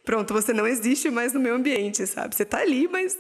Pronto, 0.06 0.34
você 0.34 0.54
não 0.54 0.66
existe 0.66 1.10
mais 1.10 1.34
no 1.34 1.40
meu 1.42 1.56
ambiente, 1.56 2.08
sabe? 2.08 2.34
Você 2.34 2.46
tá 2.46 2.60
ali, 2.60 2.88
mas 2.88 3.20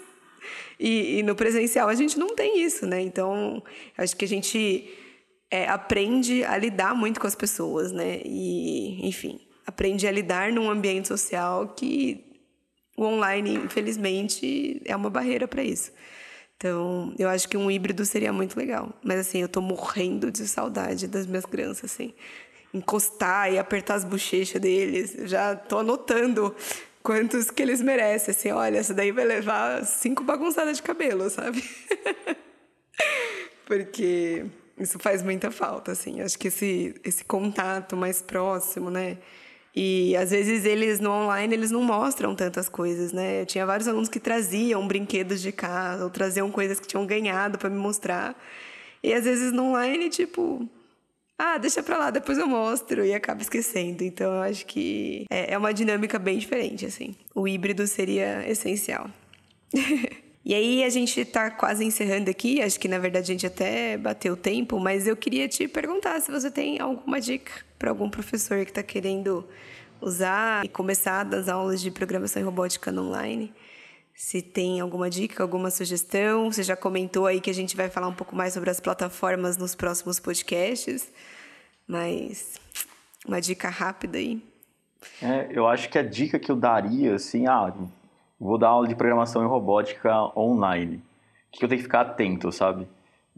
e, 0.79 1.19
e 1.19 1.23
no 1.23 1.35
presencial 1.35 1.89
a 1.89 1.95
gente 1.95 2.17
não 2.17 2.33
tem 2.33 2.63
isso, 2.63 2.85
né? 2.85 3.01
Então, 3.01 3.61
acho 3.97 4.15
que 4.15 4.23
a 4.23 4.27
gente 4.29 4.89
é, 5.51 5.67
aprende 5.67 6.45
a 6.45 6.57
lidar 6.57 6.95
muito 6.95 7.19
com 7.19 7.27
as 7.27 7.35
pessoas, 7.35 7.91
né? 7.91 8.21
E, 8.23 9.05
enfim, 9.05 9.39
aprende 9.67 10.07
a 10.07 10.11
lidar 10.11 10.51
num 10.51 10.69
ambiente 10.69 11.09
social 11.09 11.67
que 11.75 12.23
o 12.97 13.03
online, 13.03 13.55
infelizmente, 13.55 14.81
é 14.85 14.95
uma 14.95 15.09
barreira 15.09 15.47
para 15.47 15.61
isso. 15.61 15.91
Então, 16.55 17.13
eu 17.19 17.27
acho 17.27 17.49
que 17.49 17.57
um 17.57 17.69
híbrido 17.69 18.05
seria 18.05 18.31
muito 18.31 18.55
legal. 18.55 18.93
Mas, 19.03 19.19
assim, 19.19 19.39
eu 19.39 19.49
tô 19.49 19.61
morrendo 19.61 20.31
de 20.31 20.47
saudade 20.47 21.07
das 21.07 21.25
minhas 21.25 21.45
crianças, 21.45 21.91
assim. 21.91 22.13
Encostar 22.73 23.51
e 23.51 23.57
apertar 23.57 23.95
as 23.95 24.05
bochechas 24.05 24.61
deles. 24.61 25.17
Já 25.23 25.55
tô 25.55 25.79
anotando 25.79 26.55
quantos 27.01 27.49
que 27.49 27.61
eles 27.61 27.81
merecem. 27.81 28.31
Assim, 28.31 28.51
olha, 28.51 28.77
essa 28.77 28.93
daí 28.93 29.11
vai 29.11 29.25
levar 29.25 29.83
cinco 29.85 30.23
bagunçadas 30.23 30.77
de 30.77 30.83
cabelo, 30.83 31.29
sabe? 31.29 31.63
Porque 33.65 34.45
isso 34.81 34.99
faz 34.99 35.21
muita 35.21 35.51
falta, 35.51 35.91
assim. 35.91 36.21
Acho 36.21 36.37
que 36.37 36.47
esse, 36.47 36.95
esse 37.03 37.23
contato 37.23 37.95
mais 37.95 38.21
próximo, 38.21 38.89
né? 38.89 39.17
E 39.75 40.15
às 40.17 40.31
vezes 40.31 40.65
eles 40.65 40.99
no 40.99 41.11
online 41.11 41.53
eles 41.53 41.71
não 41.71 41.81
mostram 41.81 42.35
tantas 42.35 42.67
coisas, 42.67 43.13
né? 43.13 43.41
Eu 43.41 43.45
tinha 43.45 43.65
vários 43.65 43.87
alunos 43.87 44.09
que 44.09 44.19
traziam 44.19 44.85
brinquedos 44.85 45.41
de 45.41 45.51
casa 45.51 46.03
ou 46.03 46.09
traziam 46.09 46.51
coisas 46.51 46.79
que 46.79 46.87
tinham 46.87 47.05
ganhado 47.05 47.57
para 47.57 47.69
me 47.69 47.77
mostrar. 47.77 48.35
E 49.01 49.13
às 49.13 49.23
vezes 49.23 49.51
no 49.53 49.63
online, 49.69 50.09
tipo, 50.09 50.67
ah, 51.37 51.57
deixa 51.57 51.81
pra 51.81 51.97
lá, 51.97 52.11
depois 52.11 52.37
eu 52.37 52.47
mostro 52.47 53.05
e 53.05 53.13
acaba 53.13 53.41
esquecendo. 53.41 54.03
Então 54.03 54.33
eu 54.33 54.41
acho 54.41 54.65
que 54.65 55.25
é, 55.29 55.53
é 55.53 55.57
uma 55.57 55.73
dinâmica 55.73 56.19
bem 56.19 56.37
diferente, 56.37 56.85
assim. 56.85 57.15
O 57.33 57.47
híbrido 57.47 57.87
seria 57.87 58.47
essencial. 58.49 59.09
E 60.43 60.55
aí 60.55 60.83
a 60.83 60.89
gente 60.89 61.19
está 61.21 61.51
quase 61.51 61.85
encerrando 61.85 62.29
aqui, 62.29 62.61
acho 62.61 62.79
que 62.79 62.87
na 62.87 62.97
verdade 62.97 63.31
a 63.31 63.33
gente 63.33 63.45
até 63.45 63.95
bateu 63.95 64.33
o 64.33 64.37
tempo, 64.37 64.79
mas 64.79 65.05
eu 65.05 65.15
queria 65.15 65.47
te 65.47 65.67
perguntar 65.67 66.19
se 66.19 66.31
você 66.31 66.49
tem 66.49 66.79
alguma 66.79 67.21
dica 67.21 67.51
para 67.77 67.91
algum 67.91 68.09
professor 68.09 68.63
que 68.65 68.71
está 68.71 68.81
querendo 68.81 69.47
usar 70.01 70.65
e 70.65 70.67
começar 70.67 71.23
das 71.23 71.47
aulas 71.47 71.79
de 71.79 71.91
programação 71.91 72.41
e 72.41 72.45
robótica 72.45 72.91
no 72.91 73.07
online. 73.07 73.53
Se 74.15 74.41
tem 74.41 74.79
alguma 74.79 75.09
dica, 75.09 75.43
alguma 75.43 75.69
sugestão, 75.69 76.51
você 76.51 76.63
já 76.63 76.75
comentou 76.75 77.27
aí 77.27 77.39
que 77.39 77.49
a 77.49 77.53
gente 77.53 77.77
vai 77.77 77.89
falar 77.89 78.07
um 78.07 78.13
pouco 78.13 78.35
mais 78.35 78.53
sobre 78.53 78.69
as 78.69 78.79
plataformas 78.79 79.57
nos 79.57 79.75
próximos 79.75 80.19
podcasts, 80.19 81.11
mas 81.87 82.59
uma 83.27 83.39
dica 83.39 83.69
rápida 83.69 84.17
aí. 84.17 84.41
É, 85.21 85.49
eu 85.51 85.67
acho 85.67 85.89
que 85.89 85.97
a 85.97 86.03
dica 86.03 86.39
que 86.39 86.51
eu 86.51 86.55
daria, 86.55 87.15
assim, 87.15 87.47
ah, 87.47 87.73
vou 88.41 88.57
dar 88.57 88.69
aula 88.69 88.87
de 88.87 88.95
programação 88.95 89.43
e 89.43 89.47
robótica 89.47 90.11
online. 90.37 90.97
O 90.97 91.57
que 91.57 91.63
eu 91.63 91.69
tenho 91.69 91.79
que 91.79 91.83
ficar 91.83 92.01
atento, 92.01 92.51
sabe? 92.51 92.87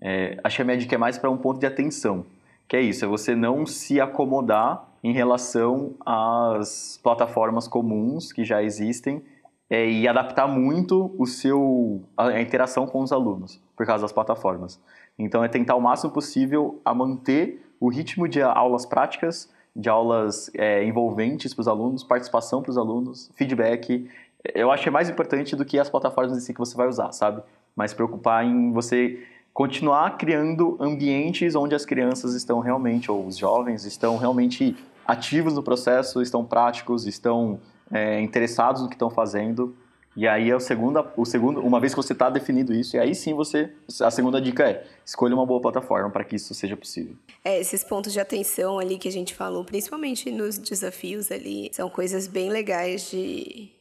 É, 0.01 0.37
acho 0.43 0.55
que 0.55 0.61
a 0.61 0.65
minha 0.65 0.77
dica 0.77 0.95
é 0.95 0.97
mais 0.97 1.17
para 1.17 1.29
um 1.29 1.37
ponto 1.37 1.59
de 1.59 1.65
atenção. 1.65 2.25
que 2.67 2.77
é 2.77 2.81
isso, 2.81 3.03
é 3.03 3.07
você 3.07 3.35
não 3.35 3.65
se 3.65 3.99
acomodar 3.99 4.87
em 5.03 5.11
relação 5.11 5.93
às 6.05 6.99
plataformas 7.03 7.67
comuns 7.67 8.31
que 8.31 8.45
já 8.45 8.63
existem 8.63 9.21
é, 9.69 9.85
e 9.89 10.07
adaptar 10.07 10.47
muito 10.47 11.13
o 11.17 11.27
seu 11.27 12.01
a 12.15 12.39
interação 12.39 12.87
com 12.87 13.01
os 13.01 13.11
alunos 13.11 13.59
por 13.75 13.85
causa 13.85 14.03
das 14.03 14.13
plataformas. 14.13 14.79
Então 15.19 15.43
é 15.43 15.47
tentar 15.47 15.75
o 15.75 15.81
máximo 15.81 16.11
possível 16.11 16.79
a 16.85 16.93
manter 16.93 17.63
o 17.79 17.89
ritmo 17.89 18.27
de 18.27 18.41
aulas 18.41 18.85
práticas, 18.85 19.51
de 19.75 19.89
aulas 19.89 20.49
é, 20.55 20.83
envolventes 20.83 21.53
para 21.53 21.61
os 21.61 21.67
alunos, 21.67 22.03
participação 22.03 22.61
para 22.61 22.71
os 22.71 22.77
alunos, 22.77 23.31
feedback. 23.35 24.09
Eu 24.53 24.71
acho 24.71 24.83
que 24.83 24.89
é 24.89 24.91
mais 24.91 25.09
importante 25.09 25.55
do 25.55 25.63
que 25.63 25.79
as 25.79 25.89
plataformas 25.89 26.37
em 26.37 26.41
si 26.41 26.53
que 26.53 26.59
você 26.59 26.75
vai 26.75 26.87
usar, 26.87 27.11
sabe? 27.11 27.41
Mas 27.75 27.93
preocupar 27.93 28.45
em 28.45 28.71
você 28.71 29.23
continuar 29.53 30.17
criando 30.17 30.75
ambientes 30.79 31.55
onde 31.55 31.75
as 31.75 31.85
crianças 31.85 32.33
estão 32.33 32.59
realmente, 32.59 33.11
ou 33.11 33.25
os 33.25 33.37
jovens, 33.37 33.85
estão 33.85 34.17
realmente 34.17 34.75
ativos 35.05 35.53
no 35.53 35.61
processo, 35.61 36.21
estão 36.21 36.43
práticos, 36.43 37.05
estão 37.05 37.59
é, 37.91 38.19
interessados 38.21 38.81
no 38.81 38.89
que 38.89 38.95
estão 38.95 39.09
fazendo. 39.09 39.75
E 40.15 40.27
aí 40.27 40.49
é 40.49 40.55
o 40.55 40.59
segundo, 40.59 41.03
o 41.17 41.25
segundo, 41.25 41.59
uma 41.61 41.79
vez 41.79 41.93
que 41.93 41.97
você 41.97 42.13
está 42.13 42.29
definido 42.29 42.71
isso, 42.71 42.95
e 42.95 42.99
aí 42.99 43.15
sim 43.15 43.33
você, 43.33 43.71
a 43.99 44.11
segunda 44.11 44.39
dica 44.39 44.69
é 44.69 44.85
escolha 45.03 45.33
uma 45.33 45.45
boa 45.45 45.59
plataforma 45.59 46.09
para 46.11 46.23
que 46.23 46.35
isso 46.35 46.53
seja 46.53 46.77
possível. 46.77 47.15
É, 47.43 47.59
esses 47.59 47.83
pontos 47.83 48.13
de 48.13 48.19
atenção 48.19 48.77
ali 48.77 48.99
que 48.99 49.07
a 49.07 49.11
gente 49.11 49.33
falou, 49.33 49.65
principalmente 49.65 50.29
nos 50.31 50.59
desafios 50.59 51.31
ali, 51.31 51.71
são 51.73 51.89
coisas 51.89 52.27
bem 52.27 52.51
legais 52.51 53.09
de 53.09 53.71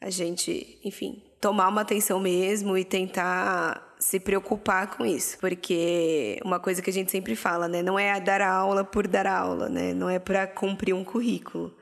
a 0.00 0.08
gente, 0.08 0.78
enfim, 0.82 1.22
tomar 1.40 1.68
uma 1.68 1.82
atenção 1.82 2.18
mesmo 2.18 2.76
e 2.76 2.84
tentar 2.84 3.94
se 3.98 4.18
preocupar 4.18 4.96
com 4.96 5.04
isso, 5.04 5.36
porque 5.38 6.40
uma 6.42 6.58
coisa 6.58 6.80
que 6.80 6.88
a 6.88 6.92
gente 6.92 7.10
sempre 7.10 7.36
fala, 7.36 7.68
né, 7.68 7.82
não 7.82 7.98
é 7.98 8.18
dar 8.18 8.40
aula 8.40 8.82
por 8.82 9.06
dar 9.06 9.26
aula, 9.26 9.68
né, 9.68 9.92
não 9.92 10.08
é 10.08 10.18
para 10.18 10.46
cumprir 10.46 10.94
um 10.94 11.04
currículo. 11.04 11.74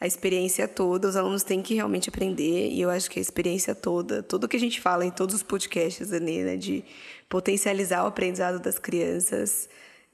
A 0.00 0.06
experiência 0.06 0.68
toda, 0.68 1.08
os 1.08 1.16
alunos 1.16 1.42
têm 1.42 1.62
que 1.62 1.74
realmente 1.74 2.08
aprender, 2.08 2.70
e 2.70 2.80
eu 2.80 2.90
acho 2.90 3.10
que 3.10 3.18
a 3.18 3.22
experiência 3.22 3.74
toda, 3.74 4.22
tudo 4.22 4.46
que 4.46 4.56
a 4.56 4.60
gente 4.60 4.80
fala 4.80 5.04
em 5.04 5.10
todos 5.10 5.34
os 5.34 5.42
podcasts 5.42 6.12
ali, 6.12 6.42
né, 6.42 6.56
de 6.56 6.84
potencializar 7.28 8.04
o 8.04 8.06
aprendizado 8.06 8.60
das 8.60 8.78
crianças, 8.78 9.68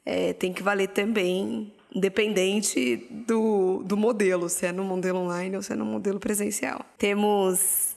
é, 0.06 0.32
tem 0.32 0.52
que 0.52 0.62
valer 0.62 0.88
também, 0.88 1.70
independente 1.94 2.96
do, 3.10 3.82
do 3.84 3.96
modelo, 3.96 4.48
se 4.48 4.66
é 4.66 4.72
no 4.72 4.84
modelo 4.84 5.18
online 5.18 5.56
ou 5.56 5.62
se 5.62 5.72
é 5.72 5.76
no 5.76 5.84
modelo 5.84 6.18
presencial. 6.18 6.84
Temos 6.96 7.96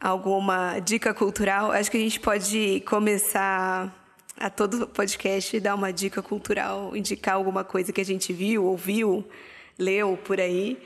alguma 0.00 0.78
dica 0.78 1.12
cultural? 1.12 1.72
Acho 1.72 1.90
que 1.90 1.96
a 1.96 2.00
gente 2.00 2.20
pode 2.20 2.80
começar 2.86 3.92
a 4.38 4.50
todo 4.50 4.86
podcast 4.88 5.58
dar 5.60 5.74
uma 5.74 5.92
dica 5.92 6.22
cultural, 6.22 6.96
indicar 6.96 7.34
alguma 7.34 7.64
coisa 7.64 7.92
que 7.92 8.00
a 8.00 8.04
gente 8.04 8.32
viu, 8.32 8.64
ouviu, 8.64 9.24
leu 9.78 10.18
por 10.24 10.40
aí 10.40 10.78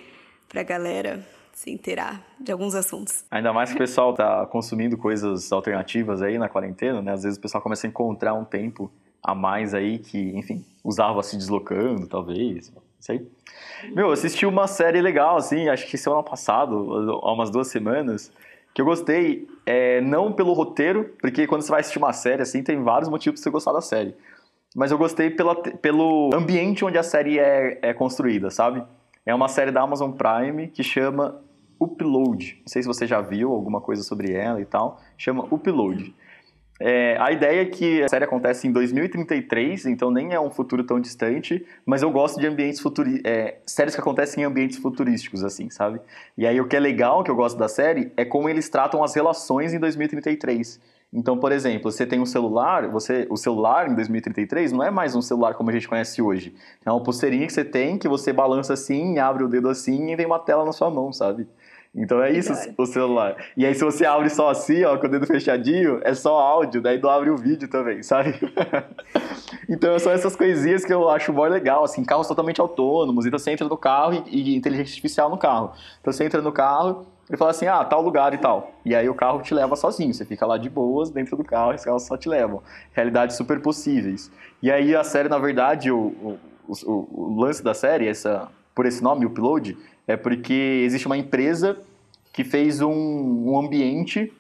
para 0.49 0.61
a 0.61 0.64
galera 0.64 1.26
se 1.53 1.70
inteirar 1.70 2.22
de 2.38 2.53
alguns 2.53 2.74
assuntos. 2.74 3.24
Ainda 3.30 3.53
mais 3.53 3.70
que 3.70 3.76
o 3.76 3.78
pessoal 3.78 4.14
tá 4.14 4.46
consumindo 4.46 4.96
coisas 4.96 5.51
alternativas 5.51 6.22
aí 6.22 6.38
na 6.38 6.49
quarentena, 6.49 7.03
né? 7.03 7.12
Às 7.12 7.24
vezes 7.24 7.36
o 7.36 7.40
pessoal 7.40 7.61
começa 7.61 7.86
a 7.86 7.90
encontrar 7.90 8.34
um 8.34 8.44
tempo 8.44 8.90
a 9.23 9.35
mais 9.35 9.75
aí 9.75 9.99
que, 9.99 10.19
enfim, 10.37 10.64
usava 10.85 11.23
se 11.23 11.37
deslocando, 11.37 12.07
talvez, 12.07 12.73
isso 13.01 13.12
aí. 13.12 13.27
Meu, 13.95 14.07
eu 14.07 14.12
assisti 14.12 14.47
uma 14.47 14.66
série 14.66 15.01
legal, 15.01 15.37
assim, 15.37 15.69
acho 15.69 15.87
que 15.87 15.97
semana 15.97 16.23
passada, 16.23 16.75
há 16.75 17.33
umas 17.33 17.51
duas 17.51 17.69
semanas, 17.69 18.33
que 18.75 18.81
eu 18.81 18.87
gostei, 18.87 19.49
é, 19.66 20.01
não 20.01 20.33
pelo 20.33 20.53
roteiro, 20.53 21.14
porque 21.21 21.47
quando 21.47 21.62
você 21.62 21.71
vai 21.71 21.81
assistir 21.81 21.99
uma 21.99 22.12
série, 22.12 22.43
assim, 22.43 22.62
tem 22.62 22.83
vários 22.83 23.09
motivos 23.09 23.41
para 23.41 23.45
você 23.45 23.51
gostar 23.51 23.73
da 23.73 23.81
série. 23.81 24.14
Mas 24.77 24.91
eu 24.91 24.99
gostei 24.99 25.31
pela, 25.31 25.55
pelo 25.55 26.31
ambiente 26.35 26.85
onde 26.85 26.99
a 26.99 27.03
série 27.03 27.39
é, 27.39 27.79
é 27.83 27.95
construída, 27.95 28.51
sabe? 28.51 28.83
É 29.25 29.35
uma 29.35 29.49
série 29.49 29.71
da 29.71 29.83
Amazon 29.83 30.12
Prime 30.12 30.69
que 30.69 30.83
chama 30.83 31.41
Upload. 31.81 32.57
Não 32.61 32.69
sei 32.69 32.83
se 32.83 32.89
você 32.89 33.07
já 33.07 33.21
viu 33.21 33.53
alguma 33.53 33.81
coisa 33.81 34.03
sobre 34.03 34.33
ela 34.33 34.61
e 34.61 34.64
tal. 34.64 35.01
Chama 35.16 35.45
Upload. 35.51 36.14
É, 36.81 37.16
a 37.18 37.33
ideia 37.33 37.62
é 37.62 37.64
que 37.64 38.03
a 38.05 38.09
série 38.09 38.24
acontece 38.24 38.68
em 38.68 38.72
2033, 38.72 39.87
então 39.87 40.11
nem 40.11 40.33
é 40.33 40.41
um 40.41 40.51
futuro 40.51 40.85
tão 40.85 41.01
distante, 41.01 41.66
mas 41.85 42.03
eu 42.03 42.11
gosto 42.11 42.39
de 42.39 42.47
ambientes 42.47 42.79
futurísticos, 42.79 43.29
é, 43.29 43.59
séries 43.66 43.95
que 43.95 44.01
acontecem 44.01 44.43
em 44.43 44.47
ambientes 44.47 44.79
futurísticos, 44.79 45.43
assim, 45.43 45.68
sabe? 45.70 46.01
E 46.37 46.47
aí 46.47 46.61
o 46.61 46.68
que 46.68 46.76
é 46.76 46.81
legal, 46.81 47.24
que 47.24 47.31
eu 47.31 47.35
gosto 47.35 47.59
da 47.59 47.68
série, 47.68 48.12
é 48.16 48.24
como 48.24 48.49
eles 48.49 48.68
tratam 48.68 49.03
as 49.03 49.14
relações 49.14 49.74
em 49.74 49.81
2033. 49.81 50.81
Então, 51.12 51.39
por 51.39 51.53
exemplo, 51.53 51.91
você 51.91 52.07
tem 52.07 52.20
um 52.20 52.26
celular, 52.26 52.87
você, 52.89 53.26
o 53.31 53.37
celular 53.37 53.91
em 53.91 53.95
2033 53.95 54.72
não 54.72 54.85
é 54.85 54.91
mais 54.91 55.16
um 55.16 55.22
celular 55.22 55.55
como 55.55 55.70
a 55.70 55.72
gente 55.72 55.89
conhece 55.89 56.20
hoje. 56.20 56.55
É 56.85 56.91
uma 56.93 57.03
pulseirinha 57.03 57.47
que 57.47 57.53
você 57.53 57.64
tem, 57.64 57.99
que 57.99 58.07
você 58.07 58.31
balança 58.33 58.74
assim, 58.74 59.18
abre 59.18 59.43
o 59.43 59.49
dedo 59.49 59.70
assim 59.70 60.12
e 60.12 60.16
vem 60.16 60.26
uma 60.26 60.39
tela 60.39 60.66
na 60.66 60.72
sua 60.72 60.91
mão, 60.91 61.11
sabe? 61.12 61.49
Então 61.95 62.22
é 62.22 62.30
isso 62.30 62.53
o 62.76 62.86
celular. 62.86 63.36
E 63.57 63.64
aí 63.64 63.74
se 63.74 63.84
você 63.84 64.05
abre 64.05 64.28
só 64.28 64.51
assim, 64.51 64.84
ó, 64.84 64.97
com 64.97 65.07
o 65.07 65.11
dedo 65.11 65.26
fechadinho, 65.26 66.01
é 66.03 66.14
só 66.14 66.39
áudio, 66.39 66.80
daí 66.80 67.01
não 67.01 67.11
abre 67.11 67.30
o 67.30 67.36
vídeo 67.36 67.68
também, 67.68 68.03
sabe? 68.03 68.34
então 69.68 69.99
são 69.99 70.12
essas 70.12 70.36
coisinhas 70.36 70.84
que 70.84 70.93
eu 70.93 71.09
acho 71.09 71.32
mais 71.32 71.53
legal, 71.53 71.84
assim, 71.84 72.05
carros 72.05 72.28
totalmente 72.28 72.61
autônomos, 72.61 73.26
então 73.26 73.39
você 73.39 73.51
entra 73.51 73.66
no 73.66 73.76
carro 73.76 74.22
e, 74.26 74.53
e 74.53 74.57
inteligência 74.57 74.93
artificial 74.93 75.30
no 75.30 75.39
carro. 75.39 75.72
Então 76.01 76.12
você 76.12 76.24
entra 76.24 76.43
no 76.43 76.53
carro, 76.53 77.07
ele 77.28 77.36
fala 77.36 77.51
assim, 77.51 77.66
ah, 77.66 77.84
tal 77.84 78.01
lugar 78.01 78.32
e 78.32 78.39
tal. 78.39 78.72
E 78.84 78.95
aí 78.95 79.09
o 79.09 79.14
carro 79.14 79.43
te 79.43 79.53
leva 79.53 79.76
sozinho, 79.76 80.14
você 80.14 80.24
fica 80.24 80.47
lá 80.47 80.57
de 80.57 80.70
boas 80.70 81.11
dentro 81.11 81.36
do 81.36 81.45
carro 81.45 81.72
e 81.72 81.76
os 81.76 81.84
carros 81.84 82.05
só 82.05 82.16
te 82.16 82.28
levam. 82.28 82.62
Realidades 82.93 83.36
super 83.36 83.61
possíveis. 83.61 84.30
E 84.62 84.70
aí 84.70 84.97
a 84.97 85.05
série, 85.05 85.28
na 85.28 85.39
verdade, 85.39 85.91
o, 85.91 85.99
o, 85.99 86.39
o, 86.86 87.09
o 87.36 87.41
lance 87.41 87.62
da 87.62 87.74
série, 87.74 88.09
essa, 88.09 88.49
por 88.74 88.86
esse 88.86 89.03
nome, 89.03 89.26
o 89.26 89.28
Upload, 89.28 89.76
é 90.09 90.17
porque 90.17 90.83
existe 90.85 91.07
uma 91.07 91.17
empresa 91.17 91.79
que 92.33 92.43
fez 92.43 92.81
um, 92.81 92.91
um 92.91 93.59
ambiente 93.59 94.33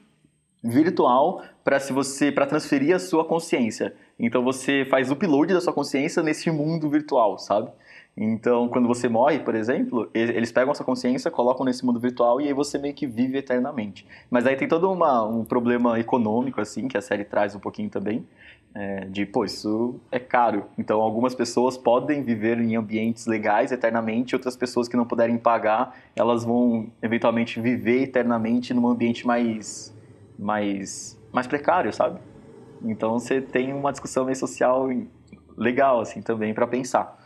virtual 0.64 1.42
para 1.62 1.78
se 1.78 1.92
você 1.92 2.32
para 2.32 2.46
transferir 2.46 2.96
a 2.96 2.98
sua 2.98 3.24
consciência. 3.24 3.94
Então 4.18 4.42
você 4.42 4.84
faz 4.90 5.10
o 5.10 5.12
upload 5.12 5.52
da 5.52 5.60
sua 5.60 5.72
consciência 5.72 6.22
nesse 6.22 6.50
mundo 6.50 6.88
virtual, 6.88 7.38
sabe? 7.38 7.70
Então, 8.20 8.68
quando 8.68 8.88
você 8.88 9.08
morre, 9.08 9.38
por 9.38 9.54
exemplo, 9.54 10.10
eles 10.12 10.50
pegam 10.50 10.72
a 10.72 10.74
sua 10.74 10.84
consciência, 10.84 11.30
colocam 11.30 11.64
nesse 11.64 11.86
mundo 11.86 12.00
virtual 12.00 12.40
e 12.40 12.48
aí 12.48 12.52
você 12.52 12.76
meio 12.76 12.92
que 12.92 13.06
vive 13.06 13.38
eternamente. 13.38 14.04
Mas 14.28 14.44
aí 14.44 14.56
tem 14.56 14.66
todo 14.66 14.90
uma, 14.90 15.24
um 15.24 15.44
problema 15.44 16.00
econômico, 16.00 16.60
assim, 16.60 16.88
que 16.88 16.98
a 16.98 17.00
série 17.00 17.22
traz 17.24 17.54
um 17.54 17.60
pouquinho 17.60 17.88
também, 17.88 18.26
é, 18.74 19.06
de, 19.06 19.26
pô, 19.26 19.44
isso 19.44 19.98
é 20.10 20.18
caro. 20.18 20.66
Então, 20.78 21.00
algumas 21.00 21.34
pessoas 21.34 21.76
podem 21.76 22.22
viver 22.22 22.60
em 22.60 22.76
ambientes 22.76 23.26
legais 23.26 23.72
eternamente, 23.72 24.34
outras 24.34 24.56
pessoas 24.56 24.88
que 24.88 24.96
não 24.96 25.04
puderem 25.04 25.36
pagar, 25.36 25.96
elas 26.14 26.44
vão 26.44 26.86
eventualmente 27.02 27.60
viver 27.60 28.02
eternamente 28.02 28.72
num 28.72 28.86
ambiente 28.86 29.26
mais, 29.26 29.94
mais, 30.38 31.18
mais 31.32 31.46
precário, 31.46 31.92
sabe? 31.92 32.20
Então, 32.82 33.18
você 33.18 33.40
tem 33.40 33.72
uma 33.72 33.90
discussão 33.90 34.24
meio 34.24 34.36
social 34.36 34.88
legal, 35.56 36.00
assim, 36.00 36.22
também 36.22 36.54
para 36.54 36.66
pensar. 36.66 37.18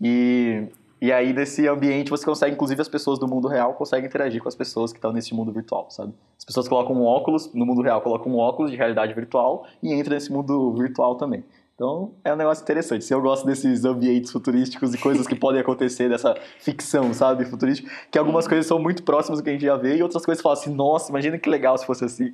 E, 0.00 0.64
e 1.00 1.12
aí, 1.12 1.32
nesse 1.32 1.66
ambiente, 1.68 2.10
você 2.10 2.24
consegue, 2.24 2.54
inclusive, 2.54 2.80
as 2.80 2.88
pessoas 2.88 3.18
do 3.18 3.28
mundo 3.28 3.48
real 3.48 3.74
conseguem 3.74 4.06
interagir 4.06 4.42
com 4.42 4.48
as 4.48 4.54
pessoas 4.54 4.92
que 4.92 4.98
estão 4.98 5.12
nesse 5.12 5.34
mundo 5.34 5.52
virtual, 5.52 5.90
sabe? 5.90 6.12
As 6.36 6.44
pessoas 6.44 6.68
colocam 6.68 6.96
um 6.96 7.04
óculos, 7.04 7.52
no 7.54 7.64
mundo 7.64 7.82
real, 7.82 8.00
colocam 8.00 8.32
um 8.32 8.36
óculos 8.38 8.70
de 8.70 8.76
realidade 8.76 9.14
virtual 9.14 9.66
e 9.82 9.92
entram 9.92 10.14
nesse 10.14 10.32
mundo 10.32 10.74
virtual 10.74 11.16
também. 11.16 11.44
Então, 11.74 12.12
é 12.24 12.32
um 12.32 12.36
negócio 12.36 12.62
interessante. 12.62 13.04
Se 13.04 13.14
eu 13.14 13.22
gosto 13.22 13.46
desses 13.46 13.84
ambientes 13.84 14.32
futurísticos 14.32 14.92
e 14.92 14.98
coisas 14.98 15.26
que 15.26 15.34
podem 15.36 15.60
acontecer, 15.60 16.08
dessa 16.08 16.34
ficção, 16.58 17.14
sabe, 17.14 17.44
futurística, 17.44 17.88
que 18.10 18.18
algumas 18.18 18.48
coisas 18.48 18.66
são 18.66 18.80
muito 18.80 19.04
próximas 19.04 19.38
do 19.38 19.44
que 19.44 19.50
a 19.50 19.52
gente 19.52 19.64
já 19.64 19.76
vê 19.76 19.96
e 19.96 20.02
outras 20.02 20.26
coisas 20.26 20.42
falam 20.42 20.58
assim, 20.58 20.74
nossa, 20.74 21.10
imagina 21.10 21.38
que 21.38 21.48
legal 21.48 21.78
se 21.78 21.86
fosse 21.86 22.04
assim. 22.04 22.32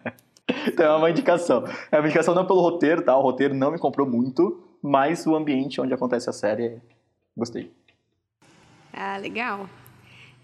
então, 0.68 0.94
é 0.94 0.96
uma 0.98 1.10
indicação. 1.10 1.64
É 1.90 1.96
uma 1.98 2.04
indicação 2.04 2.34
não 2.34 2.44
pelo 2.44 2.60
roteiro, 2.60 3.00
tá? 3.02 3.16
O 3.16 3.22
roteiro 3.22 3.54
não 3.54 3.70
me 3.70 3.78
comprou 3.78 4.06
muito, 4.06 4.62
mas 4.82 5.26
o 5.26 5.34
ambiente 5.34 5.80
onde 5.80 5.94
acontece 5.94 6.28
a 6.28 6.32
série 6.34 6.82
Gostei. 7.36 7.72
Ah, 8.96 9.16
legal. 9.18 9.68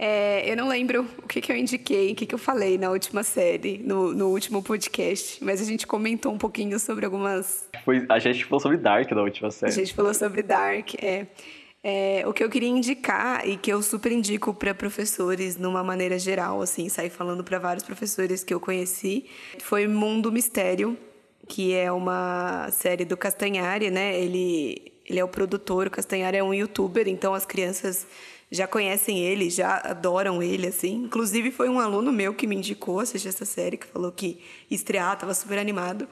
É, 0.03 0.51
eu 0.51 0.57
não 0.57 0.67
lembro 0.67 1.07
o 1.23 1.29
que, 1.29 1.43
que 1.43 1.53
eu 1.53 1.57
indiquei, 1.57 2.13
o 2.13 2.15
que, 2.15 2.25
que 2.25 2.35
eu 2.35 2.39
falei 2.39 2.79
na 2.79 2.91
última 2.91 3.23
série, 3.23 3.79
no, 3.85 4.15
no 4.15 4.29
último 4.29 4.63
podcast, 4.63 5.45
mas 5.45 5.61
a 5.61 5.65
gente 5.65 5.87
comentou 5.87 6.33
um 6.33 6.39
pouquinho 6.39 6.79
sobre 6.81 7.05
algumas. 7.05 7.69
Foi, 7.85 8.07
a 8.09 8.19
gente 8.19 8.47
falou 8.47 8.61
sobre 8.61 8.79
Dark 8.79 9.11
na 9.13 9.21
última 9.21 9.51
série. 9.51 9.71
A 9.71 9.75
gente 9.75 9.93
falou 9.93 10.15
sobre 10.15 10.43
Dark, 10.43 10.95
é. 10.95 11.27
é 11.85 12.25
o 12.27 12.33
que 12.33 12.43
eu 12.43 12.49
queria 12.49 12.71
indicar 12.71 13.47
e 13.47 13.59
que 13.59 13.71
eu 13.71 13.83
super 13.83 14.11
indico 14.11 14.55
para 14.55 14.75
professores, 14.75 15.59
numa 15.59 15.85
maneira 15.85 16.19
geral, 16.19 16.63
assim, 16.63 16.89
sair 16.89 17.11
falando 17.11 17.45
para 17.45 17.59
vários 17.59 17.85
professores 17.85 18.43
que 18.43 18.55
eu 18.55 18.59
conheci, 18.59 19.27
foi 19.59 19.87
Mundo 19.87 20.33
Mistério, 20.33 20.97
que 21.47 21.75
é 21.75 21.93
uma 21.93 22.71
série 22.71 23.05
do 23.05 23.19
Castanhari, 23.19 23.91
né? 23.91 24.19
Ele 24.19 24.91
ele 25.11 25.19
é 25.19 25.25
o 25.25 25.29
produtor, 25.29 25.89
o 25.89 25.91
Castanhar 25.91 26.35
é 26.37 26.43
um 26.43 26.55
youtuber, 26.55 27.09
então 27.09 27.35
as 27.35 27.45
crianças 27.45 28.07
já 28.51 28.67
conhecem 28.67 29.19
ele, 29.19 29.49
já 29.49 29.77
adoram 29.77 30.43
ele, 30.43 30.67
assim. 30.67 31.05
Inclusive, 31.05 31.51
foi 31.51 31.69
um 31.69 31.79
aluno 31.79 32.13
meu 32.13 32.35
que 32.35 32.47
me 32.47 32.57
indicou 32.57 33.01
assistir 33.01 33.29
essa 33.29 33.45
série, 33.45 33.77
que 33.77 33.87
falou 33.87 34.11
que 34.11 34.41
estrear, 34.71 35.15
estava 35.15 35.33
super 35.35 35.59
animado. 35.59 36.09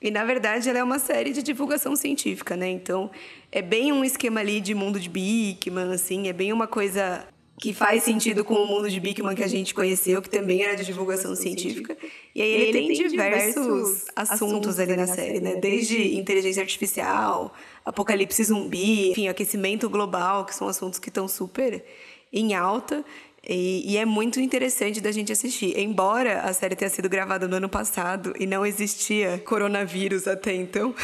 E 0.00 0.10
na 0.12 0.24
verdade 0.24 0.68
ela 0.68 0.78
é 0.78 0.82
uma 0.82 1.00
série 1.00 1.32
de 1.32 1.42
divulgação 1.42 1.96
científica, 1.96 2.56
né? 2.56 2.68
Então 2.68 3.10
é 3.50 3.60
bem 3.60 3.92
um 3.92 4.04
esquema 4.04 4.38
ali 4.38 4.60
de 4.60 4.72
mundo 4.72 5.00
de 5.00 5.08
Bickman, 5.08 5.92
assim, 5.92 6.28
é 6.28 6.32
bem 6.32 6.52
uma 6.52 6.68
coisa 6.68 7.26
que 7.58 7.72
faz 7.72 8.02
sentido 8.04 8.44
com 8.44 8.54
o 8.54 8.66
mundo 8.66 8.88
de 8.88 9.00
Bickman 9.00 9.34
que 9.34 9.42
a 9.42 9.48
gente 9.48 9.74
conheceu, 9.74 10.22
que 10.22 10.30
também 10.30 10.62
era 10.62 10.76
de 10.76 10.84
divulgação 10.84 11.34
científica. 11.34 11.96
E 12.34 12.40
aí 12.40 12.48
ele, 12.48 12.72
tem, 12.72 12.88
tem 12.88 13.08
diversos 13.08 14.04
assuntos 14.14 14.78
ali 14.78 14.96
na 14.96 15.06
série, 15.06 15.40
né? 15.40 15.56
Desde 15.56 16.16
inteligência 16.16 16.62
artificial, 16.62 17.52
apocalipse 17.84 18.44
zumbi, 18.44 19.10
enfim, 19.10 19.28
aquecimento 19.28 19.88
global, 19.90 20.44
que 20.44 20.54
são 20.54 20.68
assuntos 20.68 20.98
que 20.98 21.08
estão 21.08 21.26
super 21.26 21.84
em 22.32 22.54
alta. 22.54 23.04
E, 23.48 23.92
e, 23.92 23.96
é 23.96 24.04
muito 24.04 24.38
interessante 24.40 25.00
da 25.00 25.10
gente 25.10 25.32
assistir. 25.32 25.78
Embora 25.78 26.42
a 26.42 26.52
série 26.52 26.76
tenha 26.76 26.90
sido 26.90 27.08
gravada 27.08 27.48
no 27.48 27.56
ano 27.56 27.68
passado 27.68 28.34
e 28.38 28.46
não 28.46 28.66
existia 28.66 29.38
coronavírus 29.38 30.28
até 30.28 30.54
então, 30.54 30.94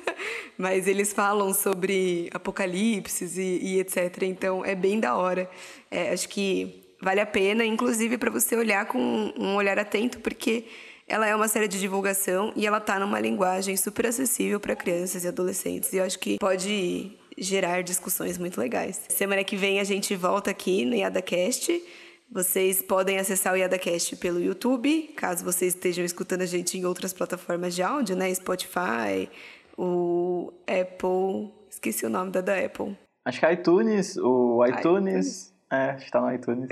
mas 0.56 0.88
eles 0.88 1.12
falam 1.12 1.52
sobre 1.52 2.30
apocalipses 2.32 3.36
e, 3.36 3.58
e 3.62 3.80
etc. 3.80 4.22
Então 4.22 4.64
é 4.64 4.74
bem 4.74 4.98
da 4.98 5.14
hora. 5.14 5.50
É, 5.90 6.10
acho 6.10 6.26
que 6.30 6.82
vale 7.02 7.20
a 7.20 7.26
pena, 7.26 7.66
inclusive 7.66 8.16
para 8.16 8.30
você 8.30 8.56
olhar 8.56 8.86
com 8.86 8.98
um 9.38 9.54
olhar 9.56 9.78
atento, 9.78 10.20
porque 10.20 10.64
ela 11.06 11.26
é 11.26 11.36
uma 11.36 11.48
série 11.48 11.68
de 11.68 11.78
divulgação 11.78 12.50
e 12.56 12.66
ela 12.66 12.78
está 12.78 12.98
numa 12.98 13.20
linguagem 13.20 13.76
super 13.76 14.06
acessível 14.06 14.58
para 14.58 14.74
crianças 14.74 15.24
e 15.24 15.28
adolescentes. 15.28 15.92
E 15.92 15.98
eu 15.98 16.04
acho 16.04 16.18
que 16.18 16.38
pode 16.38 17.19
gerar 17.40 17.82
discussões 17.82 18.36
muito 18.36 18.60
legais. 18.60 19.00
Semana 19.08 19.42
que 19.42 19.56
vem 19.56 19.80
a 19.80 19.84
gente 19.84 20.14
volta 20.14 20.50
aqui 20.50 20.84
no 20.84 20.94
YadaCast. 20.94 21.82
Vocês 22.30 22.80
podem 22.82 23.18
acessar 23.18 23.54
o 23.54 23.56
YadaCast 23.56 24.14
pelo 24.16 24.38
YouTube, 24.38 25.14
caso 25.16 25.44
vocês 25.44 25.74
estejam 25.74 26.04
escutando 26.04 26.42
a 26.42 26.46
gente 26.46 26.78
em 26.78 26.84
outras 26.84 27.12
plataformas 27.12 27.74
de 27.74 27.82
áudio, 27.82 28.14
né? 28.14 28.32
Spotify, 28.32 29.28
o 29.76 30.52
Apple. 30.66 31.50
Esqueci 31.68 32.06
o 32.06 32.10
nome 32.10 32.30
da 32.30 32.40
da 32.40 32.56
Apple. 32.56 32.96
Acho 33.24 33.40
que 33.40 33.46
é 33.46 33.52
iTunes, 33.54 34.16
o 34.16 34.64
iTunes. 34.64 34.78
iTunes. 34.78 35.54
É, 35.72 35.96
está 35.96 36.20
no 36.20 36.32
iTunes. 36.32 36.68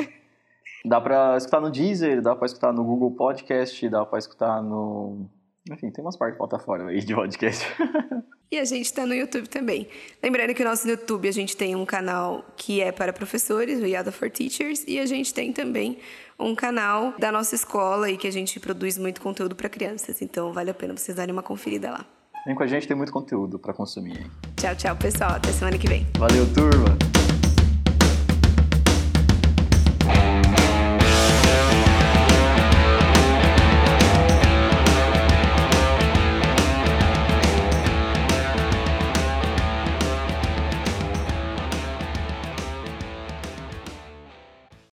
dá 0.85 1.01
pra 1.01 1.37
escutar 1.37 1.61
no 1.61 1.71
Deezer, 1.71 2.23
dá 2.23 2.37
pra 2.37 2.47
escutar 2.47 2.73
no 2.73 2.85
Google 2.85 3.12
Podcast, 3.12 3.89
dá 3.89 4.05
pra 4.05 4.19
escutar 4.19 4.62
no. 4.62 5.29
Enfim, 5.71 5.91
tem 5.91 6.05
umas 6.05 6.16
partes 6.16 6.35
de 6.35 6.39
plataforma 6.39 6.91
aí 6.91 7.01
de 7.01 7.14
podcast. 7.14 7.66
E 8.51 8.59
a 8.59 8.64
gente 8.64 8.87
está 8.87 9.05
no 9.05 9.14
YouTube 9.14 9.47
também. 9.47 9.87
Lembrando 10.23 10.55
que 10.55 10.62
o 10.62 10.64
nosso 10.64 10.89
YouTube 10.89 11.29
a 11.29 11.33
gente 11.33 11.55
tem 11.55 11.77
um 11.77 11.85
canal 11.85 12.43
que 12.57 12.81
é 12.81 12.91
para 12.91 13.12
professores, 13.12 13.79
o 13.79 13.85
Yada 13.85 14.11
for 14.11 14.31
Teachers, 14.31 14.85
e 14.89 14.99
a 14.99 15.05
gente 15.05 15.35
tem 15.35 15.53
também 15.53 15.99
um 16.39 16.55
canal 16.55 17.12
da 17.19 17.31
nossa 17.31 17.55
escola 17.55 18.11
e 18.11 18.16
que 18.16 18.27
a 18.27 18.33
gente 18.33 18.59
produz 18.59 18.97
muito 18.97 19.21
conteúdo 19.21 19.55
para 19.55 19.69
crianças. 19.69 20.23
Então 20.23 20.51
vale 20.51 20.71
a 20.71 20.75
pena 20.75 20.97
vocês 20.97 21.14
darem 21.14 21.31
uma 21.31 21.43
conferida 21.43 21.91
lá. 21.91 22.07
Vem 22.47 22.55
com 22.55 22.62
a 22.62 22.66
gente, 22.66 22.89
tem 22.89 22.97
muito 22.97 23.12
conteúdo 23.12 23.59
para 23.59 23.75
consumir. 23.75 24.31
Tchau, 24.57 24.75
tchau, 24.75 24.97
pessoal. 24.97 25.33
Até 25.33 25.53
semana 25.53 25.77
que 25.77 25.87
vem. 25.87 26.07
Valeu, 26.16 26.47
turma! 26.55 27.18